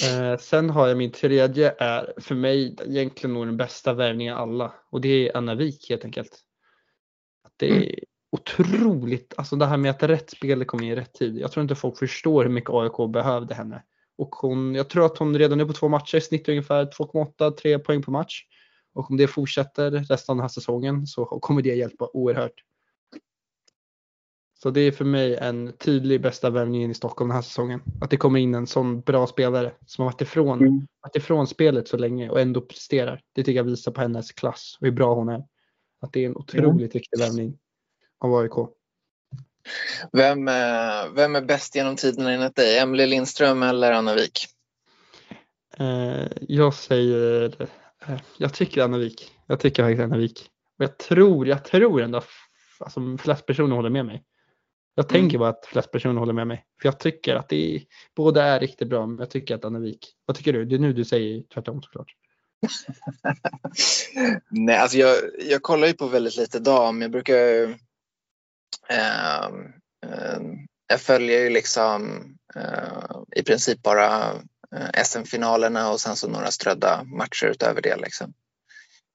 Eh, 0.03 0.37
sen 0.37 0.69
har 0.69 0.87
jag 0.87 0.97
min 0.97 1.11
tredje 1.11 1.75
är 1.79 2.13
för 2.17 2.35
mig 2.35 2.75
egentligen 2.85 3.33
nog 3.33 3.47
den 3.47 3.57
bästa 3.57 3.93
värvningen 3.93 4.33
av 4.33 4.41
alla 4.41 4.73
och 4.89 5.01
det 5.01 5.09
är 5.29 5.37
Anna 5.37 5.55
Wik 5.55 5.89
helt 5.89 6.05
enkelt. 6.05 6.39
Det 7.57 7.69
är 7.69 7.75
mm. 7.75 7.89
otroligt, 8.31 9.33
alltså 9.37 9.55
det 9.55 9.65
här 9.65 9.77
med 9.77 9.91
att 9.91 10.03
rätt 10.03 10.29
spelare 10.29 10.65
kommer 10.65 10.83
in 10.83 10.91
i 10.91 10.95
rätt 10.95 11.13
tid. 11.13 11.37
Jag 11.37 11.51
tror 11.51 11.61
inte 11.61 11.75
folk 11.75 11.97
förstår 11.97 12.43
hur 12.43 12.51
mycket 12.51 12.69
AIK 12.69 13.13
behövde 13.13 13.55
henne. 13.55 13.83
Och 14.17 14.35
hon, 14.35 14.75
jag 14.75 14.89
tror 14.89 15.05
att 15.05 15.17
hon 15.17 15.37
redan 15.37 15.57
nu 15.57 15.65
på 15.65 15.73
två 15.73 15.87
matcher 15.87 16.19
snittar 16.19 16.51
ungefär 16.51 16.85
2,8-3 16.85 17.77
poäng 17.77 18.01
på 18.01 18.11
match. 18.11 18.43
Och 18.93 19.11
om 19.11 19.17
det 19.17 19.27
fortsätter 19.27 19.91
resten 19.91 20.33
av 20.33 20.35
den 20.35 20.41
här 20.41 20.47
säsongen 20.47 21.07
så 21.07 21.25
kommer 21.25 21.61
det 21.61 21.75
hjälpa 21.75 22.09
oerhört. 22.13 22.63
Så 24.63 24.69
det 24.69 24.81
är 24.81 24.91
för 24.91 25.05
mig 25.05 25.35
en 25.35 25.73
tydlig 25.77 26.21
bästa 26.21 26.49
värvningen 26.49 26.91
i 26.91 26.93
Stockholm 26.93 27.27
den 27.29 27.35
här 27.35 27.41
säsongen. 27.41 27.81
Att 28.01 28.09
det 28.09 28.17
kommer 28.17 28.39
in 28.39 28.55
en 28.55 28.67
sån 28.67 29.01
bra 29.01 29.27
spelare 29.27 29.71
som 29.85 30.03
har 30.03 30.11
varit 30.11 30.21
ifrån, 30.21 30.59
mm. 30.61 30.87
varit 31.01 31.15
ifrån 31.15 31.47
spelet 31.47 31.87
så 31.87 31.97
länge 31.97 32.29
och 32.29 32.39
ändå 32.39 32.61
presterar. 32.61 33.21
Det 33.33 33.43
tycker 33.43 33.57
jag 33.57 33.63
visar 33.63 33.91
på 33.91 34.01
hennes 34.01 34.31
klass 34.31 34.77
och 34.79 34.85
hur 34.85 34.91
bra 34.91 35.15
hon 35.15 35.29
är. 35.29 35.43
Att 36.01 36.13
det 36.13 36.23
är 36.23 36.25
en 36.25 36.35
otroligt 36.35 36.69
mm. 36.69 36.77
viktig 36.77 37.19
värvning 37.19 37.57
av 38.19 38.35
AIK. 38.35 38.69
Vem, 40.11 40.45
vem 41.15 41.35
är 41.35 41.45
bäst 41.45 41.75
genom 41.75 41.95
tiderna 41.95 42.31
enligt 42.31 42.55
dig? 42.55 42.79
Emelie 42.79 43.05
Lindström 43.05 43.63
eller 43.63 43.91
Anna 43.91 44.15
Wik? 44.15 44.47
Eh, 45.77 46.27
jag 46.41 46.73
säger, 46.73 47.55
eh, 48.07 48.19
jag 48.37 48.53
tycker 48.53 48.83
Anna 48.83 48.97
Wik. 48.97 49.31
Jag 49.47 49.59
tycker 49.59 49.83
faktiskt 49.83 50.03
Anna 50.03 50.17
Wik. 50.17 50.49
Och 50.77 50.83
jag 50.83 50.97
tror, 50.97 51.47
jag 51.47 51.65
tror 51.65 52.01
ändå 52.01 52.21
alltså, 52.79 53.17
flest 53.17 53.45
personer 53.45 53.75
håller 53.75 53.89
med 53.89 54.05
mig. 54.05 54.23
Jag 54.97 55.11
mm. 55.11 55.21
tänker 55.21 55.37
bara 55.37 55.49
att 55.49 55.65
flest 55.65 55.91
personer 55.91 56.19
håller 56.19 56.33
med 56.33 56.47
mig. 56.47 56.65
För 56.81 56.87
jag 56.87 56.99
tycker 56.99 57.35
att 57.35 57.49
det 57.49 57.75
är, 57.75 57.81
båda 58.15 58.43
är 58.43 58.59
riktigt 58.59 58.87
bra, 58.87 59.05
men 59.05 59.19
jag 59.19 59.29
tycker 59.29 59.55
att 59.55 59.65
Annevik. 59.65 60.13
Vad 60.25 60.37
tycker 60.37 60.53
du? 60.53 60.65
Det 60.65 60.75
är 60.75 60.79
nu 60.79 60.93
du 60.93 61.05
säger 61.05 61.43
tvärtom 61.53 61.81
såklart. 61.81 62.13
Nej, 64.49 64.77
alltså 64.77 64.97
jag, 64.97 65.17
jag 65.39 65.61
kollar 65.61 65.87
ju 65.87 65.93
på 65.93 66.07
väldigt 66.07 66.37
lite 66.37 66.59
dam. 66.59 67.01
Jag 67.01 67.11
brukar 67.11 67.35
äh, 68.89 69.45
äh, 70.03 70.39
jag 70.87 71.01
följer 71.01 71.39
ju 71.43 71.49
liksom 71.49 72.23
äh, 72.55 73.21
i 73.35 73.43
princip 73.43 73.81
bara 73.81 74.31
eh, 74.75 75.03
SM-finalerna 75.03 75.91
och 75.91 75.99
sen 76.01 76.15
så 76.15 76.27
några 76.27 76.51
strödda 76.51 77.03
matcher 77.03 77.45
utöver 77.45 77.81
det. 77.81 77.95
Liksom. 77.95 78.33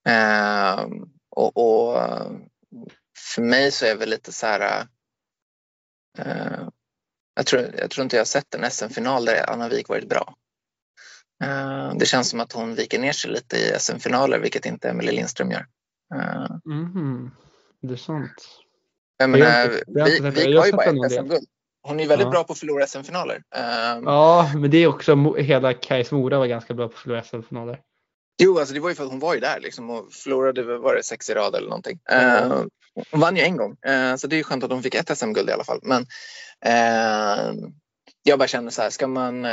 Ehm, 0.09 0.90
och, 1.31 1.57
och, 1.57 1.99
för 3.35 3.42
mig 3.42 3.71
så 3.71 3.87
är 3.87 3.97
det 3.97 4.07
lite 4.07 4.33
så 4.33 4.47
här 4.47 4.61
Eh, 4.61 4.87
jag 7.35 7.46
tror, 7.46 7.62
jag 7.79 7.90
tror 7.90 8.03
inte 8.03 8.16
jag 8.16 8.20
har 8.20 8.27
sett 8.27 8.55
en 8.55 8.70
SM-final 8.70 9.25
där 9.25 9.51
Anna 9.51 9.68
Wik 9.68 9.88
varit 9.88 10.09
bra. 10.09 10.35
Eh, 11.44 11.94
det 11.98 12.07
känns 12.07 12.29
som 12.29 12.40
att 12.40 12.53
hon 12.53 12.75
viker 12.75 12.98
ner 12.98 13.12
sig 13.12 13.31
lite 13.31 13.57
i 13.57 13.75
SM-finaler, 13.79 14.38
vilket 14.38 14.66
inte 14.66 14.88
Emelie 14.88 15.12
Lindström 15.12 15.51
gör. 15.51 15.66
Mm, 16.66 17.31
det 17.83 17.92
är 17.92 17.96
sant. 17.96 18.48
Jag 19.16 19.31
menar, 19.31 19.68
Wik 20.31 20.59
har 20.59 20.66
ju 20.66 20.72
bara 20.72 21.07
ett 21.07 21.12
SM-guld. 21.12 21.46
Hon 21.83 22.01
är 22.01 22.07
väldigt 22.07 22.27
ja. 22.27 22.31
bra 22.31 22.44
på 22.44 22.53
att 22.53 22.59
förlora 22.59 22.87
SM-finaler. 22.87 23.42
Ja, 24.05 24.53
men 24.55 24.70
det 24.70 24.79
är 24.79 24.87
också 24.87 25.35
hela 25.35 25.75
Kajs 25.75 26.12
Mora 26.12 26.38
var 26.38 26.46
ganska 26.46 26.75
bra 26.75 26.88
på 26.88 26.94
att 26.94 27.01
förlora 27.01 27.22
SM-finaler. 27.22 27.81
Jo, 28.38 28.59
alltså 28.59 28.75
det 28.75 28.81
var 28.81 28.88
ju 28.88 28.95
för 28.95 29.05
att 29.05 29.11
hon 29.11 29.18
var 29.18 29.35
ju 29.35 29.40
där 29.40 29.61
liksom 29.61 29.90
och 29.90 30.12
förlorade 30.12 30.79
var 30.79 30.95
det 30.95 31.03
sex 31.03 31.31
i 31.31 31.35
rad 31.35 31.55
eller 31.55 31.68
någonting. 31.68 31.99
Mm. 32.11 32.68
Hon 33.11 33.21
vann 33.21 33.37
ju 33.37 33.42
en 33.42 33.57
gång, 33.57 33.77
eh, 33.87 34.16
så 34.16 34.27
det 34.27 34.35
är 34.35 34.38
ju 34.38 34.45
skönt 34.45 34.64
att 34.64 34.71
hon 34.71 34.83
fick 34.83 34.95
ett 34.95 35.18
SM-guld 35.18 35.49
i 35.49 35.53
alla 35.53 35.64
fall. 35.64 35.81
Men 35.83 36.07
eh, 36.64 37.55
jag 38.23 38.38
bara 38.38 38.49
känner 38.49 38.71
så 38.71 38.83
här, 38.83 38.90
ska 38.90 39.07
man, 39.07 39.47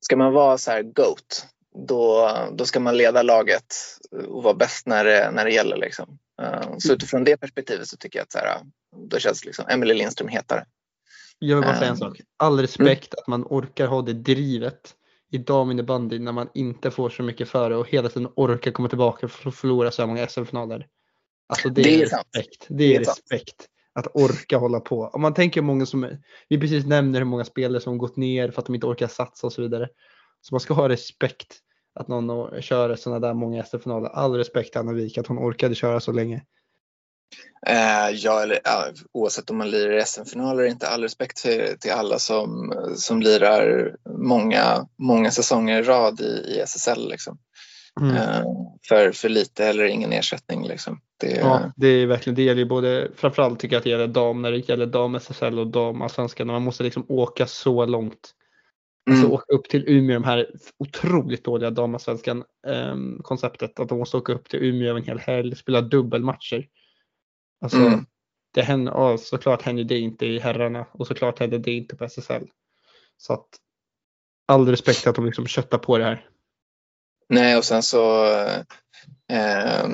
ska 0.00 0.16
man 0.16 0.32
vara 0.32 0.58
så 0.58 0.70
här 0.70 0.82
GOAT, 0.82 1.46
då, 1.88 2.30
då 2.52 2.64
ska 2.64 2.80
man 2.80 2.96
leda 2.96 3.22
laget 3.22 3.74
och 4.28 4.42
vara 4.42 4.54
bäst 4.54 4.86
när 4.86 5.04
det, 5.04 5.30
när 5.30 5.44
det 5.44 5.50
gäller. 5.50 5.76
Liksom. 5.76 6.18
Så 6.78 6.92
utifrån 6.92 7.24
det 7.24 7.36
perspektivet 7.36 7.88
så 7.88 7.96
tycker 7.96 8.18
jag 8.18 8.24
att 8.24 8.32
så 8.32 8.38
här, 8.38 8.60
då 9.10 9.18
känns 9.18 9.44
liksom 9.44 9.64
Emelie 9.68 9.94
Lindström 9.94 10.28
hetare. 10.28 10.64
Jag 11.38 11.56
vill 11.56 11.64
bara 11.64 11.78
säga 11.78 11.90
en 11.90 11.96
sak. 11.96 12.20
All 12.36 12.60
respekt 12.60 13.14
mm. 13.14 13.22
att 13.22 13.26
man 13.26 13.44
orkar 13.44 13.86
ha 13.86 14.02
det 14.02 14.12
drivet 14.12 14.94
i 15.30 15.38
daminnebandy 15.38 16.18
när 16.18 16.32
man 16.32 16.48
inte 16.54 16.90
får 16.90 17.10
så 17.10 17.22
mycket 17.22 17.48
före 17.48 17.76
och 17.76 17.88
hela 17.88 18.08
tiden 18.08 18.28
orkar 18.36 18.70
komma 18.70 18.88
tillbaka 18.88 19.28
för 19.28 19.48
att 19.48 19.54
förlora 19.54 19.90
så 19.90 20.06
många 20.06 20.26
SM-finaler. 20.26 20.86
Alltså 21.48 21.68
det, 21.68 21.82
det 21.82 21.94
är, 21.94 22.00
respekt. 22.00 22.66
Det 22.68 22.84
är, 22.84 22.88
det 22.88 22.94
är 22.94 22.98
respekt. 22.98 23.66
Att 23.92 24.06
orka 24.14 24.58
hålla 24.58 24.80
på. 24.80 25.02
Om 25.02 25.22
man 25.22 25.34
tänker 25.34 25.62
många 25.62 25.86
som, 25.86 26.16
vi 26.48 26.60
precis 26.60 26.86
nämner 26.86 27.18
hur 27.18 27.26
många 27.26 27.44
spelare 27.44 27.80
som 27.80 27.98
gått 27.98 28.16
ner 28.16 28.50
för 28.50 28.60
att 28.60 28.66
de 28.66 28.74
inte 28.74 28.86
orkar 28.86 29.06
satsa 29.06 29.46
och 29.46 29.52
så 29.52 29.62
vidare. 29.62 29.88
Så 30.40 30.54
man 30.54 30.60
ska 30.60 30.74
ha 30.74 30.88
respekt 30.88 31.58
att 31.94 32.08
någon 32.08 32.62
kör 32.62 32.96
sådana 32.96 33.26
där 33.26 33.34
många 33.34 33.64
SM-finaler. 33.64 34.08
All 34.08 34.34
respekt 34.34 34.72
till 34.72 34.80
Anna 34.80 34.92
Wik 34.92 35.18
att 35.18 35.26
hon 35.26 35.38
orkade 35.38 35.74
köra 35.74 36.00
så 36.00 36.12
länge. 36.12 36.42
Uh, 37.68 38.16
ja, 38.16 38.42
eller, 38.42 38.56
uh, 38.56 38.94
oavsett 39.12 39.50
om 39.50 39.58
man 39.58 39.70
lirar 39.70 39.98
i 39.98 40.04
SM-finaler 40.04 40.62
eller 40.62 40.70
inte, 40.70 40.88
all 40.88 41.02
respekt 41.02 41.36
till, 41.36 41.76
till 41.80 41.92
alla 41.92 42.18
som, 42.18 42.74
som 42.96 43.20
lirar 43.22 43.92
många, 44.18 44.86
många 44.98 45.30
säsonger 45.30 45.82
i 45.82 45.82
rad 45.82 46.20
i, 46.20 46.24
i 46.24 46.60
SSL. 46.60 47.08
Liksom. 47.08 47.38
Mm. 48.00 48.16
Uh, 48.16 48.42
för, 48.88 49.12
för 49.12 49.28
lite 49.28 49.66
eller 49.66 49.84
ingen 49.84 50.12
ersättning. 50.12 50.68
Liksom. 50.68 51.00
Det, 51.20 51.30
ja, 51.30 51.72
det 51.76 51.88
är 51.88 52.06
verkligen, 52.06 52.34
det 52.34 52.42
gäller 52.42 52.62
ju 52.62 52.68
både, 52.68 53.08
framförallt 53.16 53.60
tycker 53.60 53.76
jag 53.76 53.80
att 53.80 53.84
det 53.84 53.90
gäller 53.90 54.06
dam 54.08 54.42
när 54.42 54.52
det 54.52 54.68
gäller 54.68 54.86
dam 54.86 55.14
SSL 55.14 55.58
och 55.58 55.66
dam 55.66 56.02
allsvenskan. 56.02 56.46
Man 56.46 56.62
måste 56.62 56.82
liksom 56.82 57.06
åka 57.08 57.46
så 57.46 57.86
långt. 57.86 58.34
Alltså 59.10 59.24
mm. 59.24 59.34
åka 59.34 59.54
upp 59.54 59.68
till 59.68 59.84
Umeå, 59.88 60.14
de 60.14 60.24
här 60.24 60.50
otroligt 60.78 61.44
dåliga 61.44 61.70
damallsvenskan 61.70 62.44
um, 62.66 63.20
konceptet. 63.22 63.80
Att 63.80 63.88
de 63.88 63.98
måste 63.98 64.16
åka 64.16 64.32
upp 64.32 64.48
till 64.48 64.62
Umeå 64.62 64.96
en 64.96 65.04
hel 65.04 65.18
helg, 65.18 65.56
spela 65.56 65.80
dubbelmatcher. 65.80 66.66
Alltså, 67.60 67.78
mm. 67.78 68.06
det 68.54 68.62
händer, 68.62 68.92
ja, 68.92 69.18
såklart 69.18 69.62
händer 69.62 69.84
det 69.84 69.98
inte 69.98 70.26
i 70.26 70.38
herrarna 70.38 70.86
och 70.92 71.06
såklart 71.06 71.38
händer 71.38 71.58
det 71.58 71.72
inte 71.72 71.96
på 71.96 72.04
SSL. 72.04 72.50
Så 73.16 73.32
att 73.32 73.48
all 74.46 74.68
respekt 74.68 75.06
att 75.06 75.14
de 75.14 75.26
liksom 75.26 75.46
köttar 75.46 75.78
på 75.78 75.98
det 75.98 76.04
här. 76.04 76.28
Nej, 77.28 77.56
och 77.56 77.64
sen 77.64 77.82
så 77.82 78.26
eh, 79.32 79.88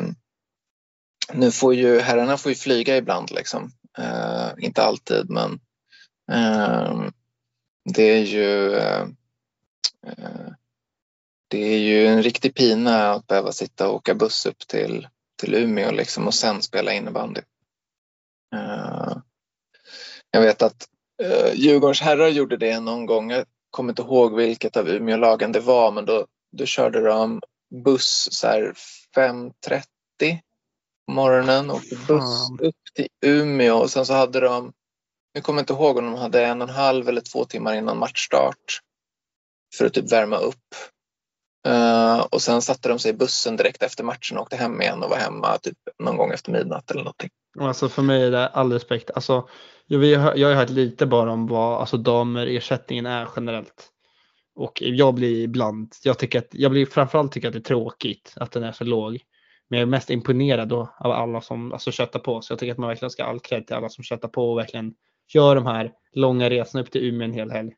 nu 1.33 1.51
får 1.51 1.75
ju 1.75 2.01
herrarna 2.01 2.37
får 2.37 2.51
ju 2.51 2.57
flyga 2.57 2.97
ibland 2.97 3.31
liksom. 3.31 3.73
Eh, 3.99 4.51
inte 4.59 4.83
alltid, 4.83 5.31
men 5.31 5.61
eh, 6.33 7.03
det 7.95 8.03
är 8.03 8.23
ju 8.23 8.75
eh, 8.75 9.07
det 11.49 11.75
är 11.75 11.79
ju 11.79 12.07
en 12.07 12.23
riktig 12.23 12.55
pina 12.55 13.11
att 13.11 13.27
behöva 13.27 13.53
sitta 13.53 13.89
och 13.89 13.95
åka 13.95 14.15
buss 14.15 14.47
upp 14.47 14.59
till, 14.59 15.09
till 15.37 15.55
Umeå 15.55 15.91
liksom 15.91 16.27
och 16.27 16.35
sen 16.35 16.63
spela 16.63 16.93
innebandy. 16.93 17.41
Eh, 18.55 19.17
jag 20.31 20.41
vet 20.41 20.63
att 20.63 20.89
uh, 21.23 21.55
Djurgårdens 21.55 22.01
herrar 22.01 22.29
gjorde 22.29 22.57
det 22.57 22.81
någon 22.81 23.07
gång. 23.07 23.31
Jag 23.31 23.45
kommer 23.71 23.93
inte 23.93 24.03
ihåg 24.03 24.37
vilket 24.37 24.77
av 24.77 24.89
Umeålagen 24.89 25.53
det 25.53 25.61
var, 25.61 25.93
men 25.93 26.05
då, 26.05 26.27
då 26.53 26.67
körde 26.67 27.01
de 27.01 27.41
buss 27.85 28.29
så 28.33 28.47
här 28.47 28.73
5.30 29.17 29.83
på 31.07 31.13
morgonen 31.13 31.71
och 31.71 31.83
buss 32.09 32.51
upp 32.61 32.75
till 32.95 33.09
Umeå 33.27 33.77
och 33.77 33.91
sen 33.91 34.07
så 34.07 34.15
hade 34.15 34.41
de, 34.41 34.73
jag 35.33 35.45
kommer 35.45 35.61
inte 35.61 35.73
ihåg 35.73 35.97
om 35.97 36.05
de 36.05 36.15
hade 36.15 36.47
en 36.47 36.63
och 36.63 36.69
en 36.69 36.75
halv 36.75 37.09
eller 37.09 37.21
två 37.21 37.45
timmar 37.45 37.75
innan 37.75 37.99
matchstart 37.99 38.81
för 39.79 39.87
att 39.87 39.95
typ 39.95 40.13
värma 40.13 40.37
upp. 40.37 40.75
Uh, 41.69 42.21
och 42.21 42.43
sen 42.43 42.63
satte 42.63 42.89
de 42.89 42.99
sig 42.99 43.11
i 43.11 43.15
bussen 43.15 43.57
direkt 43.57 43.83
efter 43.83 44.05
matchen 44.05 44.37
och 44.37 44.43
åkte 44.43 44.57
hem 44.57 44.83
igen 44.83 45.03
och 45.03 45.11
var 45.11 45.17
hemma 45.17 45.59
typ 45.59 45.79
någon 45.99 46.17
gång 46.17 46.31
efter 46.31 46.53
midnatt 46.53 46.91
eller 46.91 47.03
någonting. 47.03 47.31
Alltså 47.61 47.89
för 47.89 48.03
mig 48.03 48.23
är 48.23 48.31
det 48.31 48.49
all 48.49 48.73
respekt. 48.73 49.11
Alltså, 49.15 49.49
jag, 49.87 50.39
jag 50.39 50.49
har 50.49 50.55
hört 50.55 50.71
lite 50.71 51.07
bara 51.07 51.33
om 51.33 51.47
vad 51.47 51.81
alltså, 51.81 51.97
damerersättningen 51.97 53.07
är 53.07 53.29
generellt. 53.37 53.91
Och 54.57 54.83
jag 54.83 55.15
blir 55.15 55.45
ibland, 55.45 55.93
jag 56.03 56.19
tycker 56.19 56.39
att, 56.39 56.49
jag 56.51 56.71
blir 56.71 56.87
framförallt 56.87 57.33
tycker 57.33 57.49
att 57.49 57.55
det 57.55 57.61
är 57.61 57.61
tråkigt 57.61 58.35
att 58.37 58.53
den 58.53 58.63
är 58.63 58.73
så 58.73 58.85
låg. 58.85 59.21
Men 59.69 59.79
jag 59.79 59.87
är 59.87 59.91
mest 59.91 60.11
imponerad 60.11 60.69
då 60.69 60.95
av 60.99 61.13
alla 61.13 61.41
som 61.41 61.73
alltså, 61.73 61.91
köttar 61.91 62.21
på. 62.21 62.41
Så 62.41 62.53
jag 62.53 62.59
tycker 62.59 62.73
att 62.73 62.79
man 62.79 62.89
verkligen 62.89 63.11
ska 63.11 63.23
ha 63.23 63.31
all 63.31 63.41
cred 63.41 63.67
till 63.67 63.77
alla 63.77 63.89
som 63.89 64.05
köttar 64.05 64.29
på 64.29 64.53
och 64.53 64.59
verkligen 64.59 64.95
gör 65.35 65.55
de 65.55 65.67
här 65.67 65.93
långa 66.13 66.51
resorna 66.51 66.83
upp 66.83 66.91
till 66.91 67.05
Umeå 67.05 67.25
en 67.25 67.33
hel 67.33 67.51
helg. 67.51 67.73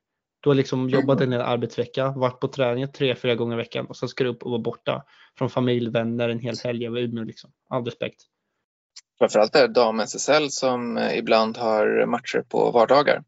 Du 0.47 0.51
har 0.51 0.55
liksom 0.55 0.88
jobbat 0.88 1.20
en 1.20 1.32
hel 1.32 1.40
arbetsvecka, 1.40 2.11
varit 2.11 2.40
på 2.40 2.49
träning 2.49 2.92
tre, 2.92 3.16
fyra 3.16 3.34
gånger 3.34 3.55
i 3.55 3.57
veckan 3.57 3.86
och 3.86 3.97
sen 3.97 4.09
ska 4.09 4.24
du 4.24 4.30
upp 4.30 4.42
och 4.42 4.51
vara 4.51 4.61
borta 4.61 5.05
från 5.38 5.51
familj, 5.51 5.90
vänner 5.90 6.28
en 6.28 6.38
hel 6.38 6.57
helg 6.64 6.86
över 6.86 7.01
Umeå. 7.01 7.24
Liksom. 7.24 7.51
All 7.68 7.84
respekt. 7.84 8.22
Framförallt 9.18 9.57
är 9.57 9.68
det 9.68 9.74
dam-SSL 9.74 10.51
som 10.51 10.97
eh, 10.97 11.18
ibland 11.18 11.57
har 11.57 12.07
matcher 12.07 12.44
på 12.49 12.70
vardagar. 12.70 13.24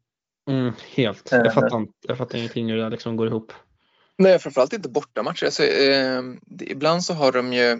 Mm, 0.49 0.73
helt. 0.95 1.31
Jag 1.31 1.53
fattar, 1.53 1.77
inte, 1.77 1.93
jag 2.01 2.17
fattar 2.17 2.37
ingenting 2.37 2.69
hur 2.69 2.77
det 2.77 2.89
liksom 2.89 3.15
går 3.15 3.27
ihop. 3.27 3.53
Nej, 4.17 4.39
framförallt 4.39 4.73
inte 4.73 4.89
bortamatcher. 4.89 5.45
Alltså, 5.45 5.63
eh, 5.63 6.23
ibland 6.61 7.03
så 7.03 7.13
har 7.13 7.31
de 7.31 7.53
ju 7.53 7.71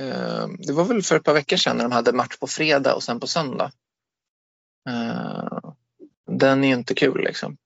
eh, 0.00 0.46
det 0.58 0.72
var 0.72 0.84
väl 0.84 1.02
för 1.02 1.16
ett 1.16 1.24
par 1.24 1.34
veckor 1.34 1.56
sedan 1.56 1.76
när 1.76 1.84
de 1.84 1.92
hade 1.92 2.12
match 2.12 2.36
på 2.40 2.46
fredag 2.46 2.94
och 2.94 3.02
sen 3.02 3.20
på 3.20 3.26
söndag. 3.26 3.72
Eh, 4.88 5.72
den 6.26 6.64
är 6.64 6.68
ju 6.68 6.74
inte 6.74 6.94
kul 6.94 7.24
liksom. 7.24 7.56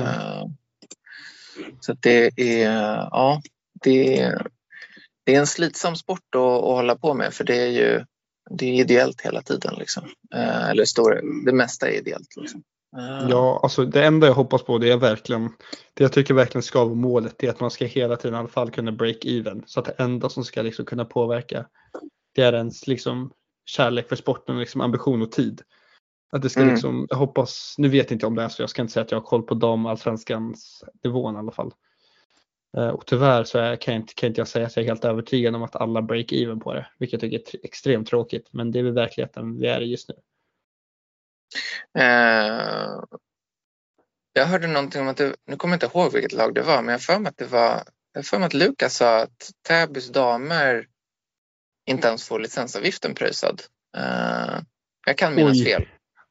Mm. 0.00 0.56
Så 1.80 1.92
det 2.00 2.40
är, 2.40 2.72
ja, 3.10 3.42
det 3.82 4.20
är, 4.20 4.46
det 5.24 5.34
är 5.34 5.40
en 5.40 5.46
slitsam 5.46 5.96
sport 5.96 6.34
att, 6.34 6.40
att 6.40 6.62
hålla 6.62 6.96
på 6.96 7.14
med 7.14 7.34
för 7.34 7.44
det 7.44 7.56
är 7.56 7.70
ju 7.70 8.04
det 8.50 8.66
är 8.66 8.72
ideellt 8.72 9.20
hela 9.20 9.42
tiden. 9.42 9.74
Liksom. 9.78 10.04
Eh, 10.34 10.68
eller 10.70 10.84
stor, 10.84 11.20
det 11.44 11.52
mesta 11.52 11.88
är 11.88 11.92
ideellt. 11.92 12.36
Liksom. 12.36 12.62
Eh. 12.96 13.28
Ja, 13.30 13.60
alltså 13.62 13.84
det 13.84 14.04
enda 14.04 14.26
jag 14.26 14.34
hoppas 14.34 14.62
på 14.62 14.78
det 14.78 14.92
är 14.92 14.96
verkligen, 14.96 15.50
det 15.94 16.04
jag 16.04 16.12
tycker 16.12 16.34
verkligen 16.34 16.62
ska 16.62 16.84
vara 16.84 16.94
målet, 16.94 17.34
det 17.38 17.46
är 17.46 17.50
att 17.50 17.60
man 17.60 17.70
ska 17.70 17.84
hela 17.84 18.16
tiden 18.16 18.34
i 18.34 18.38
alla 18.38 18.48
fall 18.48 18.70
kunna 18.70 18.92
break 18.92 19.24
even. 19.24 19.62
Så 19.66 19.80
att 19.80 19.86
det 19.86 19.94
enda 19.98 20.28
som 20.28 20.44
ska 20.44 20.62
liksom 20.62 20.84
kunna 20.84 21.04
påverka, 21.04 21.66
det 22.34 22.42
är 22.42 22.52
ens 22.52 22.86
liksom 22.86 23.30
kärlek 23.64 24.08
för 24.08 24.16
sporten, 24.16 24.58
liksom 24.58 24.80
ambition 24.80 25.22
och 25.22 25.32
tid. 25.32 25.62
Att 26.34 26.42
det 26.42 26.50
ska 26.50 26.60
mm. 26.60 26.74
liksom, 26.74 27.06
jag 27.10 27.16
hoppas, 27.16 27.74
nu 27.78 27.88
vet 27.88 28.10
inte 28.10 28.24
jag 28.24 28.28
om 28.28 28.34
det 28.34 28.42
är 28.42 28.48
så, 28.48 28.62
jag 28.62 28.70
ska 28.70 28.82
inte 28.82 28.92
säga 28.92 29.04
att 29.04 29.10
jag 29.10 29.20
har 29.20 29.26
koll 29.26 29.42
på 29.42 29.54
damallsvenskans 29.54 30.84
nivån 31.04 31.34
i 31.34 31.38
alla 31.38 31.52
fall. 31.52 31.74
Eh, 32.76 32.88
och 32.88 33.06
tyvärr 33.06 33.44
så 33.44 33.58
är, 33.58 33.76
kan, 33.76 33.94
inte, 33.94 34.14
kan 34.14 34.26
inte 34.26 34.40
jag 34.40 34.48
säga 34.48 34.66
att 34.66 34.76
jag 34.76 34.82
är 34.82 34.88
helt 34.88 35.04
övertygad 35.04 35.54
om 35.54 35.62
att 35.62 35.76
alla 35.76 36.02
break 36.02 36.32
even 36.32 36.60
på 36.60 36.74
det, 36.74 36.86
vilket 36.98 37.22
jag 37.22 37.32
tycker 37.32 37.58
är 37.58 37.64
extremt 37.64 38.08
tråkigt. 38.08 38.48
Men 38.50 38.70
det 38.70 38.78
är 38.78 38.82
väl 38.82 38.92
verkligheten 38.92 39.58
vi 39.58 39.66
är 39.66 39.80
i 39.80 39.90
just 39.90 40.08
nu. 40.08 40.14
Eh, 42.02 43.02
jag 44.32 44.46
hörde 44.46 44.66
någonting 44.66 45.00
om 45.02 45.08
att 45.08 45.16
det, 45.16 45.36
nu 45.46 45.56
kommer 45.56 45.74
jag 45.74 45.84
inte 45.84 45.98
ihåg 45.98 46.12
vilket 46.12 46.32
lag 46.32 46.54
det 46.54 46.62
var, 46.62 46.82
men 46.82 46.92
jag 46.92 47.02
för 47.02 47.18
mig 47.18 47.30
att 47.30 47.38
det 47.38 47.46
var, 47.46 47.82
jag 48.12 48.26
för 48.26 48.38
mig 48.38 48.46
att 48.46 48.54
Lukas 48.54 48.96
sa 48.96 49.22
att 49.22 49.50
Täbys 49.68 50.08
damer 50.08 50.86
inte 51.86 52.08
ens 52.08 52.28
får 52.28 52.40
licensavgiften 52.40 53.14
pröjsad. 53.14 53.62
Eh, 53.96 54.58
jag 55.06 55.18
kan 55.18 55.34
minnas 55.34 55.58
Oj. 55.58 55.64
fel. 55.64 55.86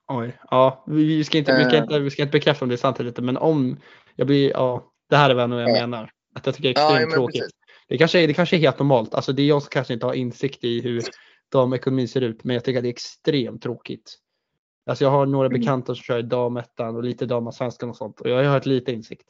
Oj, 0.07 0.39
ja, 0.51 0.83
vi 0.87 1.23
ska, 1.23 1.37
inte, 1.37 1.57
vi, 1.57 1.63
ska 1.63 1.77
inte, 1.77 1.99
vi 1.99 2.09
ska 2.09 2.21
inte 2.21 2.31
bekräfta 2.31 2.65
om 2.65 2.69
det 2.69 2.75
är 2.75 2.77
sant 2.77 2.99
eller 2.99 3.09
inte, 3.09 3.21
men 3.21 3.37
om 3.37 3.77
jag 4.15 4.27
blir, 4.27 4.49
ja, 4.51 4.91
det 5.09 5.15
här 5.15 5.29
är 5.29 5.33
vad 5.33 5.61
jag 5.61 5.71
menar. 5.71 6.11
Att 6.35 6.45
jag 6.45 6.55
tycker 6.55 6.73
det 6.73 6.79
är 6.79 6.85
extremt 6.85 7.11
ja, 7.11 7.15
tråkigt. 7.15 7.49
Det 7.87 7.97
kanske, 7.97 8.19
är, 8.19 8.27
det 8.27 8.33
kanske 8.33 8.55
är 8.55 8.59
helt 8.59 8.79
normalt. 8.79 9.13
Alltså 9.13 9.33
det 9.33 9.41
är 9.41 9.45
jag 9.45 9.61
som 9.61 9.69
kanske 9.69 9.93
inte 9.93 10.05
har 10.05 10.13
insikt 10.13 10.63
i 10.63 10.81
hur 10.81 11.03
damekonomin 11.51 12.07
ser 12.07 12.21
ut. 12.21 12.43
Men 12.43 12.53
jag 12.53 12.63
tycker 12.63 12.79
att 12.79 12.83
det 12.83 12.89
är 12.89 12.93
extremt 12.93 13.61
tråkigt. 13.61 14.19
Alltså 14.85 15.03
jag 15.03 15.11
har 15.11 15.25
några 15.25 15.45
mm. 15.45 15.59
bekanta 15.59 15.95
som 15.95 16.03
kör 16.03 16.19
i 16.19 16.21
damettan 16.21 16.95
och 16.95 17.03
lite 17.03 17.25
damallsvenskan 17.25 17.89
och 17.89 17.97
sånt. 17.97 18.21
Och 18.21 18.29
jag 18.29 18.37
har 18.37 18.43
hört 18.43 18.65
lite 18.65 18.91
insikt. 18.91 19.27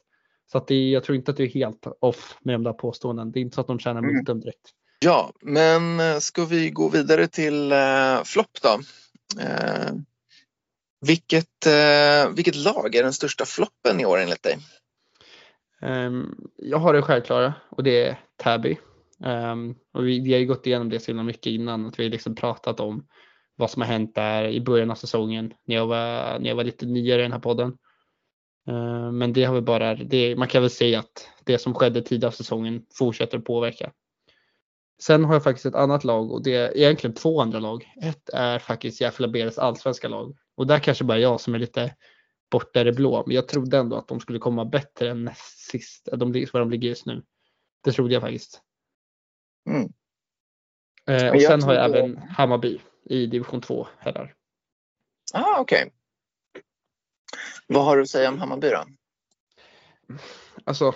Så 0.52 0.58
att 0.58 0.66
det, 0.66 0.90
jag 0.90 1.04
tror 1.04 1.16
inte 1.16 1.30
att 1.30 1.36
du 1.36 1.44
är 1.44 1.48
helt 1.48 1.86
off 2.00 2.38
med 2.40 2.54
de 2.54 2.62
där 2.62 2.72
påståenden. 2.72 3.32
Det 3.32 3.38
är 3.38 3.42
inte 3.42 3.54
så 3.54 3.60
att 3.60 3.66
de 3.66 3.78
tjänar 3.78 4.02
multum 4.02 4.32
mm. 4.32 4.40
direkt. 4.40 4.70
Ja, 5.04 5.32
men 5.42 6.00
eh, 6.00 6.18
ska 6.18 6.44
vi 6.44 6.70
gå 6.70 6.88
vidare 6.88 7.26
till 7.26 7.72
eh, 7.72 8.22
flopp 8.24 8.58
då? 8.62 8.80
Eh, 9.40 9.92
vilket, 11.06 11.66
eh, 11.66 12.34
vilket 12.34 12.56
lag 12.56 12.94
är 12.94 13.02
den 13.02 13.12
största 13.12 13.44
floppen 13.44 14.00
i 14.00 14.06
år 14.06 14.18
enligt 14.18 14.42
dig? 14.42 14.58
Um, 15.82 16.36
jag 16.56 16.78
har 16.78 16.92
det 16.92 17.02
självklara 17.02 17.54
och 17.70 17.82
det 17.82 18.04
är 18.04 18.20
Täby. 18.42 18.76
Um, 19.24 19.74
och 19.94 20.06
vi, 20.06 20.20
vi, 20.20 20.32
har 20.32 20.40
ju 20.40 20.46
gått 20.46 20.66
igenom 20.66 20.88
det 20.88 21.00
så 21.00 21.06
himla 21.06 21.22
mycket 21.22 21.46
innan, 21.46 21.86
att 21.86 21.98
vi 21.98 22.04
har 22.04 22.10
liksom 22.10 22.34
pratat 22.34 22.80
om 22.80 23.06
vad 23.56 23.70
som 23.70 23.82
har 23.82 23.88
hänt 23.88 24.14
där 24.14 24.44
i 24.44 24.60
början 24.60 24.90
av 24.90 24.94
säsongen 24.94 25.52
när 25.66 25.76
jag 25.76 25.86
var, 25.86 26.38
när 26.38 26.48
jag 26.48 26.56
var 26.56 26.64
lite 26.64 26.86
nyare 26.86 27.20
i 27.20 27.22
den 27.22 27.32
här 27.32 27.38
podden. 27.38 27.68
Uh, 28.68 29.12
men 29.12 29.32
det 29.32 29.44
har 29.44 29.54
vi 29.54 29.60
bara, 29.60 29.94
det, 29.94 30.36
man 30.36 30.48
kan 30.48 30.62
väl 30.62 30.70
säga 30.70 30.98
att 30.98 31.28
det 31.44 31.58
som 31.58 31.74
skedde 31.74 32.02
tidigare 32.02 32.28
av 32.28 32.32
säsongen 32.32 32.82
fortsätter 32.98 33.38
att 33.38 33.44
påverka. 33.44 33.92
Sen 35.02 35.24
har 35.24 35.34
jag 35.34 35.44
faktiskt 35.44 35.66
ett 35.66 35.74
annat 35.74 36.04
lag 36.04 36.32
och 36.32 36.42
det 36.42 36.54
är 36.54 36.76
egentligen 36.76 37.14
två 37.14 37.40
andra 37.40 37.58
lag. 37.58 37.84
Ett 38.02 38.28
är 38.28 38.58
faktiskt 38.58 39.00
Järfälla-Beres 39.00 39.58
allsvenska 39.58 40.08
lag 40.08 40.36
och 40.54 40.66
där 40.66 40.78
kanske 40.78 41.04
bara 41.04 41.18
jag 41.18 41.40
som 41.40 41.54
är 41.54 41.58
lite 41.58 41.96
borta 42.50 42.80
i 42.80 42.84
det 42.84 42.92
blå. 42.92 43.24
Men 43.26 43.36
jag 43.36 43.48
trodde 43.48 43.78
ändå 43.78 43.96
att 43.96 44.08
de 44.08 44.20
skulle 44.20 44.38
komma 44.38 44.64
bättre 44.64 45.10
än 45.10 45.24
näst 45.24 45.58
sist, 45.70 46.08
de, 46.12 46.46
vad 46.52 46.62
de 46.62 46.70
ligger 46.70 46.88
just 46.88 47.06
nu. 47.06 47.22
Det 47.84 47.92
trodde 47.92 48.14
jag 48.14 48.22
faktiskt. 48.22 48.62
Mm. 49.70 49.92
Eh, 51.06 51.34
och 51.34 51.42
sen 51.42 51.62
har 51.62 51.74
jag 51.74 51.92
det... 51.92 51.98
även 51.98 52.18
Hammarby 52.18 52.80
i 53.04 53.26
division 53.26 53.60
2 53.60 53.86
herrar. 53.98 54.34
Ah, 55.34 55.60
okej. 55.60 55.82
Okay. 55.82 55.92
Vad 57.66 57.84
har 57.84 57.96
du 57.96 58.02
att 58.02 58.08
säga 58.08 58.28
om 58.28 58.38
Hammarby 58.38 58.70
då? 58.70 58.84
Alltså, 60.64 60.94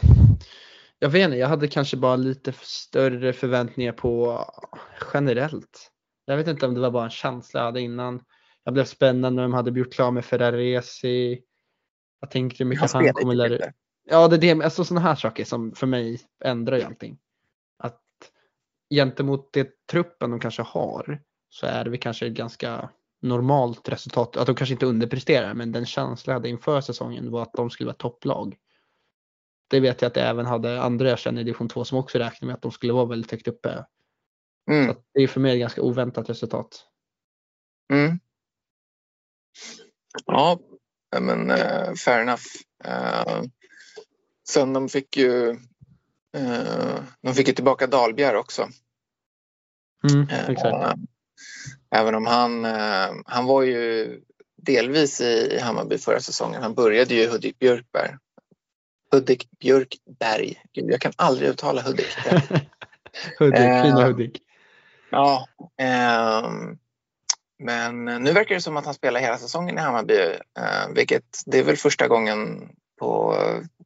jag 0.99 1.09
vet 1.09 1.25
inte, 1.25 1.37
jag 1.37 1.49
hade 1.49 1.69
kanske 1.69 1.97
bara 1.97 2.17
lite 2.17 2.53
större 2.53 3.33
förväntningar 3.33 3.93
på 3.93 4.45
generellt. 5.15 5.91
Jag 6.25 6.37
vet 6.37 6.49
inte 6.49 6.67
om 6.67 6.75
det 6.75 6.81
var 6.81 6.91
bara 6.91 7.05
en 7.05 7.11
känsla 7.11 7.61
jag 7.61 7.65
hade 7.65 7.81
innan. 7.81 8.25
Jag 8.69 8.75
blev 8.75 8.85
spännande 8.85 9.37
när 9.37 9.43
de 9.43 9.55
hade 9.55 9.79
gjort 9.79 9.93
klar 9.93 10.11
med 10.11 10.25
Ferraresi. 10.25 11.43
Jag 12.21 12.31
tänkte 12.31 12.65
hur 12.65 12.69
mycket 12.69 12.93
han, 12.93 13.05
han 13.05 13.15
kommer 13.15 13.35
lära 13.35 13.73
Ja, 14.05 14.29
det 14.29 14.37
är 14.37 14.55
det, 14.55 14.65
alltså 14.65 14.85
sådana 14.85 15.09
här 15.09 15.15
saker 15.15 15.45
som 15.45 15.73
för 15.75 15.87
mig 15.87 16.21
ändrar 16.45 16.77
ju 16.77 16.83
allting. 16.83 17.19
Att 17.79 18.03
gentemot 18.95 19.53
det 19.53 19.87
truppen 19.87 20.31
de 20.31 20.41
kanske 20.41 20.63
har 20.63 21.23
så 21.49 21.67
är 21.67 21.85
det 21.85 21.91
väl 21.91 22.01
kanske 22.01 22.27
ett 22.27 22.33
ganska 22.33 22.91
normalt 23.23 23.89
resultat. 23.89 24.37
Att 24.37 24.47
de 24.47 24.55
kanske 24.55 24.73
inte 24.73 24.87
underpresterar, 24.87 25.55
men 25.55 25.73
den 25.73 25.87
känsla 25.87 26.31
jag 26.33 26.39
hade 26.39 26.49
inför 26.49 26.81
säsongen 26.81 27.31
var 27.31 27.43
att 27.43 27.53
de 27.53 27.71
skulle 27.71 27.87
vara 27.87 27.97
topplag. 27.97 28.57
Det 29.69 29.81
vet 29.81 30.03
jag 30.03 30.09
att 30.09 30.17
jag 30.17 30.29
även 30.29 30.47
hade 30.47 30.83
andra 30.83 31.09
jag 31.09 31.19
känner 31.19 31.41
i 31.41 31.45
division 31.45 31.69
2 31.69 31.85
som 31.85 31.99
också 31.99 32.19
räknade 32.19 32.47
med 32.47 32.55
att 32.55 32.63
de 32.63 32.73
skulle 32.73 32.93
vara 32.93 33.07
väldigt 33.07 33.31
högt 33.31 33.49
uppe. 33.49 33.85
Mm. 34.71 34.87
Så 34.87 35.01
det 35.15 35.23
är 35.23 35.29
för 35.29 35.41
mig 35.41 35.53
ett 35.53 35.61
ganska 35.61 35.83
oväntat 35.83 36.31
resultat. 36.31 36.85
Mm. 37.93 38.19
Ja, 40.27 40.59
men 41.21 41.51
uh, 41.51 41.95
fair 41.95 42.23
enough. 42.23 42.43
Uh, 42.87 43.43
sen 44.49 44.73
de 44.73 44.89
fick 44.89 45.17
ju 45.17 45.51
uh, 46.37 47.01
de 47.23 47.35
fick 47.35 47.49
ju 47.49 47.55
tillbaka 47.55 47.87
Dalbjer 47.87 48.37
också. 48.37 48.69
Mm, 50.11 50.29
exakt. 50.49 50.99
även 51.91 52.15
om 52.15 52.27
han, 52.27 52.65
han 53.27 53.45
var 53.45 53.63
ju 53.63 54.21
delvis 54.57 55.21
i 55.21 55.59
Hammarby 55.59 55.99
förra 55.99 56.21
säsongen. 56.21 56.63
Han 56.63 56.75
började 56.75 57.15
ju 57.15 57.23
i 57.23 57.27
Hudik 57.27 57.59
Björkberg. 57.59 58.17
Hudik 59.13 59.49
Björkberg. 59.61 60.63
Gud, 60.73 60.91
jag 60.91 61.01
kan 61.01 61.13
aldrig 61.17 61.49
uttala 61.49 61.83
Hudik. 61.83 62.17
Hudik, 63.39 63.59
fina 63.59 64.05
Hudik. 64.05 64.43
Ja. 65.11 65.49
Um, 66.45 66.79
men 67.59 68.05
nu 68.05 68.33
verkar 68.33 68.55
det 68.55 68.61
som 68.61 68.77
att 68.77 68.85
han 68.85 68.95
spelar 68.95 69.21
hela 69.21 69.39
säsongen 69.39 69.79
i 69.79 69.81
Hammarby, 69.81 70.19
eh, 70.59 70.95
vilket 70.95 71.43
det 71.47 71.59
är 71.59 71.63
väl 71.63 71.77
första 71.77 72.09
gången 72.09 72.69
på 73.01 73.37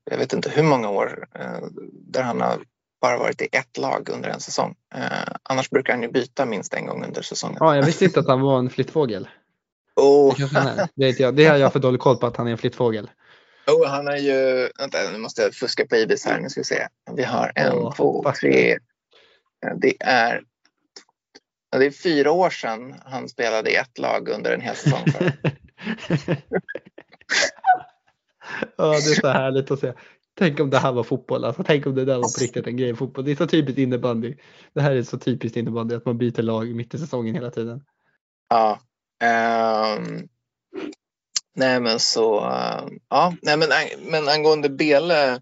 jag 0.04 0.18
vet 0.18 0.32
inte 0.32 0.50
hur 0.50 0.62
många 0.62 0.90
år 0.90 1.26
eh, 1.34 1.66
där 1.92 2.22
han 2.22 2.40
har 2.40 2.58
bara 3.00 3.18
varit 3.18 3.42
i 3.42 3.48
ett 3.52 3.78
lag 3.78 4.08
under 4.08 4.28
en 4.28 4.40
säsong. 4.40 4.74
Eh, 4.94 5.34
annars 5.42 5.70
brukar 5.70 5.92
han 5.92 6.02
ju 6.02 6.08
byta 6.08 6.46
minst 6.46 6.74
en 6.74 6.86
gång 6.86 7.04
under 7.04 7.22
säsongen. 7.22 7.56
Ja, 7.60 7.76
jag 7.76 7.82
visste 7.82 8.04
inte 8.04 8.20
att 8.20 8.28
han 8.28 8.40
var 8.40 8.58
en 8.58 8.70
flyttfågel. 8.70 9.28
Oh. 9.96 10.36
Det, 10.38 10.88
det, 10.94 11.20
jag, 11.20 11.34
det 11.34 11.44
har 11.44 11.56
jag 11.56 11.72
för 11.72 11.80
dålig 11.80 12.00
koll 12.00 12.16
på 12.16 12.26
att 12.26 12.36
han 12.36 12.46
är 12.46 12.50
en 12.50 12.58
flyttfågel. 12.58 13.10
Oh, 13.66 13.86
han 13.88 14.08
är 14.08 14.16
ju, 14.16 14.68
vänta 14.78 14.98
nu 15.12 15.18
måste 15.18 15.42
jag 15.42 15.54
fuska 15.54 15.86
på 15.86 15.96
Ibis 15.96 16.24
här, 16.24 16.40
nu 16.40 16.48
ska 16.48 16.60
vi 16.60 16.64
se. 16.64 16.88
Vi 17.12 17.22
har 17.22 17.52
en, 17.54 17.72
oh, 17.72 17.94
två, 17.94 18.32
tre. 18.40 18.78
Det 19.76 19.94
är 20.00 20.42
det 21.78 21.86
är 21.86 21.90
fyra 21.90 22.30
år 22.32 22.50
sedan 22.50 22.94
han 23.04 23.28
spelade 23.28 23.70
i 23.70 23.74
ett 23.74 23.98
lag 23.98 24.28
under 24.28 24.52
en 24.52 24.60
hel 24.60 24.76
säsong. 24.76 25.04
ja, 28.76 28.90
det 28.90 29.10
är 29.10 29.20
så 29.20 29.28
härligt 29.28 29.70
att 29.70 29.80
se. 29.80 29.92
Tänk 30.34 30.60
om 30.60 30.70
det 30.70 30.78
här 30.78 30.92
var 30.92 31.02
fotboll. 31.02 31.44
Alltså, 31.44 31.64
tänk 31.64 31.86
om 31.86 31.94
det 31.94 32.04
där 32.04 32.16
var 32.16 32.38
på 32.38 32.40
riktigt 32.40 32.66
en 32.66 32.76
grej 32.76 32.90
i 32.90 32.94
fotboll. 32.94 33.24
Det 33.24 33.30
är 33.30 33.36
så 33.36 33.46
typiskt 33.46 33.78
innebandy. 33.78 34.34
Det 34.74 34.80
här 34.80 34.92
är 34.92 35.02
så 35.02 35.18
typiskt 35.18 35.56
innebandy 35.56 35.94
att 35.94 36.04
man 36.04 36.18
byter 36.18 36.42
lag 36.42 36.74
mitt 36.74 36.94
i 36.94 36.98
säsongen 36.98 37.34
hela 37.34 37.50
tiden. 37.50 37.84
Ja. 38.48 38.80
Um, 39.96 40.28
nej 41.56 41.80
men 41.80 42.00
så. 42.00 42.40
Uh, 42.40 42.88
ja, 43.08 43.34
nej 43.42 43.56
men, 43.56 43.68
men 44.10 44.28
angående 44.28 44.68
Bele. 44.68 45.40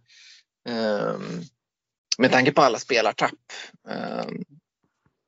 Um, 0.68 1.42
med 2.18 2.32
tanke 2.32 2.52
på 2.52 2.62
alla 2.62 2.78
spelartapp. 2.78 3.52
Um, 3.88 4.44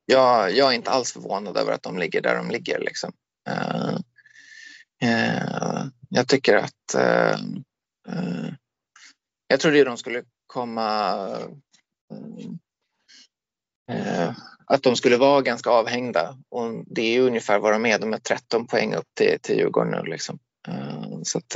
jag, 0.05 0.51
jag 0.51 0.69
är 0.69 0.75
inte 0.75 0.91
alls 0.91 1.13
förvånad 1.13 1.57
över 1.57 1.71
att 1.71 1.83
de 1.83 1.97
ligger 1.97 2.21
där 2.21 2.35
de 2.35 2.51
ligger. 2.51 2.79
Liksom. 2.79 3.13
Uh, 3.49 3.97
uh, 5.03 5.85
jag 6.09 6.27
tycker 6.27 6.55
att 6.55 6.95
Uh, 8.09 8.53
jag 9.47 9.59
trodde 9.59 9.83
de 9.83 9.97
skulle 9.97 10.23
komma 10.47 11.11
att 14.65 14.83
de 14.83 14.95
skulle 14.95 15.17
vara 15.17 15.41
ganska 15.41 15.69
avhängda 15.69 16.37
och 16.49 16.83
det 16.85 17.01
är 17.01 17.21
ungefär 17.21 17.59
vad 17.59 17.73
de 17.73 17.85
är. 17.85 17.99
De 17.99 18.13
är 18.13 18.17
13 18.17 18.67
poäng 18.67 18.93
upp 18.95 19.07
till, 19.13 19.37
till 19.41 19.57
Djurgården 19.57 19.91
nu. 19.91 20.11
Liksom. 20.11 20.39
Så 21.23 21.37
att, 21.37 21.55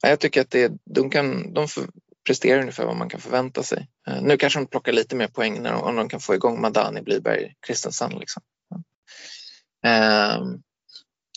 jag 0.00 0.20
tycker 0.20 0.40
att 0.40 0.50
det, 0.50 0.72
de, 0.84 1.10
kan, 1.10 1.54
de 1.54 1.68
presterar 2.30 2.60
ungefär 2.60 2.86
vad 2.86 2.96
man 2.96 3.08
kan 3.08 3.20
förvänta 3.20 3.62
sig. 3.62 3.88
Eh, 4.06 4.22
nu 4.22 4.36
kanske 4.36 4.58
de 4.58 4.66
plockar 4.66 4.92
lite 4.92 5.16
mer 5.16 5.28
poäng 5.28 5.62
när 5.62 5.72
de, 5.72 5.82
om 5.82 5.96
de 5.96 6.08
kan 6.08 6.20
få 6.20 6.34
igång 6.34 6.60
Madani, 6.60 7.02
Blyberg, 7.02 7.54
Kristensen. 7.66 8.10
Liksom. 8.10 8.42
Ehm, 9.86 10.62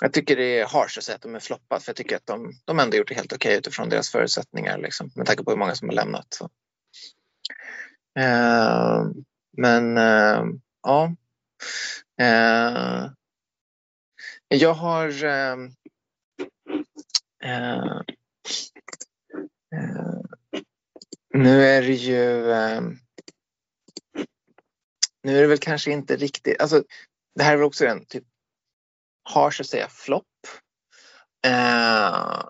jag 0.02 0.14
tycker 0.14 0.36
det 0.36 0.60
är 0.60 0.66
harsh 0.66 0.98
att 0.98 1.04
säga 1.04 1.16
att 1.16 1.22
de 1.22 1.36
är 1.36 1.40
floppat 1.40 1.84
för 1.84 1.90
jag 1.90 1.96
tycker 1.96 2.16
att 2.16 2.26
de, 2.26 2.54
de 2.66 2.80
ändå 2.80 2.98
gjort 2.98 3.08
det 3.08 3.16
helt 3.16 3.34
okej 3.34 3.50
okay 3.50 3.58
utifrån 3.58 3.90
deras 3.90 4.10
förutsättningar 4.10 4.78
liksom, 4.78 5.12
med 5.16 5.26
tanke 5.26 5.44
på 5.44 5.52
hur 5.52 5.58
många 5.58 5.76
som 5.76 5.90
har 5.90 5.96
lämnat. 5.96 6.28
Så. 6.30 6.50
Ehm, 8.20 9.14
men 9.58 9.98
ehm, 9.98 10.62
ja. 10.84 11.16
Jag 14.48 14.74
har 14.74 15.10
nu 21.34 21.66
är 21.66 21.82
det 21.82 21.94
ju 21.94 22.52
ehm, 22.52 22.98
nu 25.24 25.38
är 25.38 25.42
det 25.42 25.48
väl 25.48 25.58
kanske 25.58 25.92
inte 25.92 26.16
riktigt, 26.16 26.62
alltså 26.62 26.84
det 27.36 27.44
här 27.44 27.54
är 27.54 27.58
väl 27.58 27.66
också 27.66 27.86
en 27.86 28.06
typ 28.06 28.24
harsh 29.30 29.62
att 29.62 29.68
säga 29.68 29.88
flopp. 29.88 30.26
Eh, 31.48 32.44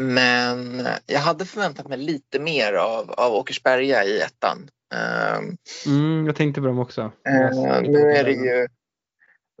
men 0.00 0.86
jag 1.06 1.20
hade 1.20 1.44
förväntat 1.44 1.88
mig 1.88 1.98
lite 1.98 2.40
mer 2.40 2.72
av, 2.72 3.10
av 3.10 3.32
Åkersberga 3.32 4.04
i 4.04 4.20
ettan. 4.20 4.70
Eh, 4.94 5.38
mm, 5.86 6.26
jag 6.26 6.36
tänkte 6.36 6.60
på 6.60 6.66
dem 6.66 6.78
också. 6.78 7.12
Eh, 7.28 7.82
nu 7.82 8.12
är 8.12 8.24
det 8.24 8.32
ju... 8.32 8.68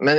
Men, 0.02 0.18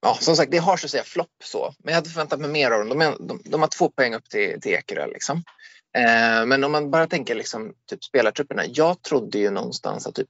ja, 0.00 0.14
som 0.14 0.36
sagt, 0.36 0.50
det 0.50 0.56
är 0.56 0.62
harsh 0.62 0.84
att 0.84 0.90
säga 0.90 1.04
flopp 1.04 1.42
så. 1.44 1.74
Men 1.78 1.92
jag 1.92 1.96
hade 1.96 2.10
förväntat 2.10 2.40
mig 2.40 2.50
mer 2.50 2.70
av 2.70 2.86
dem. 2.86 2.98
De, 2.98 3.26
de, 3.26 3.42
de 3.44 3.60
har 3.60 3.68
två 3.68 3.90
poäng 3.90 4.14
upp 4.14 4.30
till, 4.30 4.60
till 4.60 4.72
Ekerö. 4.72 5.06
Liksom. 5.06 5.42
Eh, 5.98 6.46
men 6.46 6.64
om 6.64 6.72
man 6.72 6.90
bara 6.90 7.06
tänker 7.06 7.34
liksom, 7.34 7.74
typ 7.90 8.04
spelartrupperna. 8.04 8.62
Jag 8.66 9.02
trodde 9.02 9.38
ju 9.38 9.50
någonstans 9.50 10.06
att 10.06 10.14
typ 10.14 10.28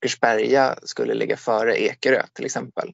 Åkersberga 0.00 0.78
skulle 0.82 1.14
ligga 1.14 1.36
före 1.36 1.82
Ekerö 1.82 2.22
till 2.32 2.44
exempel. 2.44 2.92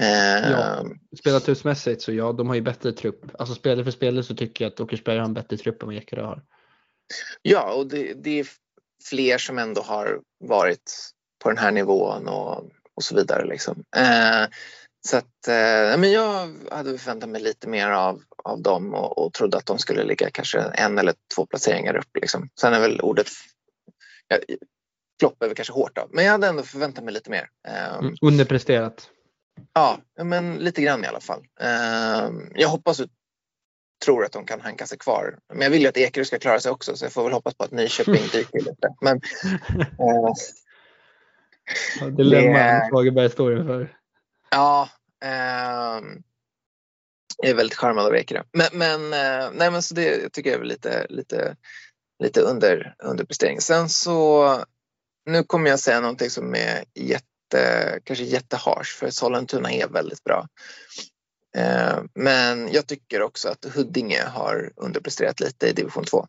Ja, 0.00 0.80
ehm. 0.80 0.98
spelartruppsmässigt 1.18 2.02
så 2.02 2.12
ja, 2.12 2.32
de 2.32 2.48
har 2.48 2.54
ju 2.54 2.60
bättre 2.60 2.92
trupp. 2.92 3.24
Alltså 3.38 3.54
spelare 3.54 3.84
för 3.84 3.90
spelare 3.90 4.24
så 4.24 4.34
tycker 4.34 4.64
jag 4.64 4.72
att 4.72 4.80
Åkersberga 4.80 5.20
har 5.20 5.26
en 5.26 5.34
bättre 5.34 5.56
trupp 5.56 5.82
än 5.82 5.88
vad 5.88 5.96
Ekerö 5.96 6.22
har. 6.22 6.42
Ja, 7.42 7.72
och 7.72 7.86
det, 7.86 8.14
det, 8.14 8.40
är 8.40 8.46
fler 9.04 9.38
som 9.38 9.58
ändå 9.58 9.80
har 9.80 10.20
varit 10.44 10.92
på 11.42 11.48
den 11.48 11.58
här 11.58 11.70
nivån 11.70 12.28
och, 12.28 12.70
och 12.94 13.02
så 13.02 13.14
vidare. 13.14 13.46
Liksom. 13.46 13.84
Eh, 13.96 14.48
så 15.08 15.16
att, 15.16 15.48
eh, 15.48 15.98
men 15.98 16.12
jag 16.12 16.56
hade 16.70 16.98
förväntat 16.98 17.28
mig 17.28 17.42
lite 17.42 17.68
mer 17.68 17.90
av, 17.90 18.22
av 18.44 18.62
dem 18.62 18.94
och, 18.94 19.18
och 19.18 19.32
trodde 19.32 19.56
att 19.56 19.66
de 19.66 19.78
skulle 19.78 20.04
ligga 20.04 20.30
kanske 20.30 20.60
en 20.60 20.98
eller 20.98 21.14
två 21.34 21.46
placeringar 21.46 21.96
upp. 21.96 22.16
Liksom. 22.20 22.48
Sen 22.60 22.74
är 22.74 22.80
väl 22.80 23.00
ordet 23.00 23.26
ja, 24.28 24.38
flopp 25.20 25.42
är 25.42 25.46
väl 25.46 25.56
kanske 25.56 25.72
hårt 25.72 25.96
då, 25.96 26.06
men 26.10 26.24
jag 26.24 26.32
hade 26.32 26.46
ändå 26.46 26.62
förväntat 26.62 27.04
mig 27.04 27.14
lite 27.14 27.30
mer. 27.30 27.48
Eh, 27.68 27.98
mm, 27.98 28.14
underpresterat. 28.20 29.10
Ja, 29.72 29.98
men 30.22 30.56
lite 30.56 30.82
grann 30.82 31.04
i 31.04 31.06
alla 31.06 31.20
fall. 31.20 31.44
Ehm, 31.60 32.52
jag 32.54 32.68
hoppas 32.68 33.00
och 33.00 33.06
tror 34.04 34.24
att 34.24 34.32
de 34.32 34.44
kan 34.44 34.60
hanka 34.60 34.86
sig 34.86 34.98
kvar. 34.98 35.38
Men 35.48 35.62
jag 35.62 35.70
vill 35.70 35.82
ju 35.82 35.88
att 35.88 35.96
Ekerö 35.96 36.24
ska 36.24 36.38
klara 36.38 36.60
sig 36.60 36.72
också 36.72 36.96
så 36.96 37.04
jag 37.04 37.12
får 37.12 37.24
väl 37.24 37.32
hoppas 37.32 37.54
på 37.54 37.64
att 37.64 37.70
Nyköping 37.70 38.14
dyker 38.32 38.58
lite. 38.58 38.94
Men, 39.00 39.20
äh, 39.76 40.32
ja, 42.00 42.06
Dilemma 42.06 42.88
Fagerberg 42.90 43.30
står 43.30 43.58
inför. 43.58 43.99
Ja, 44.50 44.88
eh, 45.24 46.00
jag 47.36 47.50
är 47.50 47.54
väldigt 47.54 47.78
charmad 47.78 48.06
av 48.06 48.16
Ekerö. 48.16 48.42
Men, 48.52 48.68
men, 48.72 49.12
eh, 49.12 49.50
nej, 49.52 49.70
men 49.70 49.82
så 49.82 49.94
det 49.94 50.32
tycker 50.32 50.50
jag 50.50 50.60
är 50.60 50.64
lite, 50.64 51.06
lite, 51.08 51.56
lite 52.22 52.40
under, 52.40 52.94
underprestering. 52.98 53.60
Sen 53.60 53.88
så, 53.88 54.64
nu 55.26 55.44
kommer 55.44 55.70
jag 55.70 55.80
säga 55.80 56.00
någonting 56.00 56.30
som 56.30 56.54
är 56.54 56.84
jätte 56.94 58.00
kanske 58.04 58.24
jätteharsh 58.24 58.98
för 58.98 59.10
Sollentuna 59.10 59.72
är 59.72 59.88
väldigt 59.88 60.24
bra. 60.24 60.48
Eh, 61.56 62.02
men 62.14 62.72
jag 62.72 62.86
tycker 62.86 63.22
också 63.22 63.48
att 63.48 63.64
Huddinge 63.64 64.22
har 64.22 64.72
underpresterat 64.76 65.40
lite 65.40 65.66
i 65.66 65.72
division 65.72 66.04
2. 66.04 66.26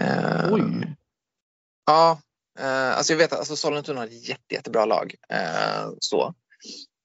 Eh, 0.00 0.52
Oj! 0.52 0.96
Ja, 1.86 2.20
eh, 2.58 2.96
alltså 2.96 3.12
jag 3.12 3.18
vet 3.18 3.32
att 3.32 3.38
alltså 3.38 3.56
Sollentuna 3.56 4.00
har 4.00 4.06
ett 4.06 4.28
jätte, 4.28 4.54
jättebra 4.54 4.84
lag. 4.84 5.14
Så. 6.00 6.34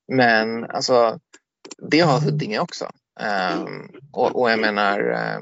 Men 0.08 0.72
alltså, 0.72 1.20
det 1.78 2.00
har 2.00 2.20
Huddinge 2.20 2.60
också. 2.60 2.92
Ehm, 3.20 3.92
och, 4.12 4.42
och 4.42 4.52
jag 4.52 4.60
menar, 4.60 5.12
eh, 5.12 5.40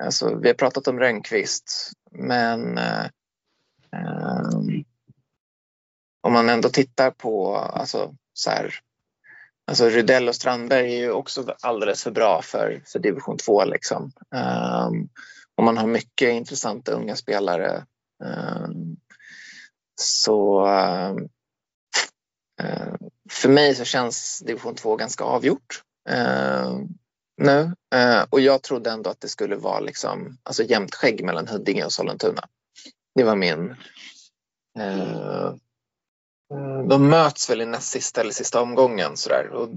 alltså, 0.00 0.34
vi 0.34 0.48
har 0.48 0.54
pratat 0.54 0.88
om 0.88 1.00
Rönnqvist 1.00 1.92
men 2.10 2.78
eh, 2.78 3.06
ehm, 3.92 4.84
om 6.20 6.32
man 6.32 6.48
ändå 6.48 6.68
tittar 6.68 7.10
på 7.10 7.56
alltså, 7.56 8.14
så 8.32 8.50
här, 8.50 8.74
alltså 9.66 9.88
Rydell 9.88 10.28
och 10.28 10.34
Strandberg 10.34 10.94
är 10.94 10.98
ju 10.98 11.10
också 11.10 11.54
alldeles 11.60 12.02
för 12.02 12.10
bra 12.10 12.42
för, 12.42 12.82
för 12.86 12.98
division 12.98 13.36
2 13.36 13.64
liksom. 13.64 14.12
Um, 14.30 15.08
och 15.54 15.64
man 15.64 15.78
har 15.78 15.86
mycket 15.86 16.32
intressanta 16.32 16.92
unga 16.92 17.16
spelare. 17.16 17.84
Um, 18.24 18.96
så 19.94 20.66
um, 20.66 21.28
för 23.30 23.48
mig 23.48 23.74
så 23.74 23.84
känns 23.84 24.42
division 24.46 24.74
2 24.74 24.96
ganska 24.96 25.24
avgjort 25.24 25.82
uh, 26.10 26.80
nu. 27.36 27.72
Uh, 27.94 28.24
och 28.30 28.40
jag 28.40 28.62
trodde 28.62 28.90
ändå 28.90 29.10
att 29.10 29.20
det 29.20 29.28
skulle 29.28 29.56
vara 29.56 29.80
liksom, 29.80 30.38
alltså 30.42 30.62
jämnt 30.62 30.94
skägg 30.94 31.24
mellan 31.24 31.48
Huddinge 31.48 31.84
och 31.84 31.92
Sollentuna. 31.92 32.42
Det 33.14 33.24
var 33.24 33.36
min 33.36 33.74
Eh, 34.78 35.54
de 36.88 37.08
möts 37.08 37.50
väl 37.50 37.60
i 37.60 37.66
näst 37.66 37.88
sista 37.88 38.20
eller 38.20 38.30
sista 38.30 38.60
omgången. 38.60 39.16
Sådär. 39.16 39.48
Och 39.48 39.68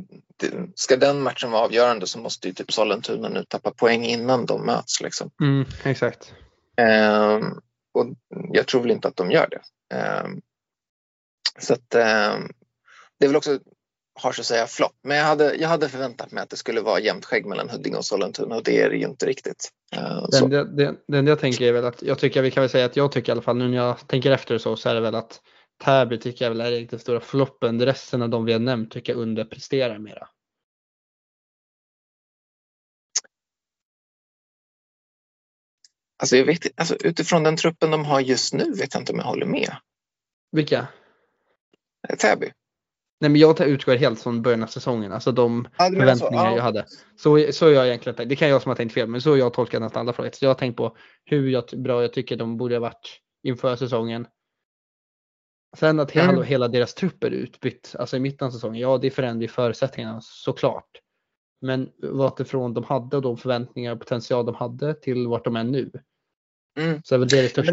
ska 0.75 0.97
den 0.97 1.21
matchen 1.21 1.51
vara 1.51 1.65
avgörande 1.65 2.07
så 2.07 2.19
måste 2.19 2.47
ju 2.47 2.53
typ 2.53 2.71
Sollentuna 2.71 3.29
nu 3.29 3.43
tappa 3.43 3.71
poäng 3.71 4.05
innan 4.05 4.45
de 4.45 4.65
möts. 4.65 5.01
Liksom. 5.01 5.32
Mm, 5.41 5.65
exakt. 5.84 6.34
Och 7.93 8.05
jag 8.51 8.67
tror 8.67 8.82
väl 8.82 8.91
inte 8.91 9.07
att 9.07 9.15
de 9.15 9.32
gör 9.32 9.47
det. 9.49 9.61
Så 11.59 11.73
att, 11.73 11.95
det 13.22 13.26
är 13.26 13.30
väl 13.30 13.36
också 13.36 13.59
har 14.19 14.32
så 14.32 14.41
att 14.41 14.45
säga 14.45 14.67
flopp. 14.67 14.95
Men 15.03 15.17
jag 15.17 15.26
hade, 15.26 15.55
jag 15.55 15.69
hade 15.69 15.89
förväntat 15.89 16.32
mig 16.32 16.43
att 16.43 16.49
det 16.49 16.57
skulle 16.57 16.82
vara 16.82 16.99
jämnt 16.99 17.26
skägg 17.26 17.45
mellan 17.45 17.69
Huddinge 17.69 17.97
och 17.97 18.05
Sollentuna 18.05 18.55
och 18.55 18.63
det 18.63 18.82
är 18.82 18.89
det 18.89 18.95
ju 18.95 19.05
inte 19.05 19.26
riktigt. 19.26 19.69
Uh, 19.95 20.26
den, 20.32 20.49
det, 20.49 20.63
det, 21.07 21.22
det 21.22 21.30
jag 21.30 21.39
tänker 21.39 21.65
är 21.65 21.74
väl 21.74 21.86
att 21.86 22.01
jag 22.01 22.19
tycker, 22.19 22.41
vi 22.41 22.51
kan 22.51 22.61
väl 22.61 22.69
säga 22.69 22.86
att 22.86 22.95
jag 22.95 23.11
tycker 23.11 23.32
i 23.32 23.34
alla 23.34 23.41
fall 23.41 23.57
nu 23.57 23.67
när 23.67 23.78
jag 23.78 24.07
tänker 24.07 24.32
efter 24.32 24.57
så, 24.57 24.76
så 24.76 24.89
är 24.89 24.95
det 24.95 25.01
väl 25.01 25.15
att 25.15 25.41
Täby 25.84 26.19
tycker 26.19 26.45
jag 26.45 26.51
väl 26.51 26.61
är 26.61 26.88
den 26.88 26.99
stora 26.99 27.19
floppen. 27.19 27.86
Resten 27.86 28.22
av 28.22 28.30
de 28.30 28.45
vi 28.45 28.53
har 28.53 28.59
nämnt 28.59 28.91
tycker 28.91 29.13
jag 29.13 29.22
underpresterar 29.22 29.99
mera. 29.99 30.28
Alltså, 36.17 36.38
jag 36.38 36.45
vet, 36.45 36.80
alltså 36.80 36.95
utifrån 36.95 37.43
den 37.43 37.57
truppen 37.57 37.91
de 37.91 38.05
har 38.05 38.19
just 38.19 38.53
nu 38.53 38.72
vet 38.72 38.93
jag 38.93 39.01
inte 39.01 39.11
om 39.11 39.19
jag 39.19 39.26
håller 39.26 39.45
med. 39.45 39.76
Vilka? 40.51 40.88
Täby. 42.17 42.51
Nej 43.22 43.30
men 43.30 43.41
jag 43.41 43.61
utgår 43.61 43.95
helt 43.95 44.22
från 44.22 44.41
början 44.41 44.63
av 44.63 44.67
säsongen, 44.67 45.11
alltså 45.11 45.32
de 45.32 45.67
ja, 45.78 45.86
förväntningar 45.86 46.45
ja. 46.45 46.55
jag 46.55 46.63
hade. 46.63 46.86
Så, 47.15 47.51
så 47.51 47.69
jag 47.69 47.88
egentligen, 47.88 48.30
det 48.30 48.36
kan 48.36 48.49
jag 48.49 48.61
som 48.61 48.69
har 48.69 48.76
tänkt 48.76 48.93
fel, 48.93 49.07
men 49.07 49.22
så 49.22 49.30
har 49.30 49.38
jag 49.38 49.53
tolkat 49.53 49.82
nästan 49.82 50.01
alla 50.01 50.13
frågor. 50.13 50.30
Så 50.34 50.45
jag 50.45 50.49
har 50.49 50.55
tänkt 50.55 50.78
på 50.78 50.97
hur 51.26 51.49
jag, 51.49 51.63
bra 51.78 52.01
jag 52.01 52.13
tycker 52.13 52.38
de 52.38 52.57
borde 52.57 52.76
ha 52.76 52.80
varit 52.80 53.19
inför 53.43 53.76
säsongen. 53.76 54.28
Sen 55.78 55.99
att 55.99 56.11
hela, 56.11 56.30
mm. 56.30 56.43
hela 56.43 56.67
deras 56.67 56.93
trupp 56.93 57.24
är 57.24 57.32
utbytt, 57.32 57.95
alltså 57.99 58.17
i 58.17 58.19
mitten 58.19 58.47
av 58.47 58.51
säsongen, 58.51 58.82
ja 58.82 58.97
det 58.97 59.11
förändrar 59.11 59.41
ju 59.41 59.47
förutsättningarna 59.47 60.19
såklart. 60.22 60.89
Men 61.61 61.89
vart 61.97 62.39
ifrån 62.39 62.74
de 62.74 62.84
hade 62.84 63.15
och 63.15 63.22
de 63.22 63.38
förväntningar 63.38 63.93
och 63.93 63.99
potential 63.99 64.45
de 64.45 64.55
hade 64.55 64.93
till 64.93 65.28
vart 65.28 65.45
de 65.45 65.55
är 65.55 65.63
nu. 65.63 65.91
Mm. 66.80 67.01
Så 67.03 67.15
är 67.15 67.19
väl 67.19 67.28
det 67.28 67.41
det 67.41 67.49
största. 67.49 67.72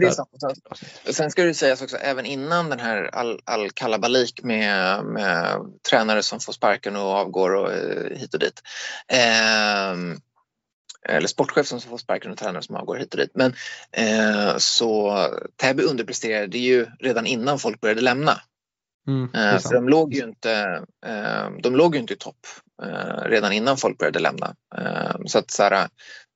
Det 1.04 1.12
Sen 1.12 1.30
ska 1.30 1.44
det 1.44 1.54
sägas 1.54 1.82
också, 1.82 1.96
även 1.96 2.26
innan 2.26 2.70
den 2.70 2.80
här 2.80 3.10
all, 3.12 3.40
all 3.44 3.70
kalabalik 3.70 4.42
med, 4.42 5.04
med 5.04 5.60
tränare 5.90 6.22
som 6.22 6.40
får 6.40 6.52
sparken 6.52 6.96
och 6.96 7.02
avgår 7.02 7.54
och 7.54 7.72
eh, 7.72 8.18
hit 8.18 8.34
och 8.34 8.40
dit. 8.40 8.62
Eh, 9.08 10.18
eller 11.08 11.28
sportchef 11.28 11.66
som 11.66 11.80
får 11.80 11.98
sparken 11.98 12.30
och 12.30 12.38
tränare 12.38 12.62
som 12.62 12.76
avgår 12.76 12.96
hit 12.96 13.14
och 13.14 13.20
dit. 13.20 13.30
Men 13.34 13.54
eh, 13.92 14.56
så 14.56 15.16
Täby 15.56 15.82
underpresterade 15.82 16.58
ju 16.58 16.86
redan 17.00 17.26
innan 17.26 17.58
folk 17.58 17.80
började 17.80 18.00
lämna. 18.00 18.40
Mm, 19.06 19.34
eh, 19.34 19.58
för 19.58 19.74
de 19.74 19.88
låg 19.88 20.14
ju 20.14 20.24
inte, 20.24 20.84
eh, 21.06 21.50
de 21.62 21.76
låg 21.76 21.96
inte 21.96 22.14
i 22.14 22.16
topp 22.16 22.46
redan 23.24 23.52
innan 23.52 23.76
folk 23.76 23.98
började 23.98 24.18
lämna. 24.18 24.54
Så 25.26 25.38
att 25.38 25.50
så 25.50 25.62
här, 25.62 25.88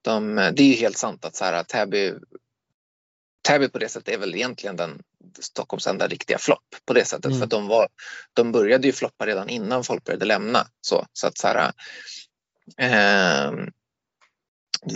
de, 0.05 0.35
det 0.35 0.63
är 0.63 0.67
ju 0.67 0.75
helt 0.75 0.97
sant 0.97 1.25
att 1.25 1.37
så 1.37 1.45
här, 1.45 1.63
Täby, 1.63 2.15
Täby 3.43 3.69
på 3.69 3.79
det 3.79 3.89
sättet 3.89 4.15
är 4.15 4.19
väl 4.19 4.35
egentligen 4.35 4.77
den 4.77 5.03
Stockholms 5.39 5.87
enda 5.87 6.07
riktiga 6.07 6.39
flopp 6.39 6.65
på 6.87 6.93
det 6.93 7.05
sättet. 7.05 7.27
Mm. 7.27 7.39
För 7.39 7.47
de, 7.47 7.69
var, 7.69 7.89
de 8.33 8.53
började 8.53 8.87
ju 8.87 8.93
floppa 8.93 9.27
redan 9.27 9.49
innan 9.49 9.85
folk 9.85 10.05
började 10.05 10.25
lämna. 10.25 10.67
Så, 10.81 11.07
så 11.13 11.27
att 11.27 11.39
så 11.39 11.49
här, 11.49 11.73
eh, 12.79 13.53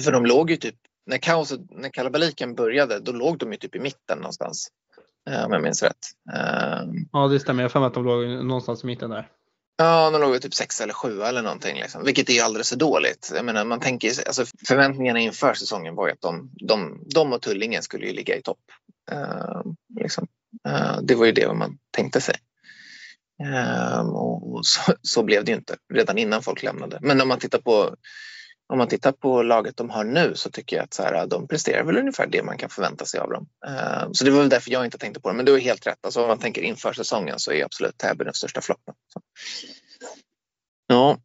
för 0.05 0.13
de 0.13 0.27
låg 0.27 0.51
ju 0.51 0.57
typ, 0.57 0.77
när 1.07 1.19
kaoset, 1.19 1.61
när 1.71 1.89
kalabaliken 1.89 2.55
började, 2.55 3.01
då 3.01 3.13
låg 3.13 3.39
de 3.39 3.53
ju 3.53 3.59
typ 3.59 3.75
i 3.75 3.79
mitten 3.79 4.19
någonstans. 4.19 4.69
Eh, 5.31 5.45
om 5.45 5.53
jag 5.53 5.63
minns 5.63 5.83
rätt. 5.83 6.07
Eh, 6.35 6.83
ja, 7.13 7.29
det 7.29 7.41
stämmer. 7.41 7.63
Jag 7.63 7.69
har 7.69 7.73
för 7.73 7.81
mig 7.81 7.87
att 7.87 7.95
de 7.95 8.05
låg 8.05 8.45
någonstans 8.45 8.85
i 8.85 8.87
mitten 8.87 9.11
där. 9.11 9.29
Ja, 9.79 10.11
de 10.11 10.21
låg 10.21 10.43
typ 10.43 10.55
sex 10.55 10.81
eller 10.81 10.93
sju 10.93 11.23
eller 11.23 11.43
någonting, 11.43 11.77
liksom. 11.77 12.05
vilket 12.05 12.31
är 12.31 12.43
alldeles 12.43 12.69
för 12.69 12.77
dåligt. 12.77 13.33
Jag 13.35 13.45
menar, 13.45 13.65
man 13.65 13.81
tänker, 13.81 14.27
alltså, 14.27 14.45
förväntningarna 14.69 15.19
inför 15.19 15.55
säsongen 15.55 15.95
var 15.95 16.07
ju 16.07 16.13
att 16.13 16.21
de, 16.21 16.51
de, 16.55 17.05
de 17.15 17.33
och 17.33 17.43
Tullinge 17.43 17.83
skulle 17.83 18.07
ju 18.07 18.13
ligga 18.13 18.37
i 18.37 18.43
topp. 18.43 18.59
Uh, 19.13 19.63
liksom. 20.01 20.27
uh, 20.69 20.99
det 21.03 21.15
var 21.15 21.27
ju 21.27 21.33
det 21.33 21.53
man 21.53 21.79
tänkte 21.91 22.21
sig. 22.21 22.35
Uh, 23.43 24.09
och 24.09 24.67
så, 24.67 24.95
så, 25.03 25.23
blev 25.23 25.45
det 25.45 25.51
ju 25.51 25.57
inte 25.57 25.77
redan 25.95 26.19
innan 26.19 26.43
folk 26.43 26.63
lämnade. 26.63 26.99
Men 27.01 27.21
om 27.21 27.29
man 27.29 27.39
tittar 27.39 27.59
på 27.59 27.97
om 28.69 28.79
man 28.79 28.89
tittar 28.89 29.13
på 29.13 29.43
laget 29.43 29.77
de 29.77 29.91
har 29.91 30.05
nu 30.05 30.35
så 30.35 30.51
tycker 30.51 30.77
jag 30.77 30.85
att 30.85 30.95
så 30.95 31.03
här, 31.03 31.27
de 31.27 31.49
presterar 31.49 31.85
väl 31.85 31.97
ungefär 31.97 32.27
det 32.27 32.43
man 32.43 32.59
kan 32.59 32.71
förvänta 32.71 33.05
sig 33.05 33.21
av 33.21 33.31
dem. 33.31 33.49
Uh, 33.69 34.13
så 34.13 34.25
det 34.25 34.31
var 34.31 34.39
väl 34.39 34.49
därför 34.49 34.71
jag 34.71 34.85
inte 34.85 34.99
tänkte 34.99 35.21
på 35.21 35.29
det. 35.29 35.35
Men 35.35 35.45
du 35.45 35.53
har 35.53 35.59
helt 35.59 35.87
rätt. 35.87 35.99
Alltså, 36.01 36.23
om 36.23 36.29
man 36.29 36.39
tänker 36.39 36.63
inför 36.63 36.93
säsongen 36.93 37.39
så 37.39 37.53
är 37.53 37.65
absolut 37.65 37.99
Täby 37.99 38.25
den 38.25 38.35
största 38.35 38.61
floppen. 38.61 38.95
Så. 39.13 39.21
Ja, 40.87 41.19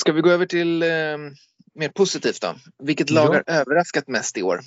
ska 0.00 0.12
vi 0.12 0.20
gå 0.20 0.30
över 0.30 0.46
till 0.46 0.82
uh, 0.82 1.18
mer 1.74 1.88
positivt 1.88 2.42
då? 2.42 2.54
Vilket 2.82 3.10
lag 3.10 3.26
har 3.26 3.42
överraskat 3.46 4.08
mest 4.08 4.38
i 4.38 4.42
år? 4.42 4.60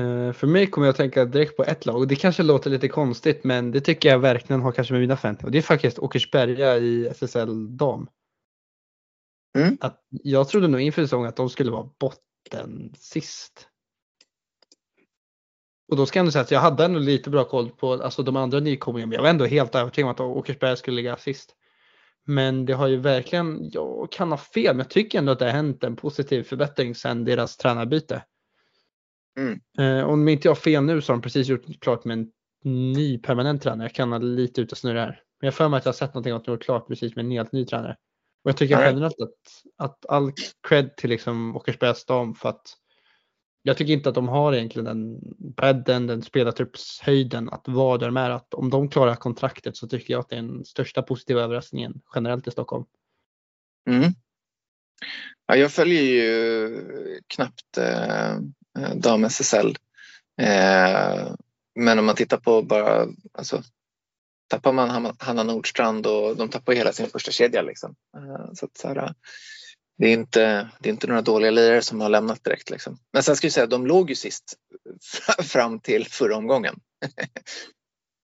Uh, 0.00 0.32
för 0.32 0.46
mig 0.46 0.66
kommer 0.66 0.86
jag 0.86 0.92
att 0.92 0.96
tänka 0.96 1.24
direkt 1.24 1.56
på 1.56 1.64
ett 1.64 1.86
lag 1.86 2.08
det 2.08 2.16
kanske 2.16 2.42
låter 2.42 2.70
lite 2.70 2.88
konstigt 2.88 3.44
men 3.44 3.70
det 3.70 3.80
tycker 3.80 4.08
jag 4.08 4.18
verkligen 4.18 4.62
har 4.62 4.72
kanske 4.72 4.92
med 4.92 5.00
mina 5.00 5.16
förväntningar 5.16 5.46
och 5.46 5.52
det 5.52 5.58
är 5.58 5.62
faktiskt 5.62 5.98
Åkersberga 5.98 6.76
i 6.76 7.06
SSL 7.06 7.76
dam. 7.76 8.08
Mm. 9.62 9.78
Att 9.80 10.04
jag 10.10 10.48
trodde 10.48 10.68
nog 10.68 10.80
inför 10.80 11.02
säsongen 11.02 11.28
att 11.28 11.36
de 11.36 11.50
skulle 11.50 11.70
vara 11.70 11.90
botten 12.00 12.94
sist. 12.98 13.68
Och 15.90 15.96
då 15.96 16.06
ska 16.06 16.18
jag 16.18 16.22
ändå 16.22 16.32
säga 16.32 16.42
att 16.42 16.50
jag 16.50 16.60
hade 16.60 16.84
ändå 16.84 16.98
lite 16.98 17.30
bra 17.30 17.44
koll 17.44 17.70
på 17.70 17.92
alltså 17.92 18.22
de 18.22 18.36
andra 18.36 18.60
nykomlingarna. 18.60 19.14
Jag 19.14 19.22
var 19.22 19.28
ändå 19.28 19.44
helt 19.44 19.74
övertygad 19.74 20.06
om 20.06 20.10
att 20.12 20.20
Åkersberga 20.20 20.76
skulle 20.76 20.96
ligga 20.96 21.16
sist. 21.16 21.54
Men 22.26 22.66
det 22.66 22.72
har 22.72 22.86
ju 22.86 22.96
verkligen, 22.96 23.70
jag 23.72 24.12
kan 24.12 24.30
ha 24.30 24.38
fel, 24.38 24.76
men 24.76 24.78
jag 24.78 24.90
tycker 24.90 25.18
ändå 25.18 25.32
att 25.32 25.38
det 25.38 25.44
har 25.44 25.52
hänt 25.52 25.84
en 25.84 25.96
positiv 25.96 26.42
förbättring 26.42 26.94
sedan 26.94 27.24
deras 27.24 27.56
tränarbyte. 27.56 28.24
Mm. 29.38 29.60
Eh, 29.78 30.08
om 30.08 30.28
inte 30.28 30.48
jag 30.48 30.50
har 30.50 30.60
fel 30.60 30.84
nu 30.84 31.00
så 31.00 31.12
har 31.12 31.16
de 31.16 31.22
precis 31.22 31.48
gjort 31.48 31.80
klart 31.80 32.04
med 32.04 32.18
en 32.18 32.30
ny 32.92 33.18
permanent 33.18 33.62
tränare. 33.62 33.84
Jag 33.84 33.94
kan 33.94 34.12
ha 34.12 34.18
lite 34.18 34.60
ute 34.60 34.72
och 34.72 34.78
snurra 34.78 35.00
här. 35.00 35.22
Men 35.40 35.46
jag 35.46 35.54
för 35.54 35.68
mig 35.68 35.78
att 35.78 35.84
jag 35.84 35.92
har 35.92 35.96
sett 35.96 36.14
någonting 36.14 36.32
att 36.32 36.44
de 36.44 36.50
gjort 36.50 36.62
klart 36.62 36.88
precis 36.88 37.16
med 37.16 37.24
en 37.24 37.30
helt 37.30 37.52
ny 37.52 37.66
tränare. 37.66 37.96
Och 38.48 38.50
jag 38.50 38.56
tycker 38.56 38.76
Nej. 38.76 38.86
generellt 38.86 39.20
att, 39.20 39.64
att 39.76 40.06
all 40.06 40.32
cred 40.68 40.96
till 40.96 41.10
liksom 41.10 41.56
Åkersbergas 41.56 42.04
dam 42.04 42.34
för 42.34 42.48
att 42.48 42.76
jag 43.62 43.76
tycker 43.76 43.92
inte 43.92 44.08
att 44.08 44.14
de 44.14 44.28
har 44.28 44.54
egentligen 44.54 44.84
den 44.84 45.20
bredden, 45.56 46.06
den 46.06 46.22
spelartruppshöjden 46.22 47.48
att 47.48 47.68
vara 47.68 47.98
där 47.98 48.06
de 48.06 48.16
är. 48.16 48.30
Att 48.30 48.54
om 48.54 48.70
de 48.70 48.88
klarar 48.90 49.14
kontraktet 49.14 49.76
så 49.76 49.88
tycker 49.88 50.14
jag 50.14 50.20
att 50.20 50.28
det 50.28 50.36
är 50.36 50.42
den 50.42 50.64
största 50.64 51.02
positiva 51.02 51.40
överraskningen 51.40 52.00
generellt 52.14 52.46
i 52.46 52.50
Stockholm. 52.50 52.84
Mm. 53.90 54.12
Ja, 55.46 55.56
jag 55.56 55.72
följer 55.72 56.02
ju 56.02 57.20
knappt 57.26 57.78
eh, 57.78 58.36
dam 58.94 59.24
SSL. 59.24 59.76
Eh, 60.40 61.34
men 61.74 61.98
om 61.98 62.06
man 62.06 62.14
tittar 62.14 62.36
på 62.36 62.62
bara 62.62 63.06
alltså, 63.32 63.62
tappar 64.48 64.72
man 64.72 65.14
Hanna 65.18 65.42
Nordstrand 65.42 66.06
och 66.06 66.36
de 66.36 66.48
tappar 66.48 66.72
hela 66.72 66.92
sin 66.92 67.06
första 67.06 67.30
kedja. 67.30 67.62
Liksom. 67.62 67.94
Eh, 68.16 68.52
så, 68.54 68.66
att, 68.66 68.76
så 68.76 68.88
här, 68.88 69.14
det, 69.98 70.06
är 70.06 70.12
inte, 70.12 70.70
det 70.80 70.88
är 70.88 70.92
inte 70.92 71.06
några 71.06 71.22
dåliga 71.22 71.50
lirare 71.50 71.82
som 71.82 72.00
har 72.00 72.08
lämnat 72.08 72.44
direkt. 72.44 72.70
Liksom. 72.70 72.98
Men 73.12 73.22
sen 73.22 73.36
ska 73.36 73.46
jag 73.46 73.52
säga 73.52 73.64
att 73.64 73.70
de 73.70 73.86
låg 73.86 74.10
ju 74.10 74.16
sist 74.16 74.54
fram 75.42 75.80
till 75.80 76.06
förra 76.06 76.36
omgången. 76.36 76.74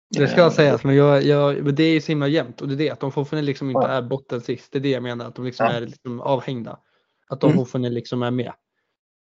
Det 0.09 0.27
ska 0.27 0.51
sägas, 0.51 0.83
men 0.83 0.95
jag, 0.95 1.23
jag, 1.23 1.75
det 1.75 1.83
är 1.83 1.93
ju 1.93 2.01
så 2.01 2.07
himla 2.07 2.27
jämnt 2.27 2.61
och 2.61 2.67
det 2.67 2.73
är 2.73 2.77
det 2.77 2.89
att 2.89 2.99
de 2.99 3.11
fortfarande 3.11 3.45
liksom 3.45 3.69
inte 3.69 3.87
är 3.87 4.01
botten 4.01 4.41
sist. 4.41 4.71
Det 4.71 4.77
är 4.77 4.81
det 4.81 4.89
jag 4.89 5.03
menar, 5.03 5.25
att 5.25 5.35
de 5.35 5.45
liksom 5.45 5.65
ja. 5.65 5.71
är 5.71 5.81
liksom 5.81 6.21
avhängda. 6.21 6.79
Att 7.27 7.41
de 7.41 7.47
mm. 7.47 7.57
fortfarande 7.57 7.89
liksom 7.89 8.23
är 8.23 8.31
med. 8.31 8.53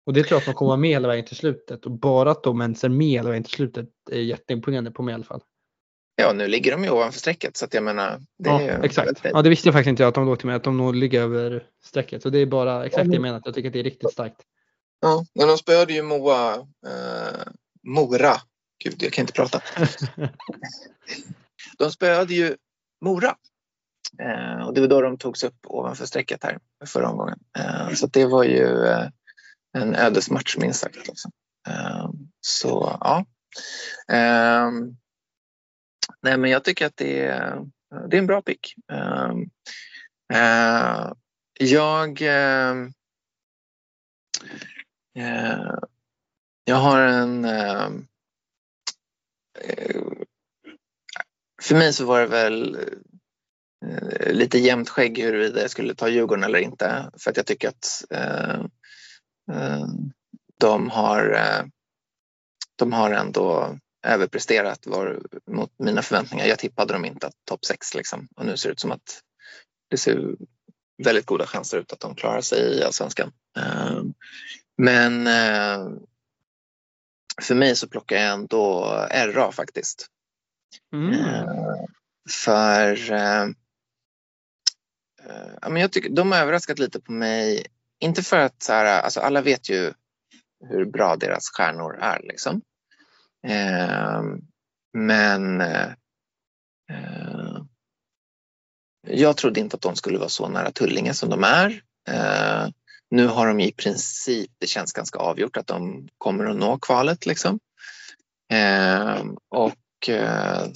Och 0.07 0.13
det 0.13 0.23
tror 0.23 0.37
jag 0.37 0.39
att 0.39 0.47
de 0.47 0.55
kommer 0.55 0.69
vara 0.69 0.77
med 0.77 0.91
hela 0.91 1.09
vägen 1.09 1.25
till 1.25 1.37
slutet 1.37 1.87
och 1.87 1.93
bara 1.93 2.31
att 2.31 2.43
de 2.43 2.61
ens 2.61 2.85
är 2.85 2.89
med 2.89 3.07
hela 3.07 3.29
vägen 3.29 3.45
till 3.45 3.53
slutet 3.53 3.89
är 4.11 4.21
jätteimponerande 4.21 4.91
på 4.91 5.03
mig 5.03 5.13
i 5.13 5.15
alla 5.15 5.25
fall. 5.25 5.43
Ja, 6.17 6.33
nu 6.33 6.49
ligger 6.49 6.71
de 6.71 6.85
ju 6.85 6.91
ovanför 6.91 7.19
strecket 7.19 7.57
så 7.57 7.65
att 7.65 7.75
jag 7.75 7.83
menar. 7.85 8.21
ja, 8.37 8.61
exakt. 8.61 9.21
Ja, 9.23 9.43
det 9.43 9.51
visste 9.51 9.69
jag 9.69 9.75
faktiskt 9.75 9.89
inte 9.89 10.07
att 10.07 10.15
de 10.15 10.27
låg 10.27 10.39
till 10.39 10.47
mig, 10.47 10.57
att 10.57 10.65
de 10.65 10.77
nog 10.77 10.95
ligger 10.95 11.21
över 11.21 11.67
strecket. 11.85 12.23
Så 12.23 12.31
det 12.31 12.39
är 12.39 12.47
bara 12.47 12.87
exakt 12.87 13.09
det 13.09 13.15
jag 13.15 13.23
menar, 13.23 13.43
jag 13.45 13.55
tycker 13.55 13.69
att 13.69 13.73
det 13.73 13.79
är 13.79 13.85
riktigt 13.85 14.13
starkt. 14.13 14.41
Ja, 15.01 15.25
men 15.35 15.49
de 15.49 15.59
spöade 15.59 15.93
ju 15.93 16.03
Moa, 16.03 16.55
eh, 16.87 17.43
Mora. 17.83 18.37
Gud, 18.85 19.03
jag 19.03 19.13
kan 19.13 19.23
inte 19.23 19.33
prata. 19.33 19.61
de 21.79 21.93
spöade 21.93 22.35
ju 22.35 22.57
Mora. 23.05 23.37
Eh, 24.19 24.67
och 24.67 24.75
det 24.75 24.81
var 24.81 24.89
då 24.89 25.01
de 25.01 25.19
togs 25.19 25.45
upp 25.45 25.57
ovanför 25.67 26.07
strecket 26.07 26.45
här 26.45 26.59
förra 26.87 27.11
omgången. 27.11 27.39
Eh, 27.59 27.91
så 27.95 28.07
det 28.07 28.27
var 28.27 28.45
ju 28.45 28.87
eh, 28.87 29.09
en 29.73 29.95
ödesmatch 29.95 30.57
minst 30.57 30.81
sagt. 30.81 30.97
Liksom. 30.97 31.31
så 32.41 32.99
ja. 33.01 33.25
Nej, 36.23 36.39
men 36.39 36.51
jag 36.51 36.65
tycker 36.65 36.87
att 36.87 36.97
det 36.97 37.21
är, 37.21 37.67
det 38.09 38.17
är 38.17 38.19
en 38.19 38.27
bra 38.27 38.43
pick. 38.43 38.75
Uh, 40.33 41.13
jag 41.61 42.23
uh, 42.23 42.91
jag 46.65 46.77
har 46.77 47.01
en 47.01 47.45
ehm, 47.45 48.07
eh, 49.61 50.03
för 51.63 51.75
mig 51.75 51.93
så 51.93 52.05
var 52.05 52.21
det 52.21 52.27
väl 52.27 52.79
lite 54.27 54.59
jämnt 54.59 54.89
skägg 54.89 55.19
huruvida 55.19 55.61
jag 55.61 55.71
skulle 55.71 55.95
ta 55.95 56.09
Djurgården 56.09 56.45
eller 56.45 56.59
inte 56.59 57.11
för 57.19 57.31
att 57.31 57.37
jag 57.37 57.47
tycker 57.47 57.69
att 57.69 58.05
de 60.61 60.91
har 60.91 61.39
de 62.77 62.93
har 62.93 63.11
ändå 63.11 63.79
överpresterat 64.05 64.87
var, 64.87 65.21
mot 65.51 65.71
mina 65.79 66.03
förväntningar. 66.03 66.47
Jag 66.47 66.59
tippade 66.59 66.93
dem 66.93 67.05
inte 67.05 67.27
att 67.27 67.35
topp 67.45 67.65
6 67.65 67.95
liksom. 67.95 68.29
och 68.37 68.47
nu 68.47 68.57
ser 68.57 68.69
det 68.69 68.73
ut 68.73 68.81
som 68.81 68.93
att 68.93 69.21
det 69.91 69.97
ser 69.97 70.37
väldigt 71.05 71.27
goda 71.27 71.47
chanser 71.47 71.79
ut 71.79 71.93
att 71.93 72.01
de 72.01 72.15
klarar 72.15 72.41
sig 72.41 72.79
i 72.79 72.85
allsvenskan. 72.85 73.33
Ehm, 73.59 74.15
men 74.79 75.27
eh, 75.27 75.89
för 77.43 77.55
mig 77.55 77.77
så 77.77 77.89
plockar 77.89 78.17
jag 78.17 78.33
ändå 78.33 78.85
RA 79.11 79.53
faktiskt. 79.53 80.07
Mm. 80.93 81.13
Ehm, 81.13 81.87
för 82.45 83.13
eh, 83.13 83.43
eh, 85.23 85.81
jag 85.81 85.93
tycker, 85.93 86.11
de 86.11 86.33
har 86.33 86.39
överraskat 86.39 86.79
lite 86.79 87.01
på 87.01 87.13
mig. 87.13 87.67
Inte 87.99 88.23
för 88.23 88.39
att 88.39 88.63
så 88.63 88.73
här, 88.73 89.03
alltså 89.03 89.21
alla 89.21 89.41
vet 89.41 89.71
ju 89.71 89.93
hur 90.69 90.85
bra 90.85 91.17
deras 91.17 91.49
stjärnor 91.49 91.99
är. 92.01 92.21
Liksom. 92.23 92.63
Ehm, 93.45 94.41
men 94.93 95.61
eh, 95.61 95.91
jag 99.07 99.37
trodde 99.37 99.61
inte 99.61 99.77
att 99.77 99.83
de 99.83 99.97
skulle 99.97 100.19
vara 100.19 100.29
så 100.29 100.49
nära 100.49 100.71
Tullinge 100.71 101.15
som 101.15 101.31
de 101.31 101.45
är. 101.45 101.83
Eh, 102.09 102.69
nu 103.11 103.27
har 103.27 103.47
de 103.47 103.61
i 103.61 103.73
princip, 103.73 104.51
det 104.59 104.67
känns 104.67 104.93
ganska 104.93 105.19
avgjort 105.19 105.57
att 105.57 105.67
de 105.67 106.09
kommer 106.19 106.45
att 106.45 106.57
nå 106.57 106.79
kvalet. 106.79 107.27
Liksom. 107.27 107.61
Ehm, 108.53 109.37
och 109.51 110.09
eh, 110.09 110.67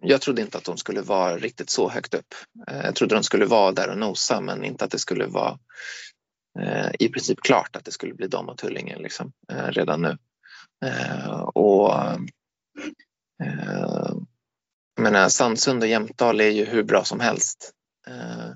jag 0.00 0.20
trodde 0.20 0.42
inte 0.42 0.58
att 0.58 0.64
de 0.64 0.76
skulle 0.76 1.00
vara 1.00 1.36
riktigt 1.36 1.70
så 1.70 1.88
högt 1.88 2.14
upp. 2.14 2.34
Eh, 2.68 2.84
jag 2.84 2.94
trodde 2.94 3.14
de 3.14 3.22
skulle 3.22 3.46
vara 3.46 3.72
där 3.72 3.90
och 3.90 3.98
nosa 3.98 4.40
men 4.40 4.64
inte 4.64 4.84
att 4.84 4.90
det 4.90 4.98
skulle 4.98 5.26
vara 5.26 5.58
eh, 6.60 6.90
i 6.98 7.08
princip 7.08 7.40
klart 7.40 7.76
att 7.76 7.84
det 7.84 7.92
skulle 7.92 8.14
bli 8.14 8.26
de 8.26 8.48
och 8.48 8.58
Tullinge 8.58 8.98
liksom, 8.98 9.32
eh, 9.52 9.66
redan 9.66 10.02
nu. 10.02 10.18
Eh, 10.82 11.40
och 11.40 11.94
eh, 13.42 14.14
jag 14.96 15.02
menar, 15.02 15.28
Sandsund 15.28 15.82
och 15.82 15.88
Jämtdal 15.88 16.40
är 16.40 16.50
ju 16.50 16.64
hur 16.64 16.82
bra 16.82 17.04
som 17.04 17.20
helst. 17.20 17.72
Eh, 18.06 18.50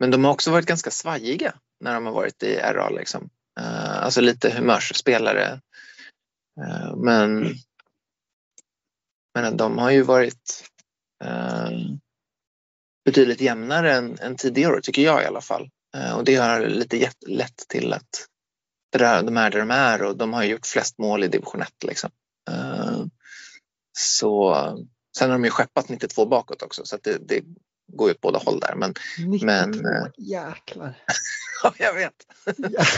men 0.00 0.10
de 0.10 0.24
har 0.24 0.32
också 0.32 0.50
varit 0.50 0.66
ganska 0.66 0.90
svajiga 0.90 1.54
när 1.80 1.94
de 1.94 2.06
har 2.06 2.12
varit 2.12 2.42
i 2.42 2.56
RA. 2.56 2.88
Liksom. 2.88 3.30
Eh, 3.60 4.02
alltså 4.02 4.20
lite 4.20 4.50
humörsspelare. 4.50 5.60
Eh, 6.60 6.96
men, 6.96 7.54
men 9.34 9.56
de 9.56 9.78
har 9.78 9.90
ju 9.90 10.02
varit 10.02 10.70
eh, 11.24 11.70
betydligt 13.04 13.40
jämnare 13.40 13.94
än, 13.94 14.18
än 14.18 14.36
tidigare 14.36 14.72
år, 14.72 14.80
tycker 14.80 15.02
jag 15.02 15.22
i 15.22 15.26
alla 15.26 15.40
fall. 15.40 15.70
Eh, 15.96 16.16
och 16.16 16.24
det 16.24 16.34
har 16.34 16.66
lite 16.66 17.10
lett 17.26 17.56
till 17.68 17.92
att 17.92 18.26
det 18.92 18.98
där, 18.98 19.22
de 19.22 19.36
är 19.36 19.50
där 19.50 19.58
de 19.58 19.70
är 19.70 20.02
och 20.02 20.16
de 20.16 20.32
har 20.32 20.44
gjort 20.44 20.66
flest 20.66 20.98
mål 20.98 21.24
i 21.24 21.28
division 21.28 21.62
1. 21.62 21.68
Liksom. 21.84 22.10
Eh, 22.50 23.04
så, 23.98 24.54
sen 25.18 25.30
har 25.30 25.38
de 25.38 25.44
ju 25.44 25.50
skeppat 25.50 25.88
92 25.88 26.26
bakåt 26.26 26.62
också 26.62 26.84
så 26.84 26.98
det, 27.02 27.28
det, 27.28 27.42
går 27.92 28.08
ju 28.08 28.14
åt 28.14 28.20
båda 28.20 28.38
håll 28.38 28.60
där. 28.60 28.74
Men, 28.76 28.94
92, 29.26 29.46
men, 29.46 29.86
eh, 29.86 30.06
jäklar. 30.18 30.94
ja, 31.62 31.74
jag 31.78 31.94
vet. 31.94 32.14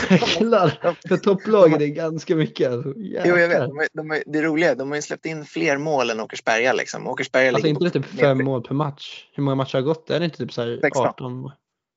Jäklar, 0.09 0.97
för 1.07 1.17
topplaget 1.17 1.81
är 1.81 1.87
ganska 1.87 2.35
mycket. 2.35 2.71
Alltså. 2.71 2.93
Jo, 2.95 3.37
jag 3.37 3.47
vet. 3.47 3.59
De 3.59 3.87
de 3.93 4.23
det 4.25 4.39
är 4.39 4.43
roliga, 4.43 4.75
de 4.75 4.89
har 4.89 4.95
ju 4.95 5.01
släppt 5.01 5.25
in 5.25 5.45
fler 5.45 5.77
mål 5.77 6.09
än 6.09 6.19
Åkersberga. 6.19 6.73
Liksom. 6.73 7.07
Åkersberga 7.07 7.49
alltså 7.49 7.67
inte 7.67 7.89
typ 7.89 8.05
fem 8.05 8.45
mål 8.45 8.63
per 8.63 8.75
match. 8.75 9.29
Hur 9.33 9.43
många 9.43 9.55
matcher 9.55 9.75
har 9.75 9.81
gått? 9.81 10.09
Är 10.09 10.19
det 10.19 10.25
inte 10.25 10.37
typ 10.37 10.53
så 10.53 10.61
här 10.61 10.79
16. 10.81 11.07
18? 11.07 11.51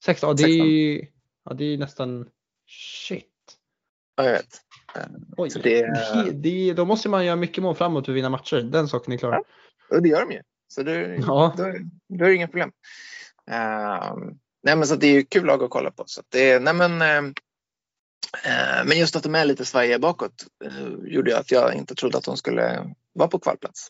16? 0.04 0.28
Ja, 0.28 0.34
det 0.46 0.52
är 0.52 1.08
ja, 1.44 1.54
det 1.54 1.64
är 1.64 1.78
nästan 1.78 2.26
shit. 3.08 3.26
Ja, 4.18 4.24
jag 4.24 4.32
vet. 4.32 4.60
Oj, 5.36 5.50
det, 5.62 6.32
det, 6.32 6.72
då 6.72 6.84
måste 6.84 7.08
man 7.08 7.26
göra 7.26 7.36
mycket 7.36 7.62
mål 7.62 7.74
framåt 7.74 8.04
för 8.04 8.12
att 8.12 8.16
vinna 8.16 8.28
matcher. 8.28 8.60
Den 8.62 8.88
saken 8.88 9.12
är 9.12 9.18
klar. 9.18 9.32
Ja, 9.32 9.42
och 9.96 10.02
det 10.02 10.08
gör 10.08 10.20
de 10.20 10.32
ju. 10.32 10.42
Så 10.68 10.82
det, 10.82 11.16
ja. 11.26 11.54
då, 11.56 11.62
då 12.08 12.24
är 12.24 12.28
det 12.28 12.34
inga 12.34 12.48
problem. 12.48 12.72
Uh, 13.50 14.16
nej, 14.62 14.76
men 14.76 14.86
så 14.86 14.96
det 14.96 15.06
är 15.06 15.12
ju 15.12 15.24
kul 15.24 15.44
lag 15.44 15.62
att 15.62 15.70
kolla 15.70 15.90
på. 15.90 16.04
Så 16.06 16.22
det, 16.28 16.62
nej, 16.62 16.74
men, 16.74 16.92
uh, 16.92 17.32
men 18.86 18.98
just 18.98 19.16
att 19.16 19.22
de 19.22 19.34
är 19.34 19.44
lite 19.44 19.64
svajiga 19.64 19.98
bakåt 19.98 20.46
gjorde 21.04 21.38
att 21.38 21.50
jag 21.50 21.74
inte 21.74 21.94
trodde 21.94 22.18
att 22.18 22.24
de 22.24 22.36
skulle 22.36 22.94
vara 23.12 23.28
på 23.28 23.38
kvalplats. 23.38 23.88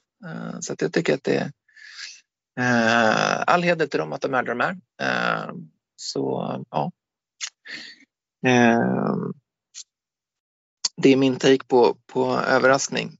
så 0.60 0.74
jag 0.78 0.92
tycker 0.92 1.14
att 1.14 1.24
det 1.24 1.52
är 2.60 3.44
all 3.46 3.62
heder 3.62 3.86
till 3.86 4.00
dem 4.00 4.12
att 4.12 4.20
de 4.20 4.34
är 4.34 4.42
där 4.42 4.54
de 4.54 4.60
är. 4.60 5.52
så 5.96 6.64
ja. 6.70 6.92
Det 11.02 11.12
är 11.12 11.16
min 11.16 11.36
take 11.36 11.64
på, 11.68 11.96
på 12.12 12.32
överraskning. 12.32 13.16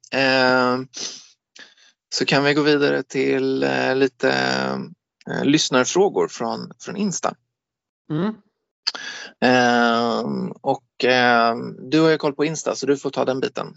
Så 2.14 2.24
kan 2.24 2.45
vi 2.45 2.55
gå 2.55 2.62
vidare 2.62 3.03
till 3.03 3.62
eh, 3.62 3.97
lite 3.97 4.31
eh, 5.31 5.45
lyssnarfrågor 5.45 6.29
från, 6.29 6.70
från 6.81 6.97
Insta. 6.97 7.35
Mm. 8.11 8.35
Eh, 9.41 10.51
och 10.61 11.05
eh, 11.05 11.57
du 11.91 12.01
har 12.01 12.11
ju 12.11 12.18
koll 12.18 12.35
på 12.35 12.45
Insta 12.45 12.74
så 12.74 12.87
du 12.87 12.97
får 12.97 13.11
ta 13.11 13.24
den 13.24 13.41
biten. 13.41 13.74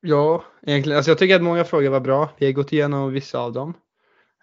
Ja, 0.00 0.44
egentligen. 0.62 0.96
Alltså 0.96 1.10
jag 1.10 1.18
tycker 1.18 1.36
att 1.36 1.42
många 1.42 1.64
frågor 1.64 1.90
var 1.90 2.00
bra. 2.00 2.30
Vi 2.38 2.46
har 2.46 2.52
gått 2.52 2.72
igenom 2.72 3.12
vissa 3.12 3.38
av 3.38 3.52
dem. 3.52 3.74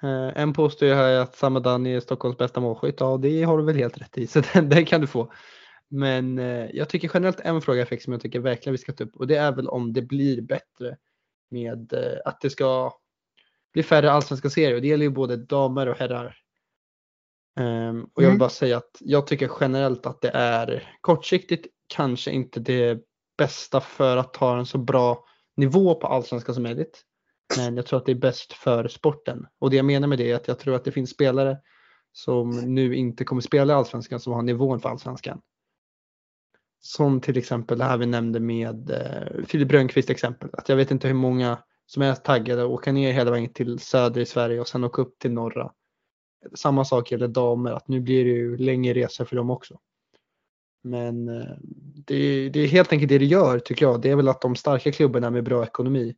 Eh, 0.04 0.42
en 0.42 0.54
påstår 0.54 0.88
ju 0.88 0.94
här 0.94 1.14
att 1.14 1.36
Samadani 1.36 1.96
är 1.96 2.00
Stockholms 2.00 2.38
bästa 2.38 2.60
målskytt. 2.60 3.00
Ja, 3.00 3.18
det 3.18 3.44
har 3.44 3.58
du 3.58 3.64
väl 3.64 3.76
helt 3.76 3.98
rätt 3.98 4.18
i, 4.18 4.28
så 4.28 4.42
den, 4.54 4.70
den 4.70 4.86
kan 4.86 5.02
du 5.02 5.08
få. 5.08 5.32
Men 5.90 6.40
eh, 6.40 6.70
jag 6.74 6.90
tycker 6.90 7.12
generellt 7.14 7.40
en 7.40 7.62
fråga 7.62 7.80
jag 7.80 7.88
fick 7.88 8.02
som 8.02 8.14
jag 8.14 8.22
tycker 8.22 8.40
verkligen 8.40 8.72
vi 8.72 8.78
ska 8.78 8.94
ta 8.94 9.04
upp 9.04 9.16
och 9.16 9.28
det 9.28 9.36
är 9.36 9.52
väl 9.52 9.68
om 9.68 9.94
det 9.94 10.02
blir 10.02 10.42
bättre 10.42 10.98
med 11.52 11.94
eh, 11.94 12.20
att 12.26 12.42
det 12.42 12.50
ska 12.50 12.94
bli 13.74 13.84
färre 13.84 14.12
allsvenska 14.12 14.50
serier 14.50 14.76
och 14.76 14.82
det 14.82 14.88
gäller 14.88 15.06
ju 15.06 15.12
både 15.12 15.38
damer 15.38 15.88
och 15.88 15.98
herrar. 15.98 16.36
Um, 17.60 18.04
och 18.04 18.24
jag 18.24 18.28
vill 18.28 18.30
mm. 18.30 18.38
bara 18.38 18.50
säga 18.50 18.78
att 18.78 18.98
jag 19.00 19.28
tycker 19.28 19.52
generellt 19.60 20.06
att 20.06 20.22
det 20.22 20.30
är 20.30 20.98
kortsiktigt 21.02 21.68
kanske 21.88 22.32
inte 22.32 22.60
det 22.60 23.00
bästa 23.38 23.82
för 23.82 24.18
att 24.18 24.36
ha 24.36 24.60
en 24.60 24.66
så 24.66 24.78
bra 24.78 25.26
nivå 25.58 25.96
på 25.96 26.08
allsvenskan 26.08 26.56
som 26.56 26.64
möjligt. 26.64 27.04
Men 27.58 27.76
jag 27.76 27.86
tror 27.86 28.00
att 28.00 28.06
det 28.06 28.12
är 28.12 28.16
bäst 28.16 28.54
för 28.54 28.88
sporten. 28.88 29.46
Och 29.60 29.70
det 29.70 29.76
jag 29.76 29.86
menar 29.86 30.08
med 30.08 30.18
det 30.18 30.32
är 30.32 30.36
att 30.36 30.48
jag 30.48 30.60
tror 30.60 30.76
att 30.76 30.84
det 30.84 30.92
finns 30.92 31.10
spelare 31.10 31.58
som 32.12 32.50
nu 32.50 32.96
inte 32.96 33.24
kommer 33.24 33.42
spela 33.42 33.74
i 33.74 33.76
allsvenskan 33.76 34.20
som 34.20 34.34
har 34.34 34.42
nivån 34.42 34.80
för 34.80 34.90
allsvenskan. 34.90 35.42
Som 36.82 37.22
till 37.22 37.38
exempel 37.38 37.78
det 37.78 37.84
här 37.84 37.98
vi 37.98 38.06
nämnde 38.06 38.40
med 38.40 38.90
eh, 38.90 39.46
Filip 39.46 39.72
Rönnqvist 39.72 40.10
exempel. 40.10 40.50
Att 40.54 40.70
jag 40.70 40.76
vet 40.76 40.92
inte 40.92 41.08
hur 41.08 41.16
många 41.16 41.58
som 41.86 42.04
är 42.04 42.16
taggade 42.16 42.62
att 42.62 42.70
åka 42.70 42.92
ner 42.92 43.14
hela 43.14 43.32
vägen 43.32 43.54
till 43.54 43.80
söder 43.80 44.22
i 44.22 44.26
Sverige 44.26 44.60
och 44.60 44.68
sen 44.68 44.84
åka 44.84 45.02
upp 45.02 45.20
till 45.20 45.32
norra. 45.32 45.72
Samma 46.56 46.86
sak 46.86 47.12
gäller 47.12 47.28
damer, 47.28 47.72
att 47.72 47.88
nu 47.88 48.00
blir 48.00 48.26
det 48.26 48.32
ju 48.32 48.58
längre 48.58 48.94
resor 48.94 49.26
för 49.26 49.36
dem 49.36 49.50
också. 49.50 49.80
Men 50.84 51.30
eh, 51.30 51.56
det, 52.06 52.50
det, 52.50 52.60
är 52.60 52.68
helt 52.68 52.92
enkelt 52.92 53.10
det 53.10 53.18
det 53.18 53.26
gör 53.26 53.60
tycker 53.60 53.86
jag. 53.86 54.02
Det 54.02 54.10
är 54.10 54.16
väl 54.16 54.28
att 54.28 54.42
de 54.42 54.56
starka 54.56 54.92
klubbarna 54.92 55.30
med 55.30 55.44
bra 55.44 55.64
ekonomi 55.64 56.16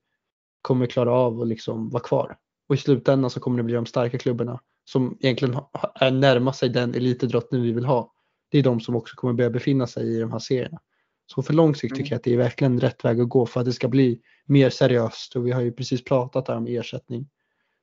kommer 0.61 0.85
klara 0.85 1.11
av 1.11 1.41
att 1.41 1.47
liksom 1.47 1.89
vara 1.89 2.03
kvar. 2.03 2.37
Och 2.69 2.75
i 2.75 2.77
slutändan 2.77 3.29
så 3.29 3.39
kommer 3.39 3.57
det 3.57 3.63
bli 3.63 3.75
de 3.75 3.85
starka 3.85 4.17
klubbarna 4.17 4.61
som 4.85 5.17
egentligen 5.19 5.59
är 5.95 6.51
sig 6.51 6.69
den 6.69 6.95
elitidrotten 6.95 7.61
vi 7.61 7.71
vill 7.71 7.85
ha. 7.85 8.13
Det 8.51 8.59
är 8.59 8.63
de 8.63 8.79
som 8.79 8.95
också 8.95 9.15
kommer 9.15 9.33
börja 9.33 9.49
befinna 9.49 9.87
sig 9.87 10.15
i 10.15 10.19
de 10.19 10.31
här 10.31 10.39
serierna. 10.39 10.79
Så 11.25 11.41
för 11.41 11.53
lång 11.53 11.75
sikt 11.75 11.95
tycker 11.95 12.01
mm. 12.01 12.09
jag 12.11 12.17
att 12.17 12.23
det 12.23 12.33
är 12.33 12.37
verkligen 12.37 12.79
rätt 12.79 13.05
väg 13.05 13.21
att 13.21 13.29
gå 13.29 13.45
för 13.45 13.59
att 13.59 13.65
det 13.65 13.73
ska 13.73 13.87
bli 13.87 14.21
mer 14.45 14.69
seriöst 14.69 15.35
och 15.35 15.47
vi 15.47 15.51
har 15.51 15.61
ju 15.61 15.71
precis 15.71 16.03
pratat 16.03 16.47
här 16.47 16.57
om 16.57 16.67
ersättning. 16.67 17.29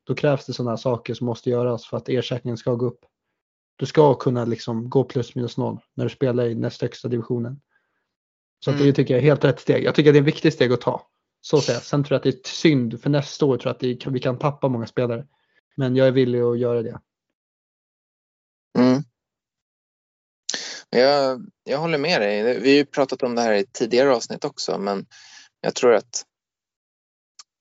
Då 0.05 0.15
krävs 0.15 0.47
det 0.47 0.53
sådana 0.53 0.77
saker 0.77 1.15
som 1.15 1.27
måste 1.27 1.51
göras 1.51 1.87
för 1.87 1.97
att 1.97 2.09
ersättningen 2.09 2.57
ska 2.57 2.75
gå 2.75 2.87
upp. 2.87 3.01
Du 3.77 3.87
ska 3.87 4.15
kunna 4.15 4.45
liksom 4.45 4.91
gå 4.91 5.05
plus 5.05 5.35
minus 5.35 5.57
noll 5.57 5.79
när 5.95 6.05
du 6.05 6.11
spelar 6.11 6.47
i 6.47 6.55
näst 6.55 6.83
högsta 6.83 7.09
divisionen. 7.09 7.61
Så 8.65 8.71
mm. 8.71 8.83
det 8.83 8.93
tycker 8.93 9.15
jag 9.15 9.19
är 9.19 9.25
helt 9.27 9.45
rätt 9.45 9.61
steg. 9.61 9.85
Jag 9.85 9.95
tycker 9.95 10.11
att 10.11 10.15
det 10.15 10.19
är 10.19 10.23
ett 10.23 10.27
viktigt 10.27 10.55
steg 10.55 10.73
att 10.73 10.81
ta. 10.81 11.07
Så 11.41 11.61
säga. 11.61 11.81
Sen 11.81 12.05
tror 12.05 12.15
jag 12.15 12.19
att 12.19 12.23
det 12.23 12.49
är 12.49 12.49
synd 12.49 13.03
för 13.03 13.11
nästa 13.11 13.47
år 13.47 13.59
tror 13.59 13.77
jag 13.81 13.93
att 13.93 14.01
kan, 14.01 14.13
vi 14.13 14.21
kan 14.21 14.39
tappa 14.39 14.69
många 14.69 14.87
spelare. 14.87 15.27
Men 15.77 15.97
jag 15.97 16.07
är 16.07 16.13
villig 16.13 16.41
att 16.41 16.59
göra 16.59 16.83
det. 16.83 17.01
Mm. 18.79 19.03
Jag, 20.91 21.47
jag 21.65 21.79
håller 21.79 21.99
med 21.99 22.21
dig. 22.21 22.61
Vi 22.61 22.71
har 22.71 22.77
ju 22.77 22.85
pratat 22.85 23.23
om 23.23 23.35
det 23.35 23.43
här 23.43 23.53
i 23.53 23.65
tidigare 23.65 24.15
avsnitt 24.15 24.45
också 24.45 24.79
men 24.79 25.07
jag 25.61 25.75
tror 25.75 25.95
att 25.95 26.25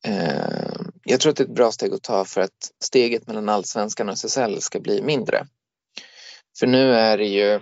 eh, 0.06 0.82
jag 1.04 1.20
tror 1.20 1.30
att 1.30 1.38
det 1.38 1.44
är 1.44 1.48
ett 1.48 1.56
bra 1.56 1.72
steg 1.72 1.94
att 1.94 2.04
ta 2.04 2.26
för 2.26 2.42
att 2.42 2.72
steget 2.84 3.28
mellan 3.28 3.50
allsvenskan 3.50 4.10
och 4.10 4.14
SSL 4.14 4.62
ska 4.62 4.80
bli 4.80 5.02
mindre. 5.02 5.48
För 6.60 6.68
nu 6.68 6.94
är 6.94 7.18
det 7.18 7.28
ju 7.28 7.54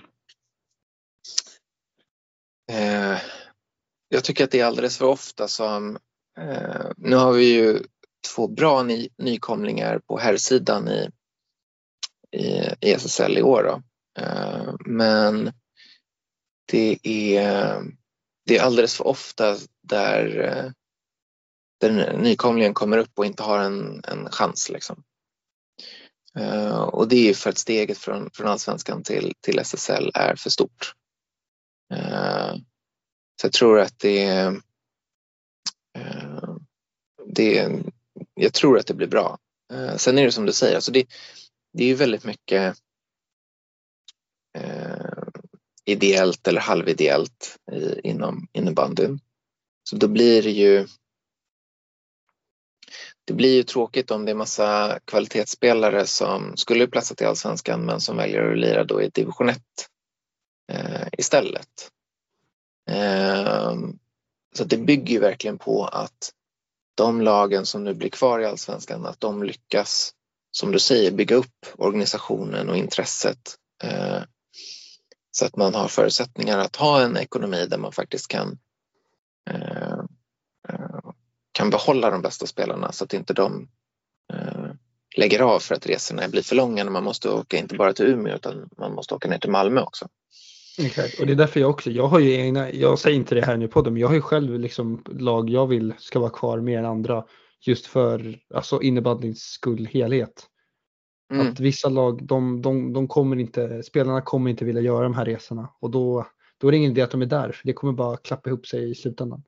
eh, 2.72 3.18
jag 4.10 4.24
tycker 4.24 4.44
att 4.44 4.52
det 4.52 4.60
är 4.60 4.66
alldeles 4.66 4.98
för 4.98 5.06
ofta 5.06 5.48
som 5.48 5.98
eh, 6.38 6.86
nu 6.98 7.16
har 7.16 7.34
vi 7.34 7.46
ju 7.46 7.84
två 8.36 8.48
bra 8.48 8.84
ny, 8.84 9.10
nykomlingar 9.18 10.00
på 10.00 10.18
herrsidan 10.18 10.88
i, 10.88 11.10
i, 12.32 12.62
i 12.82 12.94
SSL 12.94 13.38
i 13.38 13.42
år. 13.42 13.64
Då. 13.64 13.82
Eh, 14.20 14.76
men 14.86 15.54
det 16.72 17.00
är, 17.04 17.84
det 18.46 18.58
är 18.58 18.64
alldeles 18.64 18.98
för 18.98 19.08
ofta 19.08 19.58
där, 19.82 20.40
eh, 20.40 20.72
där 21.80 22.18
nykomlingen 22.18 22.74
kommer 22.74 22.98
upp 22.98 23.12
och 23.16 23.26
inte 23.26 23.44
har 23.44 23.60
en, 23.60 24.02
en 24.04 24.32
chans. 24.32 24.70
Liksom. 24.70 25.04
Eh, 26.38 26.82
och 26.82 27.08
det 27.08 27.30
är 27.30 27.34
för 27.34 27.50
att 27.50 27.58
steget 27.58 27.98
från, 27.98 28.30
från 28.34 28.48
allsvenskan 28.48 29.04
till, 29.04 29.34
till 29.42 29.60
SSL 29.60 30.12
är 30.14 30.36
för 30.36 30.50
stort. 30.50 30.94
Så 33.42 33.46
jag 33.46 33.54
tror 33.54 33.80
att 33.80 34.00
det 34.00 34.52
det 37.26 37.82
jag 38.34 38.54
tror 38.54 38.80
att 38.80 38.88
det 38.88 38.94
blir 38.94 39.08
bra. 39.08 39.38
Sen 39.98 40.18
är 40.18 40.26
det 40.26 40.32
som 40.32 40.46
du 40.46 40.54
säger, 40.54 40.76
alltså 40.76 40.92
det, 40.92 41.08
det 41.74 41.84
är 41.84 41.88
ju 41.88 41.94
väldigt 41.94 42.24
mycket 42.24 42.78
ideellt 45.86 46.48
eller 46.48 46.62
halvideellt 46.62 47.58
i, 47.72 48.00
inom 48.10 48.48
innebandyn. 48.54 49.20
Så 49.90 49.96
då 49.96 50.08
blir 50.08 50.44
det 50.44 50.52
ju 50.52 50.88
det 53.26 53.34
blir 53.34 53.56
ju 53.56 53.64
tråkigt 53.64 54.12
om 54.12 54.26
det 54.26 54.32
är 54.32 54.36
massa 54.36 55.00
kvalitetsspelare 55.06 56.06
som 56.06 56.58
skulle 56.58 56.88
platsat 56.88 57.22
i 57.22 57.26
allsvenskan 57.26 57.86
men 57.86 58.02
som 58.02 58.18
väljer 58.18 58.52
att 58.52 58.58
lira 58.58 58.84
då 58.84 59.02
i 59.02 59.10
division 59.10 59.50
1 59.50 59.62
eh, 60.72 61.08
istället. 61.18 61.90
Eh, 62.90 63.74
så 64.56 64.64
det 64.64 64.78
bygger 64.78 65.14
ju 65.14 65.20
verkligen 65.20 65.58
på 65.58 65.86
att 65.86 66.32
de 66.96 67.22
lagen 67.22 67.66
som 67.66 67.84
nu 67.84 67.94
blir 67.94 68.10
kvar 68.10 68.40
i 68.40 68.46
allsvenskan, 68.46 69.06
att 69.06 69.20
de 69.20 69.44
lyckas, 69.44 70.14
som 70.52 70.72
du 70.72 70.80
säger, 70.80 71.12
bygga 71.12 71.36
upp 71.36 71.66
organisationen 71.78 72.70
och 72.70 72.78
intresset 72.78 73.56
eh, 73.84 74.22
så 75.38 75.46
att 75.46 75.56
man 75.56 75.76
har 75.76 75.88
förutsättningar 75.88 76.58
att 76.58 76.76
ha 76.76 77.02
en 77.02 77.18
ekonomi 77.18 77.68
där 77.70 77.78
man 77.78 77.92
faktiskt 77.92 78.28
kan, 78.28 78.58
eh, 79.50 80.00
eh, 80.70 81.12
kan 81.52 81.70
behålla 81.70 82.10
de 82.10 82.22
bästa 82.22 82.46
spelarna 82.48 82.92
så 82.92 83.04
att 83.04 83.14
inte 83.14 83.34
de 83.34 83.70
eh, 84.34 84.72
lägger 85.18 85.40
av 85.40 85.60
för 85.60 85.76
att 85.76 85.88
resorna 85.88 86.28
blir 86.28 86.42
för 86.42 86.56
långa 86.56 86.84
när 86.84 86.92
man 86.92 87.04
måste 87.04 87.30
åka 87.30 87.58
inte 87.58 87.76
bara 87.76 87.94
till 87.94 88.06
Umeå 88.06 88.36
utan 88.36 88.70
man 88.78 88.94
måste 88.94 89.16
åka 89.16 89.30
ner 89.30 89.38
till 89.38 89.52
Malmö 89.52 89.82
också. 89.82 90.08
Exakt, 90.80 91.20
och 91.20 91.26
det 91.26 91.34
är 91.34 91.38
därför 91.38 91.60
jag 91.60 91.70
också, 91.70 91.92
jag 91.92 92.08
har 92.08 92.20
ju 92.20 92.34
egna, 92.34 92.72
jag 92.72 93.00
säger 93.00 93.16
inte 93.16 93.36
det 93.36 93.46
här 93.46 93.58
nu 93.58 93.68
på 93.68 93.74
podden, 93.74 93.94
men 93.94 94.02
jag 94.02 94.08
har 94.08 94.16
ju 94.16 94.22
själv 94.22 94.60
liksom 94.60 95.04
lag 95.08 95.50
jag 95.50 95.68
vill 95.68 95.94
ska 95.98 96.20
vara 96.20 96.30
kvar 96.30 96.60
mer 96.60 96.80
än 96.80 96.86
andra 96.86 97.24
just 97.62 97.86
för 97.86 98.40
alltså 98.54 98.82
innebandyns 98.82 99.42
skull 99.42 99.86
helhet. 99.86 100.50
Mm. 101.34 101.48
Att 101.48 101.60
vissa 101.60 101.90
lag, 101.90 102.28
de, 102.28 102.62
de, 102.62 102.94
de 102.94 103.08
kommer 103.08 103.40
inte, 103.40 103.84
spelarna 103.84 104.22
kommer 104.22 104.50
inte 104.50 104.66
vilja 104.66 104.82
göra 104.82 105.04
de 105.04 105.14
här 105.14 105.26
resorna 105.26 105.70
och 105.80 105.92
då, 105.92 106.28
då 106.58 106.68
är 106.68 106.72
det 106.72 106.78
ingen 106.78 106.92
idé 106.92 107.02
att 107.02 107.12
de 107.12 107.22
är 107.22 107.26
där 107.26 107.52
för 107.52 107.68
det 107.68 107.74
kommer 107.74 107.94
bara 107.94 108.18
klappa 108.18 108.50
ihop 108.50 108.68
sig 108.68 108.92
i 108.92 108.96
slutändan. 108.96 109.44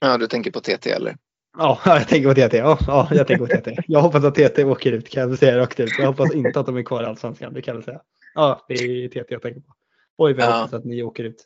Ja, 0.00 0.18
du 0.18 0.26
tänker 0.26 0.50
på 0.50 0.60
TT 0.60 0.90
eller? 0.90 1.16
Ja, 1.58 1.78
jag 1.86 2.08
tänker 2.08 2.28
på 2.28 2.34
TT. 2.34 2.56
Ja, 2.56 2.78
ja, 2.86 3.08
jag 3.10 3.26
tänker 3.26 3.46
på 3.46 3.60
TT. 3.60 3.82
Jag 3.86 4.00
hoppas 4.00 4.24
att 4.24 4.34
TT 4.34 4.64
åker 4.64 4.92
ut 4.92 5.08
kan 5.08 5.28
jag 5.30 5.38
säga 5.38 5.58
rakt 5.58 5.80
ut. 5.80 5.90
Jag 5.98 6.06
hoppas 6.06 6.34
inte 6.34 6.60
att 6.60 6.66
de 6.66 6.76
är 6.76 6.82
kvar 6.82 7.02
i 7.02 7.06
Allsvenskan, 7.06 7.54
det 7.54 7.62
kan 7.62 7.74
jag 7.74 7.84
säga. 7.84 8.00
Ja, 8.34 8.64
det 8.68 8.74
är 8.74 9.08
TT 9.08 9.24
jag 9.28 9.42
tänker 9.42 9.60
på. 9.60 9.74
Oj, 10.16 10.32
vad 10.32 10.44
jag 10.44 10.50
ja. 10.50 10.56
hoppas 10.56 10.72
att 10.72 10.84
ni 10.84 11.02
åker 11.02 11.24
ut. 11.24 11.44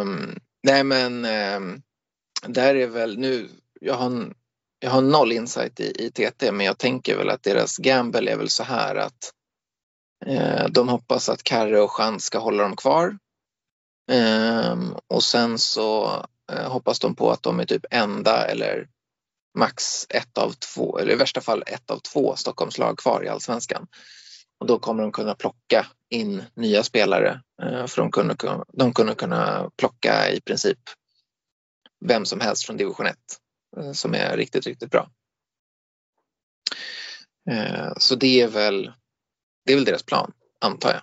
Um, 0.00 0.38
nej, 0.62 0.84
men 0.84 1.12
um, 1.24 1.82
där 2.46 2.74
är 2.74 2.86
väl 2.86 3.18
nu, 3.18 3.48
jag 3.80 3.94
har, 3.94 4.34
jag 4.80 4.90
har 4.90 5.00
noll 5.00 5.32
insight 5.32 5.80
i, 5.80 6.06
i 6.06 6.10
TT, 6.10 6.52
men 6.52 6.66
jag 6.66 6.78
tänker 6.78 7.16
väl 7.16 7.30
att 7.30 7.42
deras 7.42 7.76
gamble 7.76 8.30
är 8.30 8.36
väl 8.36 8.48
så 8.48 8.62
här 8.62 8.94
att 8.94 9.32
eh, 10.26 10.68
de 10.68 10.88
hoppas 10.88 11.28
att 11.28 11.42
Karre 11.42 11.80
och 11.80 11.92
Chans 11.92 12.24
ska 12.24 12.38
hålla 12.38 12.62
dem 12.62 12.76
kvar. 12.76 13.18
Eh, 14.10 14.76
och 15.06 15.22
sen 15.22 15.58
så 15.58 16.06
eh, 16.52 16.70
hoppas 16.70 16.98
de 16.98 17.14
på 17.14 17.30
att 17.30 17.42
de 17.42 17.60
är 17.60 17.64
typ 17.64 17.84
enda 17.90 18.46
eller 18.46 18.88
max 19.58 20.06
ett 20.08 20.38
av 20.38 20.52
två, 20.52 20.98
eller 20.98 21.12
i 21.12 21.16
värsta 21.16 21.40
fall 21.40 21.62
ett 21.66 21.90
av 21.90 21.98
två 21.98 22.36
Stockholmslag 22.36 22.98
kvar 22.98 23.24
i 23.24 23.28
allsvenskan. 23.28 23.86
Och 24.60 24.66
då 24.66 24.78
kommer 24.78 25.02
de 25.02 25.12
kunna 25.12 25.34
plocka 25.34 25.86
in 26.10 26.44
nya 26.54 26.82
spelare 26.82 27.40
eh, 27.62 27.86
för 27.86 28.02
de 28.02 28.10
kunde, 28.10 28.36
de 28.72 28.92
kunde 28.94 29.14
kunna 29.14 29.70
plocka 29.76 30.30
i 30.30 30.40
princip 30.40 30.78
vem 32.04 32.24
som 32.24 32.40
helst 32.40 32.66
från 32.66 32.76
division 32.76 33.06
1 33.06 33.16
Eh, 33.78 33.92
som 33.92 34.14
är 34.14 34.36
riktigt, 34.36 34.66
riktigt 34.66 34.90
bra. 34.90 35.10
Eh, 37.50 37.92
så 37.96 38.14
det 38.14 38.40
är 38.40 38.48
väl, 38.48 38.92
det 39.64 39.72
är 39.72 39.76
väl 39.76 39.84
deras 39.84 40.02
plan, 40.02 40.32
antar 40.60 40.90
jag. 40.90 41.02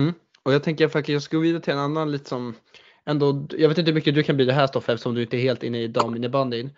Mm. 0.00 0.14
Och 0.42 0.52
jag 0.52 0.62
tänker 0.62 0.88
faktiskt, 0.88 1.12
jag 1.12 1.22
ska 1.22 1.36
gå 1.36 1.42
vidare 1.42 1.62
till 1.62 1.72
en 1.72 1.78
annan 1.78 2.12
lite 2.12 2.28
som 2.28 2.54
ändå, 3.06 3.46
jag 3.50 3.68
vet 3.68 3.78
inte 3.78 3.90
hur 3.90 3.94
mycket 3.94 4.14
du 4.14 4.22
kan 4.22 4.36
bli 4.36 4.44
det 4.44 4.52
här 4.52 4.66
Stoffe 4.66 4.92
eftersom 4.92 5.14
du 5.14 5.22
inte 5.22 5.36
är 5.36 5.40
helt 5.40 5.62
inne 5.62 5.82
i 5.82 5.88
daminnebandyn. 5.88 6.70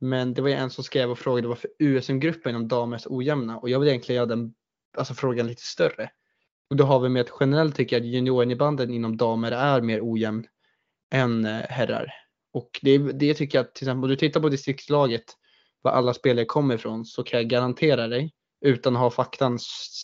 Men 0.00 0.34
det 0.34 0.42
var 0.42 0.48
ju 0.48 0.54
en 0.54 0.70
som 0.70 0.84
skrev 0.84 1.10
och 1.10 1.18
frågade 1.18 1.48
varför 1.48 1.70
USM-gruppen 1.78 2.50
inom 2.50 2.68
damer 2.68 2.96
är 2.96 2.98
så 2.98 3.16
ojämna 3.16 3.58
och 3.58 3.70
jag 3.70 3.80
vill 3.80 3.88
egentligen 3.88 4.16
göra 4.16 4.26
den 4.26 4.54
alltså 4.96 5.14
frågan 5.14 5.46
lite 5.46 5.62
större. 5.62 6.10
Och 6.70 6.76
då 6.76 6.84
har 6.84 7.00
vi 7.00 7.08
med 7.08 7.20
att 7.20 7.36
generellt 7.40 7.76
tycker 7.76 7.96
jag 7.96 8.00
att 8.02 8.12
juniorinnebandyn 8.12 8.90
inom 8.90 9.16
damer 9.16 9.52
är 9.52 9.80
mer 9.80 10.00
ojämn 10.02 10.46
än 11.10 11.44
eh, 11.44 11.60
herrar. 11.60 12.19
Och 12.52 12.80
det, 12.82 12.98
det 12.98 13.34
tycker 13.34 13.58
jag, 13.58 13.74
till 13.74 13.84
exempel 13.84 14.04
om 14.04 14.10
du 14.10 14.16
tittar 14.16 14.40
på 14.40 14.48
distriktslaget, 14.48 15.24
var 15.82 15.92
alla 15.92 16.14
spelare 16.14 16.44
kommer 16.44 16.74
ifrån, 16.74 17.04
så 17.04 17.22
kan 17.22 17.40
jag 17.40 17.48
garantera 17.48 18.08
dig, 18.08 18.32
utan 18.60 18.96
att 18.96 19.02
ha 19.02 19.10
faktan 19.10 19.58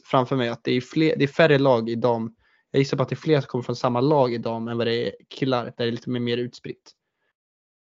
framför 0.04 0.36
mig, 0.36 0.48
att 0.48 0.64
det 0.64 0.72
är, 0.72 0.80
fler, 0.80 1.16
det 1.16 1.24
är 1.24 1.28
färre 1.28 1.58
lag 1.58 1.88
i 1.88 1.94
dam. 1.94 2.34
Jag 2.70 2.78
gissar 2.78 2.96
på 2.96 3.02
att 3.02 3.08
det 3.08 3.14
är 3.14 3.16
fler 3.16 3.40
som 3.40 3.48
kommer 3.48 3.64
från 3.64 3.76
samma 3.76 4.00
lag 4.00 4.34
i 4.34 4.38
dam 4.38 4.68
än 4.68 4.78
vad 4.78 4.86
det 4.86 5.06
är 5.06 5.12
killar, 5.28 5.64
där 5.64 5.72
det 5.76 5.84
är 5.84 5.90
lite 5.90 6.10
mer 6.10 6.36
utspritt. 6.36 6.92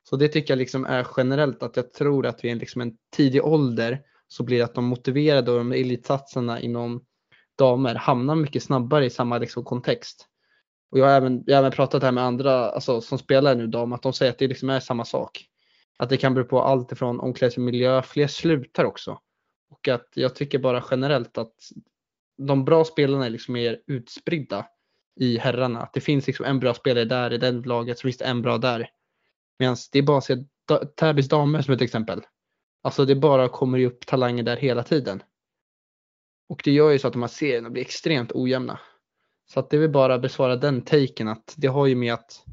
Så 0.09 0.16
det 0.16 0.28
tycker 0.28 0.53
jag 0.53 0.59
liksom 0.59 0.84
är 0.84 1.07
generellt 1.16 1.62
att 1.62 1.76
jag 1.76 1.92
tror 1.92 2.26
att 2.26 2.44
vid 2.44 2.53
en, 2.53 2.59
liksom 2.59 2.80
en 2.80 2.96
tidig 3.16 3.44
ålder 3.44 4.00
så 4.28 4.42
blir 4.42 4.59
det 4.59 4.64
att 4.64 4.74
de 4.74 4.84
motiverade 4.84 5.50
och 5.50 5.59
de 5.59 5.72
elitsatsarna 5.72 6.61
inom 6.61 7.05
damer 7.59 7.94
hamnar 7.94 8.34
mycket 8.34 8.62
snabbare 8.62 9.07
i 9.07 9.11
samma 9.11 9.38
liksom 9.38 9.64
kontext. 9.64 10.28
Och 10.93 10.99
jag 10.99 11.05
har 11.05 11.12
även, 11.12 11.45
jag 11.47 11.57
har 11.57 11.59
även 11.59 11.72
pratat 11.72 12.03
här 12.03 12.12
med 12.12 12.24
andra 12.24 12.70
alltså, 12.70 13.01
som 13.01 13.18
spelar 13.18 13.55
nu 13.55 13.66
dam 13.66 13.93
att 13.93 14.03
de 14.03 14.12
säger 14.12 14.32
att 14.32 14.38
det 14.38 14.49
liksom 14.49 14.70
är 14.70 14.80
samma 14.80 15.05
sak. 15.05 15.47
Att 15.99 16.09
det 16.09 16.16
kan 16.16 16.34
bero 16.34 16.45
på 16.45 16.62
allt 16.62 16.93
ifrån 16.93 17.20
omklädningsmiljö, 17.20 18.03
fler 18.03 18.26
slutar 18.26 18.84
också. 18.84 19.18
Och 19.70 19.88
att 19.88 20.09
jag 20.14 20.34
tycker 20.34 20.59
bara 20.59 20.84
generellt 20.90 21.38
att 21.38 21.55
de 22.38 22.64
bra 22.64 22.84
spelarna 22.84 23.26
är 23.26 23.30
liksom 23.30 23.55
mer 23.55 23.80
utspridda 23.86 24.66
i 25.20 25.38
herrarna. 25.38 25.82
Att 25.82 25.93
det 25.93 26.01
finns 26.01 26.26
liksom 26.26 26.47
en 26.47 26.61
bra 26.61 26.74
spelare 26.74 27.05
där 27.05 27.32
i 27.32 27.38
den 27.38 27.62
laget, 27.62 27.99
så 27.99 28.03
finns 28.03 28.18
det 28.18 28.24
en 28.24 28.43
bra 28.43 28.59
där. 28.59 28.90
Medan 29.59 29.76
det 29.93 29.99
är 29.99 30.03
bara 30.03 30.18
att 30.18 30.24
se 30.24 30.36
Täbys 30.97 31.28
damer 31.28 31.62
som 31.62 31.74
ett 31.74 31.80
exempel. 31.80 32.22
Alltså 32.82 33.05
det 33.05 33.14
bara 33.14 33.49
kommer 33.49 33.84
upp 33.84 34.07
talanger 34.07 34.43
där 34.43 34.57
hela 34.57 34.82
tiden. 34.82 35.22
Och 36.49 36.61
det 36.64 36.72
gör 36.72 36.90
ju 36.90 36.99
så 36.99 37.07
att 37.07 37.12
de 37.12 37.22
här 37.22 37.28
serierna 37.28 37.70
blir 37.70 37.82
extremt 37.82 38.32
ojämna. 38.32 38.80
Så 39.53 39.61
att 39.61 39.70
det 39.70 39.78
vill 39.78 39.90
bara 39.90 40.18
besvara 40.18 40.57
den 40.57 40.82
taken 40.82 41.28
att 41.28 41.55
det 41.57 41.66
har 41.66 41.86
ju 41.86 41.94
med 41.94 42.14
att 42.14 42.44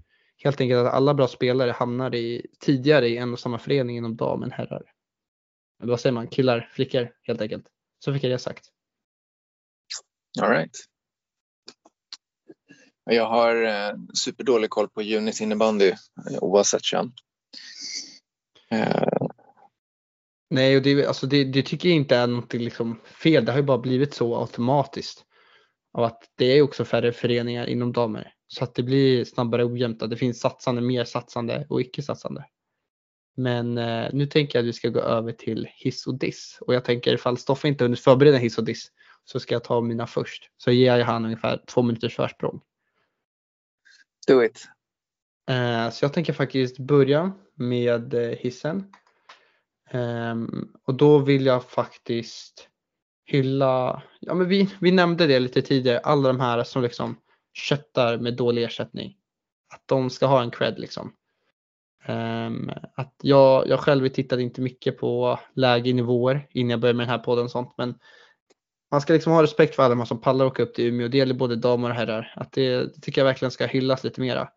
helt 0.43 0.61
enkelt 0.61 0.87
att 0.87 0.93
alla 0.93 1.13
bra 1.13 1.27
spelare 1.27 1.71
hamnar 1.71 2.15
i, 2.15 2.47
tidigare 2.59 3.07
i 3.07 3.17
en 3.17 3.33
och 3.33 3.39
samma 3.39 3.59
förening 3.59 3.97
inom 3.97 4.15
dam 4.15 4.43
än 4.43 4.51
herrar. 4.51 4.83
Eller 5.81 5.91
vad 5.91 5.99
säger 5.99 6.13
man? 6.13 6.27
Killar, 6.27 6.69
flickor 6.73 7.11
helt 7.21 7.41
enkelt. 7.41 7.65
Så 7.99 8.13
fick 8.13 8.23
jag 8.23 8.31
det 8.31 8.39
sagt. 8.39 8.65
All 10.41 10.49
right. 10.49 10.77
Jag 13.03 13.25
har 13.25 13.63
eh, 13.63 13.95
superdålig 14.13 14.69
koll 14.69 14.89
på 14.89 15.01
Unis 15.01 15.41
innebandy 15.41 15.87
eh, 15.87 15.97
oavsett 16.41 16.83
kön. 16.83 17.11
Eh. 18.71 19.27
Nej, 20.49 20.77
och 20.77 20.81
det, 20.81 21.05
alltså 21.05 21.27
det, 21.27 21.43
det, 21.43 21.61
tycker 21.61 21.89
jag 21.89 21.95
inte 21.95 22.15
är 22.15 22.27
något 22.27 22.53
liksom 22.53 23.01
fel. 23.05 23.45
Det 23.45 23.51
har 23.51 23.59
ju 23.59 23.65
bara 23.65 23.77
blivit 23.77 24.13
så 24.13 24.39
automatiskt 24.39 25.25
av 25.93 26.03
att 26.03 26.23
det 26.35 26.45
är 26.45 26.61
också 26.61 26.85
färre 26.85 27.11
föreningar 27.11 27.67
inom 27.67 27.93
damer. 27.93 28.33
Så 28.47 28.63
att 28.63 28.75
det 28.75 28.83
blir 28.83 29.25
snabbare 29.25 29.65
ojämnt. 29.65 30.09
Det 30.09 30.17
finns 30.17 30.39
satsande, 30.39 30.81
mer 30.81 31.03
satsande 31.03 31.65
och 31.69 31.81
icke 31.81 32.01
satsande. 32.01 32.45
Men 33.37 33.77
eh, 33.77 34.09
nu 34.13 34.25
tänker 34.25 34.59
jag 34.59 34.63
att 34.63 34.67
vi 34.67 34.73
ska 34.73 34.89
gå 34.89 34.99
över 34.99 35.31
till 35.31 35.67
hiss 35.71 36.07
och 36.07 36.19
diss. 36.19 36.57
Och 36.61 36.73
jag 36.73 36.85
tänker 36.85 37.13
ifall 37.13 37.37
Stoffe 37.37 37.67
inte 37.67 37.83
hunnit 37.83 37.99
förbereda 37.99 38.37
hiss 38.37 38.57
och 38.57 38.63
diss 38.63 38.91
så 39.25 39.39
ska 39.39 39.55
jag 39.55 39.63
ta 39.63 39.81
mina 39.81 40.07
först. 40.07 40.51
Så 40.57 40.71
ger 40.71 40.97
jag 40.97 41.05
han 41.05 41.25
ungefär 41.25 41.63
två 41.67 41.81
minuters 41.81 42.15
försprång. 42.15 42.61
Do 44.27 44.43
it. 44.43 44.67
Eh, 45.49 45.89
så 45.89 46.05
jag 46.05 46.13
tänker 46.13 46.33
faktiskt 46.33 46.79
börja 46.79 47.31
med 47.55 48.13
eh, 48.13 48.29
hissen. 48.29 48.93
Um, 49.93 50.73
och 50.83 50.93
då 50.93 51.19
vill 51.19 51.45
jag 51.45 51.63
faktiskt 51.63 52.69
hylla, 53.29 54.03
ja 54.19 54.33
men 54.33 54.47
vi, 54.47 54.69
vi 54.79 54.91
nämnde 54.91 55.27
det 55.27 55.39
lite 55.39 55.61
tidigare, 55.61 55.99
alla 55.99 56.27
de 56.27 56.39
här 56.39 56.63
som 56.63 56.83
liksom 56.83 57.17
köttar 57.53 58.17
med 58.17 58.35
dålig 58.35 58.63
ersättning. 58.63 59.15
Att 59.73 59.83
de 59.85 60.09
ska 60.09 60.25
ha 60.25 60.41
en 60.41 60.51
cred 60.51 60.79
liksom. 60.79 61.13
Um, 62.07 62.71
att 62.95 63.15
jag, 63.21 63.67
jag 63.67 63.79
själv 63.79 64.09
tittade 64.09 64.41
inte 64.41 64.61
mycket 64.61 64.97
på 64.97 65.39
lägre 65.55 65.93
nivåer 65.93 66.47
innan 66.51 66.69
jag 66.69 66.79
började 66.79 66.97
med 66.97 67.07
den 67.07 67.11
här 67.11 67.23
podden 67.23 67.45
och 67.45 67.51
sånt 67.51 67.73
men 67.77 67.95
man 68.91 69.01
ska 69.01 69.13
liksom 69.13 69.33
ha 69.33 69.43
respekt 69.43 69.75
för 69.75 69.83
alla 69.83 69.95
de 69.95 70.05
som 70.05 70.21
pallar 70.21 70.45
åka 70.45 70.63
upp 70.63 70.73
till 70.73 70.85
Umeå. 70.85 71.07
Det 71.07 71.17
gäller 71.17 71.33
både 71.33 71.55
damer 71.55 71.89
och 71.89 71.95
herrar. 71.95 72.33
Att 72.35 72.51
det, 72.51 72.77
det 72.77 73.01
tycker 73.01 73.21
jag 73.21 73.25
verkligen 73.25 73.51
ska 73.51 73.65
hyllas 73.65 74.03
lite 74.03 74.21
mera. 74.21 74.49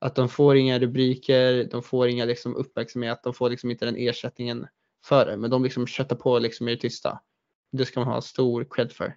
Att 0.00 0.14
de 0.14 0.28
får 0.28 0.56
inga 0.56 0.78
rubriker, 0.78 1.64
de 1.64 1.82
får 1.82 2.08
inga 2.08 2.24
liksom 2.24 2.56
uppmärksamhet, 2.56 3.20
de 3.22 3.34
får 3.34 3.50
liksom 3.50 3.70
inte 3.70 3.84
den 3.84 3.96
ersättningen 3.96 4.66
för 5.04 5.26
det. 5.26 5.36
Men 5.36 5.50
de 5.50 5.64
liksom 5.64 5.86
köttar 5.86 6.16
på 6.16 6.38
liksom 6.38 6.68
i 6.68 6.74
det 6.74 6.80
tysta. 6.80 7.20
Det 7.72 7.84
ska 7.84 8.00
man 8.00 8.08
ha 8.08 8.20
stor 8.20 8.66
cred 8.70 8.92
för. 8.92 9.16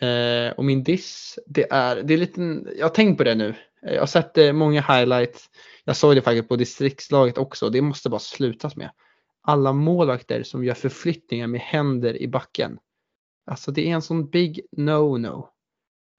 Eh, 0.00 0.52
och 0.52 0.64
min 0.64 0.82
diss, 0.82 1.38
det 1.46 1.72
är, 1.72 2.02
det 2.02 2.14
är 2.14 2.18
lite, 2.18 2.40
jag 2.76 2.84
har 2.84 2.94
tänkt 2.94 3.18
på 3.18 3.24
det 3.24 3.34
nu. 3.34 3.54
Eh, 3.82 3.94
jag 3.94 4.02
har 4.02 4.06
sett 4.06 4.38
eh, 4.38 4.52
många 4.52 4.80
highlights. 4.80 5.50
Jag 5.84 5.96
såg 5.96 6.14
det 6.14 6.22
faktiskt 6.22 6.48
på 6.48 6.56
distriktslaget 6.56 7.38
också. 7.38 7.70
Det 7.70 7.82
måste 7.82 8.10
bara 8.10 8.20
slutas 8.20 8.76
med. 8.76 8.90
Alla 9.42 9.72
målvakter 9.72 10.42
som 10.42 10.64
gör 10.64 10.74
förflyttningar 10.74 11.46
med 11.46 11.60
händer 11.60 12.22
i 12.22 12.28
backen. 12.28 12.78
Alltså 13.46 13.70
det 13.70 13.88
är 13.90 13.94
en 13.94 14.02
sån 14.02 14.30
big 14.30 14.60
no-no. 14.76 15.48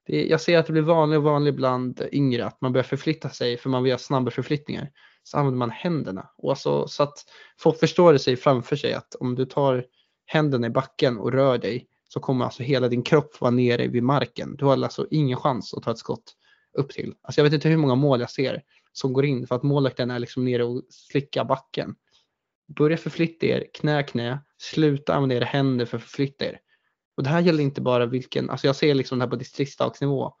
Jag 0.06 0.40
ser 0.40 0.58
att 0.58 0.66
det 0.66 0.72
blir 0.72 0.82
vanligt 0.82 1.16
och 1.16 1.22
vanligt 1.22 1.54
bland 1.54 2.02
yngre 2.12 2.46
att 2.46 2.60
man 2.60 2.72
börjar 2.72 2.84
förflytta 2.84 3.28
sig 3.28 3.56
för 3.56 3.70
man 3.70 3.82
vill 3.82 3.92
ha 3.92 3.98
snabba 3.98 4.30
förflyttningar. 4.30 4.90
Så 5.22 5.38
använder 5.38 5.58
man 5.58 5.70
händerna. 5.70 6.30
Och 6.36 6.50
alltså, 6.50 6.88
så 6.88 7.02
att 7.02 7.24
folk 7.58 7.78
förstår 7.78 8.12
det 8.12 8.18
sig 8.18 8.36
framför 8.36 8.76
sig 8.76 8.92
att 8.92 9.14
om 9.14 9.34
du 9.34 9.44
tar 9.44 9.84
händerna 10.30 10.66
i 10.66 10.70
backen 10.70 11.18
och 11.18 11.32
rör 11.32 11.58
dig 11.58 11.86
så 12.08 12.20
kommer 12.20 12.44
alltså 12.44 12.62
hela 12.62 12.88
din 12.88 13.02
kropp 13.02 13.40
vara 13.40 13.50
nere 13.50 13.88
vid 13.88 14.02
marken. 14.02 14.56
Du 14.56 14.64
har 14.64 14.72
alltså 14.72 15.06
ingen 15.10 15.36
chans 15.36 15.74
att 15.74 15.82
ta 15.82 15.90
ett 15.90 15.98
skott 15.98 16.36
upp 16.72 16.90
till. 16.90 17.14
Alltså 17.22 17.40
jag 17.40 17.44
vet 17.44 17.52
inte 17.52 17.68
hur 17.68 17.76
många 17.76 17.94
mål 17.94 18.20
jag 18.20 18.30
ser 18.30 18.62
som 18.92 19.12
går 19.12 19.24
in 19.24 19.46
för 19.46 19.54
att 19.54 19.62
målvakten 19.62 20.10
är 20.10 20.18
liksom 20.18 20.44
nere 20.44 20.64
och 20.64 20.82
slickar 20.90 21.44
backen. 21.44 21.94
Börja 22.76 22.96
förflytta 22.96 23.46
er, 23.46 23.66
knä, 23.74 24.02
knä, 24.02 24.38
sluta 24.58 25.14
använda 25.14 25.34
era 25.34 25.44
händer 25.44 25.84
för 25.84 25.96
att 25.96 26.02
förflytta 26.02 26.44
er. 26.44 26.60
Och 27.16 27.22
det 27.22 27.28
här 27.28 27.40
gäller 27.40 27.62
inte 27.62 27.80
bara 27.80 28.06
vilken, 28.06 28.50
alltså 28.50 28.66
jag 28.66 28.76
ser 28.76 28.94
liksom 28.94 29.18
det 29.18 29.24
här 29.24 29.30
på 29.30 29.36
distriktsdagsnivå. 29.36 30.34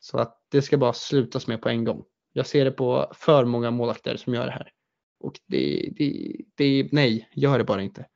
Så 0.00 0.18
att 0.18 0.46
det 0.48 0.62
ska 0.62 0.78
bara 0.78 0.92
slutas 0.92 1.46
med 1.46 1.62
på 1.62 1.68
en 1.68 1.84
gång. 1.84 2.04
Jag 2.32 2.46
ser 2.46 2.64
det 2.64 2.70
på 2.70 3.12
för 3.14 3.44
många 3.44 3.70
målvakter 3.70 4.16
som 4.16 4.34
gör 4.34 4.46
det 4.46 4.52
här. 4.52 4.72
Och 5.20 5.40
det, 5.46 5.92
det, 5.96 6.36
det, 6.54 6.88
nej, 6.92 7.28
gör 7.32 7.58
det 7.58 7.64
bara 7.64 7.82
inte. 7.82 8.06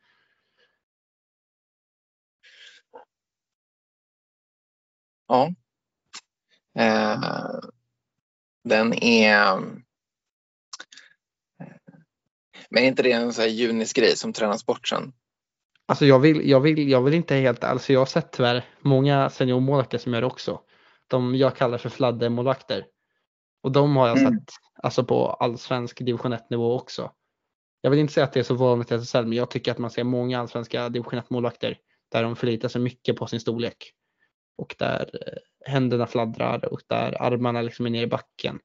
Ja. 5.32 5.54
Eh, 6.78 7.60
den 8.64 9.04
är... 9.04 9.60
Men 12.70 12.82
är 12.82 12.88
inte 12.88 13.02
det 13.02 13.12
en 13.12 13.32
sån 13.32 13.42
här 13.42 13.48
junisgrej 13.48 14.16
som 14.16 14.32
tränas 14.32 14.66
bort 14.66 14.88
sen? 14.88 15.12
Alltså 15.86 16.06
jag 16.06 16.18
vill, 16.18 16.48
jag 16.48 16.60
vill, 16.60 16.88
jag 16.88 17.02
vill 17.02 17.14
inte 17.14 17.34
helt, 17.34 17.64
alltså 17.64 17.92
jag 17.92 18.00
har 18.00 18.06
sett 18.06 18.32
tyvärr 18.32 18.64
många 18.80 19.30
seniormålvakter 19.30 19.98
som 19.98 20.14
gör 20.14 20.20
det 20.20 20.26
också. 20.26 20.60
De 21.06 21.34
jag 21.34 21.56
kallar 21.56 21.78
för 21.78 21.88
fladdermålvakter. 21.88 22.86
Och 23.62 23.72
de 23.72 23.96
har 23.96 24.08
jag 24.08 24.18
Mm. 24.18 24.32
sett 24.32 24.54
alltså 24.82 25.04
på 25.04 25.28
allsvensk 25.28 25.98
division 25.98 26.32
1 26.32 26.50
nivå 26.50 26.74
också. 26.74 27.12
Jag 27.80 27.90
vill 27.90 28.00
inte 28.00 28.12
säga 28.12 28.24
att 28.24 28.32
det 28.32 28.40
är 28.40 28.44
så 28.44 28.54
vanligt 28.54 28.90
i 28.90 28.94
SSL 28.94 29.26
men 29.26 29.38
jag 29.38 29.50
tycker 29.50 29.72
att 29.72 29.78
man 29.78 29.90
ser 29.90 30.04
många 30.04 30.40
allsvenska 30.40 30.88
division 30.88 31.18
1 31.18 31.30
målvakter 31.30 31.78
där 32.10 32.22
de 32.22 32.36
förlitar 32.36 32.68
sig 32.68 32.80
mycket 32.80 33.16
på 33.16 33.26
sin 33.26 33.40
storlek. 33.40 33.92
Och 34.56 34.74
där 34.78 35.10
eh, 35.26 35.70
händerna 35.72 36.06
fladdrar 36.06 36.64
och 36.72 36.80
där 36.86 37.22
armarna 37.22 37.62
liksom 37.62 37.86
är 37.86 37.90
nere 37.90 38.02
i 38.02 38.06
backen. 38.06 38.58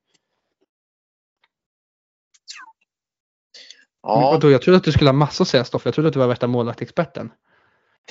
Ja, 4.03 4.33
Och 4.35 4.39
då, 4.39 4.51
jag 4.51 4.61
trodde 4.61 4.77
att 4.77 4.83
du 4.83 4.91
skulle 4.91 5.09
ha 5.09 5.13
massa 5.13 5.41
att 5.43 5.47
säga 5.47 5.63
Stoffe, 5.63 5.87
jag 5.87 5.93
trodde 5.93 6.07
att 6.07 6.13
du 6.13 6.19
var 6.19 6.27
värsta 6.27 6.47
målvaktexperten. 6.47 7.31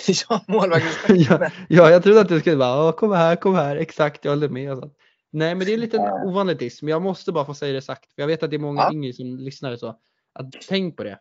ja 0.29 0.45
målvakten. 0.49 1.16
ja, 1.20 1.51
ja, 1.68 1.91
jag 1.91 2.03
trodde 2.03 2.20
att 2.20 2.29
du 2.29 2.41
skulle 2.41 2.57
bara, 2.57 2.68
"Ja, 2.87 2.93
kom 2.93 3.12
här, 3.12 3.37
kom 3.37 3.55
här, 3.55 3.77
exakt, 3.77 4.24
jag 4.24 4.33
håller 4.33 4.49
med. 4.49 4.72
och 4.72 4.79
sånt. 4.79 4.97
Nej, 5.31 5.55
men 5.55 5.66
det 5.66 5.72
är 5.74 5.79
lite 5.79 5.97
Ja. 5.97 6.24
ovanligt 6.24 6.62
ism. 6.62 6.89
Jag 6.89 7.03
måste 7.03 7.33
bara 7.33 7.45
få 7.45 7.55
säga 7.55 7.72
det 7.72 7.83
sagt. 7.83 8.12
För 8.14 8.22
jag 8.22 8.27
vet 8.27 8.43
att 8.43 8.51
det 8.51 8.57
är 8.57 8.59
många 8.59 8.83
Ja. 8.83 8.93
yngre 8.93 9.12
som 9.12 9.37
lyssnar 9.39 9.77
så. 9.77 10.01
Att 10.33 10.47
tänk 10.68 10.97
på 10.97 11.05
det. 11.05 11.18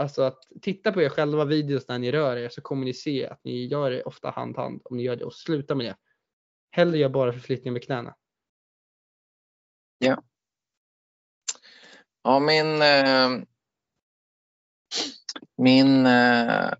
Alltså 0.00 0.22
att 0.22 0.38
titta 0.62 0.92
på 0.92 1.02
er 1.02 1.08
själva 1.08 1.44
videos 1.44 1.88
när 1.88 1.98
ni 1.98 2.12
rör 2.12 2.36
er 2.36 2.48
så 2.48 2.60
kommer 2.60 2.84
ni 2.84 2.94
se 2.94 3.26
att 3.26 3.44
ni 3.44 3.66
gör 3.66 3.90
det 3.90 4.02
ofta 4.02 4.30
hand-hand 4.30 4.80
om 4.84 4.96
ni 4.96 5.02
gör 5.02 5.16
det 5.16 5.24
och 5.24 5.34
sluta 5.34 5.74
med 5.74 5.86
det. 5.86 5.96
Hellre 6.70 6.98
gör 6.98 7.08
bara 7.08 7.32
förflyttningar 7.32 7.72
med 7.72 7.84
knäna. 7.84 8.14
Ja, 12.22 12.38
min, 12.40 12.82
eh, 12.82 13.30
min, 15.56 16.06
eh, 16.06 16.72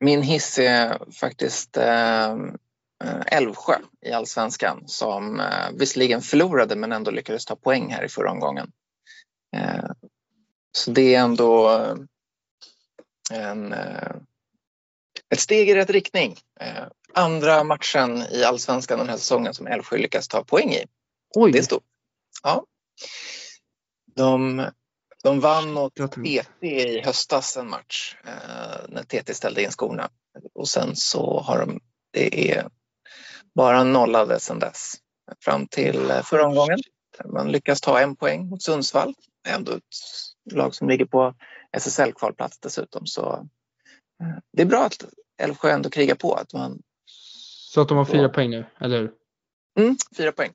min 0.00 0.22
hiss 0.22 0.58
är 0.58 1.12
faktiskt 1.12 1.76
eh, 1.76 2.32
eh, 3.04 3.22
Älvsjö 3.26 3.74
i 4.00 4.12
allsvenskan 4.12 4.82
som 4.86 5.40
eh, 5.40 5.70
visserligen 5.74 6.20
förlorade 6.20 6.76
men 6.76 6.92
ändå 6.92 7.10
lyckades 7.10 7.44
ta 7.44 7.56
poäng 7.56 7.92
här 7.92 8.04
i 8.04 8.08
förra 8.08 8.30
omgången. 8.30 8.72
Eh, 9.56 9.90
så 10.72 10.90
det 10.90 11.14
är 11.14 11.20
ändå 11.20 11.70
eh, 11.70 11.94
en, 13.30 13.72
eh, 13.72 14.16
ett 15.30 15.40
steg 15.40 15.68
i 15.68 15.74
rätt 15.74 15.90
riktning. 15.90 16.36
Eh, 16.60 16.84
andra 17.14 17.64
matchen 17.64 18.22
i 18.22 18.44
allsvenskan 18.44 18.98
den 18.98 19.08
här 19.08 19.16
säsongen 19.16 19.54
som 19.54 19.66
Älvsjö 19.66 19.96
lyckas 19.96 20.28
ta 20.28 20.44
poäng 20.44 20.72
i. 20.72 20.86
Oj! 21.34 21.52
Det 21.52 21.58
är 21.58 21.62
stort. 21.62 21.84
Ja. 22.42 22.64
De, 24.16 24.66
de 25.22 25.40
vann 25.40 25.72
mot 25.72 25.94
TT 25.94 26.42
i 26.60 27.00
höstas 27.00 27.56
en 27.56 27.70
match 27.70 28.16
eh, 28.24 28.88
när 28.88 29.02
TT 29.02 29.34
ställde 29.34 29.62
in 29.62 29.70
skorna. 29.70 30.08
Och 30.54 30.68
sen 30.68 30.96
så 30.96 31.40
har 31.40 31.58
de, 31.58 31.80
det 32.12 32.50
är 32.50 32.68
bara 33.54 33.84
nollade 33.84 34.40
sedan 34.40 34.58
dess. 34.58 34.94
Fram 35.44 35.66
till 35.66 36.12
förra 36.24 36.46
omgången. 36.46 36.78
Man 37.24 37.52
lyckas 37.52 37.80
ta 37.80 38.00
en 38.00 38.16
poäng 38.16 38.48
mot 38.48 38.62
Sundsvall. 38.62 39.14
Ändå 39.48 39.72
ett 39.72 39.82
lag 40.52 40.74
som 40.74 40.88
ligger 40.88 41.04
på 41.04 41.34
SSL-kvalplats 41.72 42.58
dessutom. 42.60 43.06
Så 43.06 43.32
eh, 44.22 44.36
det 44.52 44.62
är 44.62 44.66
bra 44.66 44.84
att 44.84 45.04
Älvsjö 45.42 45.70
ändå 45.70 45.90
krigar 45.90 46.14
på. 46.14 46.34
Att 46.34 46.52
man, 46.52 46.82
Så 47.70 47.80
att 47.80 47.88
de 47.88 47.98
har 47.98 48.04
fyra 48.04 48.28
poäng 48.28 48.50
nu, 48.50 48.64
eller 48.80 48.98
hur? 49.00 49.12
mm, 49.78 49.96
fyra 50.16 50.32
poäng. 50.32 50.52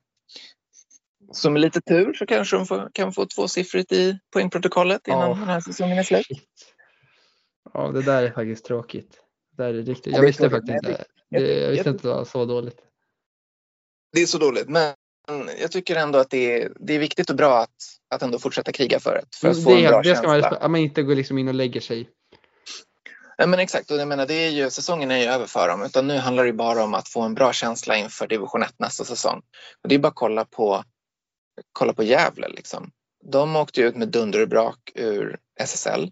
Så 1.34 1.50
med 1.50 1.62
lite 1.62 1.82
tur 1.82 2.14
så 2.14 2.26
kanske 2.26 2.56
de 2.58 2.66
får, 2.66 2.90
kan 2.94 3.14
få 3.14 3.26
tvåsiffrigt 3.26 3.92
i 3.92 4.20
poängprotokollet 4.34 5.08
innan 5.08 5.30
Ja. 5.30 5.36
den 5.36 5.44
här 5.48 5.60
säsongen 5.62 5.98
är 5.98 6.04
slut. 6.04 6.26
Ja, 7.74 7.88
det 7.92 8.02
där 8.02 8.24
är 8.24 8.32
faktiskt 8.32 8.66
tråkigt. 8.66 9.20
Det 9.58 9.64
där 9.64 9.74
är 9.74 9.84
riktigt. 9.84 10.14
Ja, 10.14 10.20
Jag 10.20 10.26
visste 10.28 10.50
tråkigt, 10.50 10.70
faktiskt 10.70 10.90
inte. 10.90 11.06
det. 11.30 11.62
Jag- 11.62 11.72
visste 11.72 11.90
inte 11.90 11.98
att 11.98 12.02
det 12.02 12.08
var 12.08 12.26
så 12.26 12.46
dåligt. 12.46 12.82
Det 14.14 14.22
är 14.22 14.26
så 14.26 14.38
dåligt, 14.38 14.70
men 14.70 14.94
jag 15.60 15.72
tycker 15.72 15.96
ändå 15.96 16.20
att 16.20 16.30
det 16.30 16.62
är, 16.62 16.72
det 16.80 16.94
är 16.94 17.00
viktigt 17.00 17.30
och 17.30 17.36
bra 17.36 17.58
att, 17.62 17.76
att 18.10 18.22
ändå 18.22 18.40
fortsätta 18.40 18.72
kriga 18.72 19.00
för 19.00 19.14
det. 19.16 19.24
För 19.36 19.50
att 19.50 19.56
Men 19.56 19.64
få 19.64 19.72
en 19.72 19.84
det, 19.84 19.90
bra 19.90 20.02
det 20.02 20.16
ska 20.16 20.28
man, 20.28 20.36
känsla. 20.36 20.50
respekt- 20.50 20.64
att 20.64 20.72
man 20.72 20.80
inte 20.82 21.04
går 21.04 21.16
liksom 21.16 21.38
in 21.38 21.48
och 21.48 21.54
lägger 21.54 21.82
sig. 21.82 22.10
Ja, 23.38 23.48
men 23.48 23.60
exakt, 23.60 23.92
och 23.92 23.98
jag 23.98 24.08
menar, 24.08 24.26
det 24.26 24.34
är 24.34 24.50
ju, 24.50 24.70
säsongen 24.70 25.12
är 25.12 25.18
ju 25.18 25.26
över 25.26 25.46
för 25.46 25.68
dem. 25.68 25.84
Utan 25.84 26.08
nu 26.08 26.18
handlar 26.18 26.46
det 26.46 26.54
bara 26.54 26.84
om 26.84 26.94
att 26.94 27.08
få 27.10 27.22
en 27.22 27.34
bra 27.34 27.54
känsla 27.54 27.98
inför 27.98 28.28
division 28.28 28.64
1 28.64 28.74
nästa 28.80 29.04
säsong. 29.04 29.42
Och 29.84 29.90
det 29.90 29.96
är 29.96 30.00
bara 30.00 30.08
att 30.08 30.16
kolla 30.16 30.46
på, 30.46 30.84
kolla 31.74 31.94
på 31.94 32.04
Gävle. 32.04 32.48
Liksom. 32.50 32.92
De 33.24 33.56
åkte 33.56 33.82
ut 33.82 33.96
med 33.96 34.08
dunder 34.08 34.42
och 34.42 34.50
brak 34.50 34.92
ur 34.96 35.40
SSL. 35.60 36.12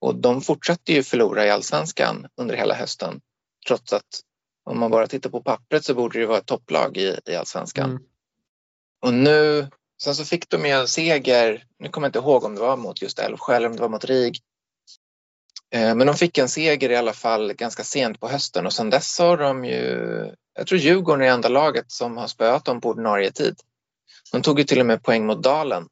Och 0.00 0.14
de 0.14 0.40
fortsätter 0.40 0.92
ju 0.92 1.02
förlora 1.02 1.46
i 1.46 1.50
allsvenskan 1.50 2.26
under 2.36 2.56
hela 2.56 2.74
hösten. 2.74 3.20
Trots 3.66 3.92
att 3.92 4.20
om 4.64 4.78
man 4.78 4.90
bara 4.90 5.06
tittar 5.06 5.30
på 5.30 5.42
pappret 5.42 5.84
så 5.84 5.94
borde 5.94 6.18
det 6.20 6.26
vara 6.26 6.38
ett 6.38 6.46
topplag 6.46 6.96
i, 6.96 7.18
i 7.26 7.34
allsvenskan. 7.34 7.90
Mm. 7.90 8.02
Och 9.00 9.14
nu, 9.14 9.68
sen 10.02 10.14
så 10.14 10.24
fick 10.24 10.50
de 10.50 10.64
ju 10.66 10.70
en 10.70 10.88
seger, 10.88 11.64
nu 11.78 11.88
kommer 11.88 12.06
jag 12.06 12.08
inte 12.08 12.18
ihåg 12.18 12.44
om 12.44 12.54
det 12.54 12.60
var 12.60 12.76
mot 12.76 13.02
just 13.02 13.18
Älvsjö 13.18 13.54
eller 13.54 13.66
om 13.68 13.76
det 13.76 13.82
var 13.82 13.88
mot 13.88 14.04
RIG. 14.04 14.38
Eh, 15.74 15.94
Men 15.94 16.06
de 16.06 16.14
fick 16.16 16.38
en 16.38 16.48
seger 16.48 16.90
i 16.90 16.96
alla 16.96 17.12
fall 17.12 17.52
ganska 17.52 17.84
sent 17.84 18.20
på 18.20 18.28
hösten 18.28 18.66
och 18.66 18.72
sen 18.72 18.90
dess 18.90 19.18
har 19.18 19.36
de 19.36 19.64
ju, 19.64 19.76
jag 20.54 20.66
tror 20.66 20.80
Djurgården 20.80 21.22
är 21.26 21.30
enda 21.32 21.48
laget 21.48 21.90
som 21.92 22.16
har 22.16 22.26
spöat 22.26 22.64
dem 22.64 22.80
på 22.80 22.88
ordinarie 22.88 23.30
tid. 23.30 23.56
De 24.32 24.42
tog 24.42 24.58
ju 24.58 24.64
till 24.64 24.80
och 24.80 24.86
med 24.86 25.02
poäng 25.02 25.26
mot 25.26 25.42
Dalen. 25.42 25.88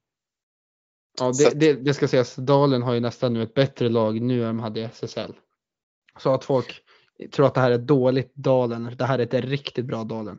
Ja, 1.19 1.33
det, 1.39 1.47
att- 1.47 1.61
det, 1.61 1.73
det 1.73 1.95
ska 1.95 2.09
sägas, 2.09 2.35
Dalen 2.37 2.83
har 2.83 2.95
ju 2.95 3.01
nästan 3.01 3.33
nu 3.35 3.43
ett 3.43 3.55
bättre 3.55 3.89
lag 3.89 4.21
nu 4.21 4.41
än 4.41 4.47
de 4.47 4.59
hade 4.61 4.81
i 4.81 4.85
SSL. 4.85 5.33
Så 6.19 6.35
att 6.35 6.45
folk 6.45 6.83
tror 7.33 7.47
att 7.47 7.55
det 7.55 7.61
här 7.61 7.71
är 7.71 7.79
dåligt 7.79 8.35
Dalen, 8.35 8.95
det 8.99 9.05
här 9.05 9.19
är 9.19 9.23
ett 9.23 9.45
riktigt 9.45 9.85
bra 9.85 10.05
Dalen. 10.05 10.39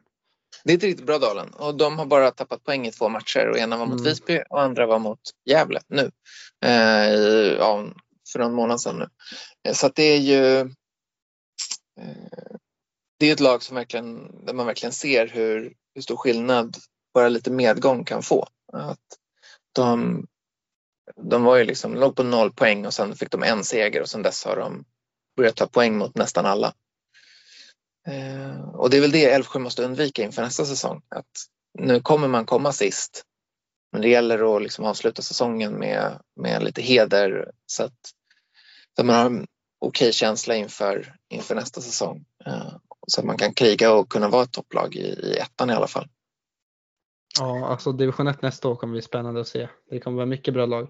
Det 0.64 0.74
är 0.74 0.78
ett 0.78 0.84
riktigt 0.84 1.06
bra 1.06 1.18
Dalen 1.18 1.50
och 1.50 1.76
de 1.76 2.00
har 2.00 2.06
bara 2.06 2.32
tappat 2.32 2.64
poäng 2.64 2.88
i 2.88 2.92
två 2.92 3.10
matcher 3.10 3.48
och 3.50 3.58
ena 3.58 3.78
var 3.78 3.86
mot 3.86 4.00
Mm. 4.00 4.04
Visby 4.04 4.42
och 4.50 4.62
andra 4.62 4.86
var 4.86 5.00
mot 5.00 5.20
Gävle 5.46 5.82
nu. 5.88 6.12
Eh, 6.66 7.14
i, 7.14 7.56
ja, 7.60 7.86
för 8.34 8.40
någon 8.40 8.54
månad 8.54 8.82
sedan 8.82 8.98
nu. 8.98 9.08
Eh, 9.68 9.74
Så 9.74 9.88
att 9.88 9.96
det 9.96 10.04
är 10.04 10.20
ju 10.20 10.60
eh, 12.00 12.56
det 13.20 13.30
är 13.30 13.34
ett 13.34 13.40
lag 13.40 13.64
som 13.64 13.76
verkligen, 13.76 14.46
där 14.46 14.54
man 14.54 14.66
verkligen 14.66 14.94
ser 14.94 15.28
hur, 15.28 15.74
hur 15.96 16.02
stor 16.02 16.18
skillnad 16.18 16.78
bara 17.14 17.30
lite 17.30 17.52
medgång 17.52 18.04
kan 18.06 18.22
få. 18.22 18.48
Att 18.74 19.00
de, 19.74 20.26
de 21.16 21.44
var 21.44 21.58
ju 21.58 21.64
liksom, 21.64 21.96
låg 21.96 22.16
på 22.16 22.24
noll 22.24 22.54
poäng 22.54 22.86
och 22.86 22.94
sen 22.94 23.16
fick 23.16 23.32
de 23.32 23.44
en 23.44 23.64
seger 23.64 24.02
och 24.02 24.10
sen 24.10 24.22
dess 24.22 24.46
har 24.46 24.56
de 24.56 24.86
börjat 25.38 25.56
ta 25.56 25.68
poäng 25.68 25.98
mot 25.98 26.16
nästan 26.16 26.46
alla. 26.46 26.74
Eh, 28.10 28.70
och 28.70 28.90
det 28.90 28.98
är 28.98 29.02
väl 29.02 29.12
det 29.12 29.26
Älvsjö 29.26 29.60
måste 29.60 29.84
undvika 29.84 30.24
inför 30.24 30.42
nästa 30.42 30.66
säsong. 30.66 31.02
Att 31.10 31.26
nu 31.80 32.02
kommer 32.02 32.28
man 32.28 32.46
komma 32.46 32.72
sist. 32.72 33.24
Men 33.92 34.02
det 34.02 34.10
gäller 34.10 34.56
att 34.56 34.62
liksom 34.64 34.86
avsluta 34.86 35.22
säsongen 35.22 35.74
med, 35.74 36.20
med 36.36 36.64
lite 36.64 36.82
heder 36.82 37.52
så 37.66 37.84
att, 37.84 38.00
så 38.96 39.02
att 39.02 39.06
man 39.06 39.16
har 39.16 39.26
en 39.26 39.48
okej 39.80 40.14
känsla 40.14 40.56
inför, 40.56 41.16
inför 41.30 41.56
nästa 41.56 41.82
säsong. 41.82 42.26
Eh, 42.46 42.74
så 43.08 43.22
att 43.22 43.26
man 43.26 43.38
kan 43.38 43.54
kriga 43.54 43.94
och 43.94 44.10
kunna 44.10 44.30
vara 44.30 44.44
ett 44.44 44.52
topplag 44.52 44.96
i, 44.96 45.00
i 45.00 45.38
ettan 45.38 45.70
i 45.70 45.74
alla 45.74 45.88
fall. 45.88 46.08
Ja, 47.40 47.68
alltså 47.68 47.92
division 47.92 48.28
1 48.28 48.42
nästa 48.42 48.68
år 48.68 48.76
kommer 48.76 48.92
bli 48.92 49.02
spännande 49.02 49.42
att 49.42 49.48
se. 49.48 49.70
Det 49.90 50.00
kommer 50.00 50.16
vara 50.16 50.26
mycket 50.26 50.54
bra 50.54 50.66
lag. 50.66 50.88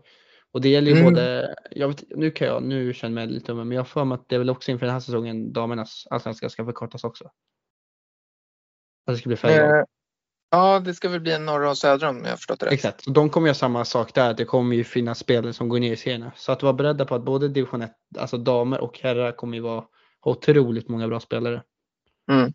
Och 0.51 0.61
det 0.61 0.69
gäller 0.69 0.91
ju 0.91 0.97
Mm. 0.97 1.13
både, 1.13 1.55
jag 1.71 1.87
vet, 1.87 2.03
nu 2.09 2.31
kan 2.31 2.47
jag, 2.47 2.63
nu 2.63 2.93
känner 2.93 3.21
jag 3.21 3.27
mig 3.27 3.35
lite 3.35 3.51
dum, 3.51 3.67
men 3.67 3.77
jag 3.77 3.87
för 3.87 4.05
mig 4.05 4.15
att 4.15 4.29
det 4.29 4.35
är 4.35 4.39
väl 4.39 4.49
också 4.49 4.71
inför 4.71 4.85
den 4.85 4.93
här 4.93 4.99
säsongen 4.99 5.53
damernas 5.53 6.07
allsvenska 6.09 6.49
ska 6.49 6.65
förkortas 6.65 7.03
också. 7.03 7.25
Att 9.05 9.13
det 9.13 9.17
ska 9.17 9.29
bli 9.29 9.37
färre. 9.37 9.79
Eh, 9.79 9.85
ja, 10.49 10.79
det 10.79 10.93
ska 10.93 11.09
väl 11.09 11.19
bli 11.19 11.31
en 11.31 11.45
norra 11.45 11.69
och 11.69 11.77
södra 11.77 12.09
om 12.09 12.17
jag 12.17 12.29
har 12.29 12.37
förstått 12.37 12.59
det 12.59 12.65
rätt. 12.65 12.73
Exakt, 12.73 13.03
så 13.03 13.09
de 13.09 13.29
kommer 13.29 13.47
göra 13.47 13.55
samma 13.55 13.85
sak 13.85 14.13
där. 14.13 14.33
Det 14.33 14.45
kommer 14.45 14.75
ju 14.75 14.83
finnas 14.83 15.19
spelare 15.19 15.53
som 15.53 15.69
går 15.69 15.79
ner 15.79 15.93
i 15.93 15.97
serierna. 15.97 16.31
Så 16.35 16.51
att 16.51 16.63
vara 16.63 16.73
beredda 16.73 17.05
på 17.05 17.15
att 17.15 17.23
både 17.23 17.47
division 17.47 17.81
1, 17.81 17.91
alltså 18.17 18.37
damer 18.37 18.79
och 18.79 18.99
herrar 18.99 19.31
kommer 19.31 19.57
ju 19.57 19.63
vara 19.63 19.85
ha 20.21 20.31
otroligt 20.31 20.89
många 20.89 21.07
bra 21.07 21.19
spelare. 21.19 21.63
Mm. 22.31 22.53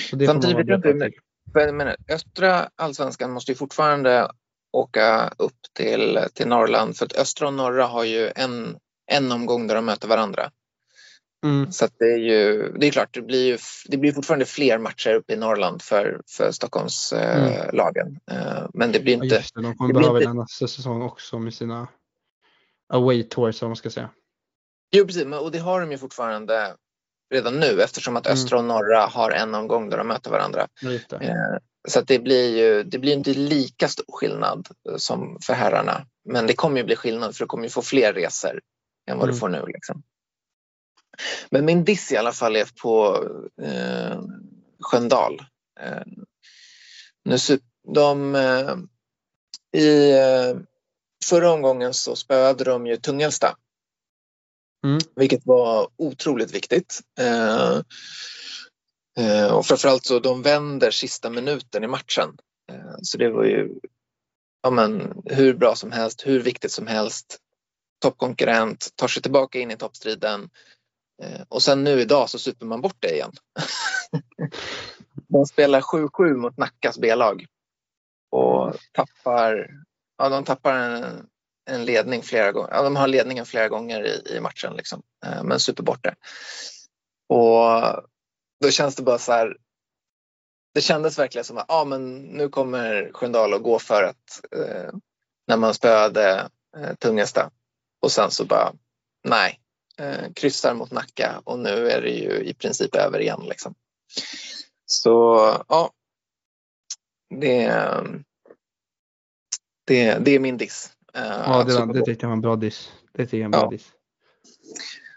Så 0.00 0.16
det 0.16 0.26
får 0.26 0.34
man 0.34 0.42
Samtidigt 0.42 1.14
jag 1.54 1.74
menar, 1.74 1.96
östra 2.08 2.68
allsvenskan 2.76 3.32
måste 3.32 3.52
ju 3.52 3.56
fortfarande 3.56 4.30
åka 4.72 5.34
upp 5.38 5.56
till, 5.76 6.18
till 6.34 6.48
Norrland 6.48 6.96
för 6.96 7.06
att 7.06 7.12
östra 7.16 7.46
och 7.46 7.54
norra 7.54 7.86
har 7.86 8.04
ju 8.04 8.30
en, 8.36 8.76
en 9.10 9.32
omgång 9.32 9.66
där 9.66 9.74
de 9.74 9.84
möter 9.84 10.08
varandra. 10.08 10.50
Mm. 11.44 11.72
Så 11.72 11.88
det 11.98 12.04
är 12.12 12.18
ju, 12.18 12.72
det 12.78 12.86
är 12.86 12.90
klart, 12.90 13.14
det 13.14 13.22
blir 13.22 13.46
ju 13.46 13.58
det 13.88 13.96
blir 13.96 14.12
fortfarande 14.12 14.44
fler 14.44 14.78
matcher 14.78 15.14
uppe 15.14 15.32
i 15.32 15.36
Norrland 15.36 15.82
för, 15.82 16.20
för 16.28 16.50
Stockholmslagen. 16.52 18.20
Eh, 18.30 18.36
Mm. 18.36 18.46
eh, 18.56 18.66
men 18.74 18.92
det 18.92 19.00
blir 19.00 19.16
Ja, 19.16 19.24
inte, 19.24 19.36
just 19.36 19.54
det, 19.54 19.62
de 19.62 19.76
kommer 19.76 19.94
det 19.94 20.00
behöva 20.00 20.18
inte- 20.20 20.32
nästa 20.32 20.68
säsong 20.68 21.02
också 21.02 21.38
med 21.38 21.54
sina 21.54 21.88
away 22.92 23.22
tours, 23.22 23.62
om 23.62 23.68
man 23.68 23.76
ska 23.76 23.90
säga. 23.90 24.10
jo 24.94 25.06
precis, 25.06 25.24
men, 25.24 25.38
och 25.38 25.50
det 25.50 25.58
har 25.58 25.80
de 25.80 25.92
ju 25.92 25.98
fortfarande 25.98 26.76
redan 27.34 27.60
nu 27.60 27.82
eftersom 27.82 28.16
att 28.16 28.26
Mm. 28.26 28.34
östra 28.34 28.58
och 28.58 28.64
norra 28.64 29.06
har 29.06 29.30
en 29.30 29.54
omgång 29.54 29.90
där 29.90 29.98
de 29.98 30.08
möter 30.08 30.30
varandra. 30.30 30.68
Ja. 30.82 30.90
Eh, 31.20 31.56
Så 31.88 32.00
det 32.00 32.18
blir 32.18 32.56
ju 32.56 32.82
det 32.82 32.98
blir 32.98 33.12
inte 33.12 33.34
lika 33.34 33.88
stor 33.88 34.04
skillnad 34.08 34.68
eh, 34.88 34.96
som 34.96 35.38
för 35.46 35.54
herrarna. 35.54 36.06
men 36.24 36.46
det 36.46 36.54
kommer 36.54 36.76
ju 36.76 36.84
bli 36.84 36.96
skillnad 36.96 37.36
för 37.36 37.44
du 37.44 37.48
kommer 37.48 37.64
ju 37.64 37.70
få 37.70 37.82
fler 37.82 38.12
resor 38.12 38.60
än 39.10 39.18
vad 39.18 39.24
mm. 39.24 39.34
du 39.34 39.40
får 39.40 39.48
nu. 39.48 39.64
Liksom. 39.66 40.02
Men 41.50 41.64
min 41.64 41.84
diss 41.84 42.12
i 42.12 42.16
alla 42.16 42.32
fall 42.32 42.56
är 42.56 42.68
på 42.82 43.24
eh, 43.62 44.20
Sköndal. 44.80 45.40
Eh, 45.80 46.02
nu, 47.24 47.36
de, 47.94 48.34
eh, 48.34 48.76
I 49.80 50.12
eh, 50.12 50.56
förra 51.24 51.52
omgången 51.52 51.94
så 51.94 52.16
spöade 52.16 52.64
de 52.64 52.86
ju 52.86 52.96
Tungelsta. 52.96 53.56
Mm. 54.84 54.98
Vilket 55.16 55.46
var 55.46 55.88
otroligt 55.96 56.54
viktigt. 56.54 57.00
Eh, 59.18 59.54
och 59.54 59.66
framförallt 59.66 60.04
så 60.04 60.18
de 60.18 60.42
vänder 60.42 60.90
sista 60.90 61.30
minuten 61.30 61.84
i 61.84 61.86
matchen. 61.86 62.36
Eh, 62.72 62.94
så 63.02 63.18
det 63.18 63.30
var 63.30 63.44
ju 63.44 63.68
ja, 64.62 64.70
men, 64.70 65.22
hur 65.24 65.54
bra 65.54 65.74
som 65.74 65.92
helst, 65.92 66.26
hur 66.26 66.40
viktigt 66.40 66.72
som 66.72 66.86
helst. 66.86 67.38
Toppkonkurrent, 68.02 68.88
tar 68.96 69.08
sig 69.08 69.22
tillbaka 69.22 69.58
in 69.58 69.70
i 69.70 69.76
toppstriden. 69.76 70.50
Eh, 71.22 71.42
och 71.48 71.62
sen 71.62 71.84
nu 71.84 72.00
idag 72.00 72.30
så 72.30 72.38
super 72.38 72.66
man 72.66 72.80
bort 72.80 72.96
det 72.98 73.14
igen. 73.14 73.32
de 75.28 75.46
spelar 75.46 75.80
7-7 75.80 76.36
mot 76.36 76.56
Nackas 76.56 76.98
B-lag 76.98 77.46
och 78.30 78.76
tappar, 78.92 79.70
ja, 80.18 80.28
de 80.28 80.44
tappar 80.44 80.74
en, 80.74 81.26
en 81.70 81.84
ledning 81.84 82.22
flera 82.22 82.52
gånger. 82.52 82.70
Ja, 82.72 82.82
de 82.82 82.96
har 82.96 83.08
ledningen 83.08 83.46
flera 83.46 83.68
gånger 83.68 84.06
i, 84.06 84.36
i 84.36 84.40
matchen 84.40 84.76
liksom, 84.76 85.02
eh, 85.26 85.42
men 85.42 85.60
super 85.60 85.82
bort 85.82 86.04
det. 86.04 86.14
Och 87.28 88.02
då 88.62 88.70
känns 88.70 88.94
det 88.94 89.02
bara 89.02 89.18
så 89.18 89.32
här. 89.32 89.56
Det 90.74 90.80
kändes 90.80 91.18
verkligen 91.18 91.44
som 91.44 91.58
att 91.58 91.70
ah, 91.70 91.84
men 91.84 92.18
nu 92.18 92.48
kommer 92.48 93.10
Sköndal 93.12 93.54
att 93.54 93.62
gå 93.62 93.78
för 93.78 94.02
att 94.02 94.40
eh, 94.56 94.92
när 95.46 95.56
man 95.56 95.74
spöade 95.74 96.48
eh, 96.76 96.94
Tungesta 96.94 97.50
och 98.00 98.12
sen 98.12 98.30
så 98.30 98.44
bara 98.44 98.72
nej, 99.24 99.60
eh, 99.98 100.32
kryssar 100.34 100.74
mot 100.74 100.90
Nacka 100.90 101.42
och 101.44 101.58
nu 101.58 101.90
är 101.90 102.02
det 102.02 102.10
ju 102.10 102.44
i 102.44 102.54
princip 102.54 102.94
över 102.94 103.20
igen. 103.20 103.42
Liksom. 103.48 103.74
Så 104.86 105.12
ja, 105.68 105.90
det, 107.40 107.66
det, 109.86 110.18
det 110.18 110.30
är 110.30 110.38
min 110.38 110.56
diss. 110.56 110.92
Eh, 111.14 111.22
ja, 111.22 111.64
det, 111.64 111.92
det 111.92 112.04
tyckte 112.04 112.24
jag 112.24 112.28
var 112.28 112.36
en 112.36 112.40
bra 112.40 112.56
diss. 112.56 112.92
Det 113.12 113.26
tycker 113.26 113.36
jag 113.36 113.44
en 113.44 113.50
bra 113.50 113.60
ja. 113.60 113.70
diss. 113.70 113.92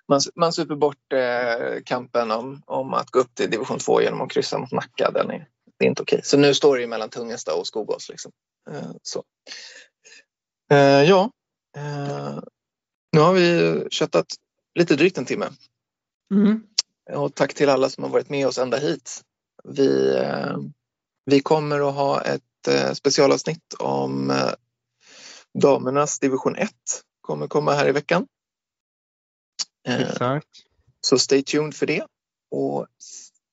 Man, 0.07 0.21
man 0.35 0.53
super 0.53 0.75
bort 0.75 1.13
eh, 1.13 1.81
kampen 1.85 2.31
om, 2.31 2.61
om 2.65 2.93
att 2.93 3.09
gå 3.09 3.19
upp 3.19 3.35
till 3.35 3.49
division 3.49 3.79
2 3.79 4.01
genom 4.01 4.21
att 4.21 4.31
kryssa 4.31 4.57
mot 4.57 4.71
Nacka. 4.71 5.11
Den 5.11 5.31
är, 5.31 5.47
det 5.79 5.85
är 5.85 5.89
inte 5.89 6.01
okej. 6.01 6.21
Så 6.23 6.37
nu 6.37 6.53
står 6.53 6.77
det 6.77 6.87
mellan 6.87 7.09
Tungesta 7.09 7.55
och 7.55 7.67
Skogås. 7.67 8.09
Liksom. 8.09 8.31
Eh, 8.69 8.91
så. 9.01 9.23
Eh, 10.71 11.03
ja, 11.03 11.31
eh, 11.77 12.39
nu 13.11 13.19
har 13.19 13.33
vi 13.33 13.87
köttat 13.89 14.25
lite 14.75 14.95
drygt 14.95 15.17
en 15.17 15.25
timme. 15.25 15.49
Mm. 16.31 16.63
Och 17.13 17.35
tack 17.35 17.53
till 17.53 17.69
alla 17.69 17.89
som 17.89 18.03
har 18.03 18.11
varit 18.11 18.29
med 18.29 18.47
oss 18.47 18.57
ända 18.57 18.77
hit. 18.77 19.21
Vi, 19.63 20.15
eh, 20.15 20.57
vi 21.25 21.39
kommer 21.39 21.89
att 21.89 21.95
ha 21.95 22.21
ett 22.21 22.67
eh, 22.67 22.91
specialavsnitt 22.93 23.73
om 23.79 24.33
damernas 25.61 26.19
division 26.19 26.55
1 26.55 26.71
kommer 27.21 27.47
komma 27.47 27.73
här 27.73 27.87
i 27.87 27.91
veckan. 27.91 28.27
Exakt. 29.85 30.47
Så 31.01 31.19
stay 31.19 31.43
tuned 31.43 31.75
för 31.75 31.85
det. 31.85 32.05
Och 32.51 32.87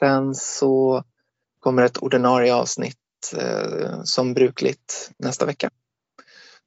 sen 0.01 0.35
så 0.35 1.05
kommer 1.61 1.83
ett 1.83 1.99
ordinarie 1.99 2.55
avsnitt 2.55 2.97
som 4.05 4.35
brukligt 4.35 5.11
nästa 5.18 5.47
vecka. 5.47 5.70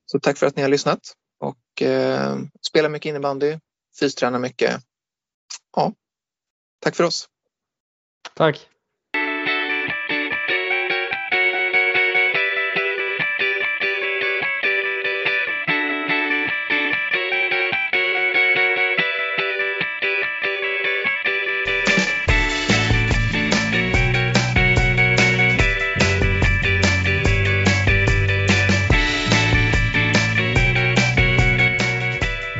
Så 0.06 0.20
tack 0.20 0.38
för 0.38 0.48
att 0.48 0.56
ni 0.56 0.62
har 0.62 0.70
lyssnat 0.70 1.00
och 1.40 1.82
eh, 1.82 2.38
spela 2.68 2.90
mycket 2.90 3.10
innebandy, 3.10 3.60
fysträna 4.00 4.40
mycket. 4.40 4.82
Ja, 5.76 5.94
tack 6.80 6.96
för 6.96 7.04
oss. 7.04 7.30
Tack. 8.34 8.70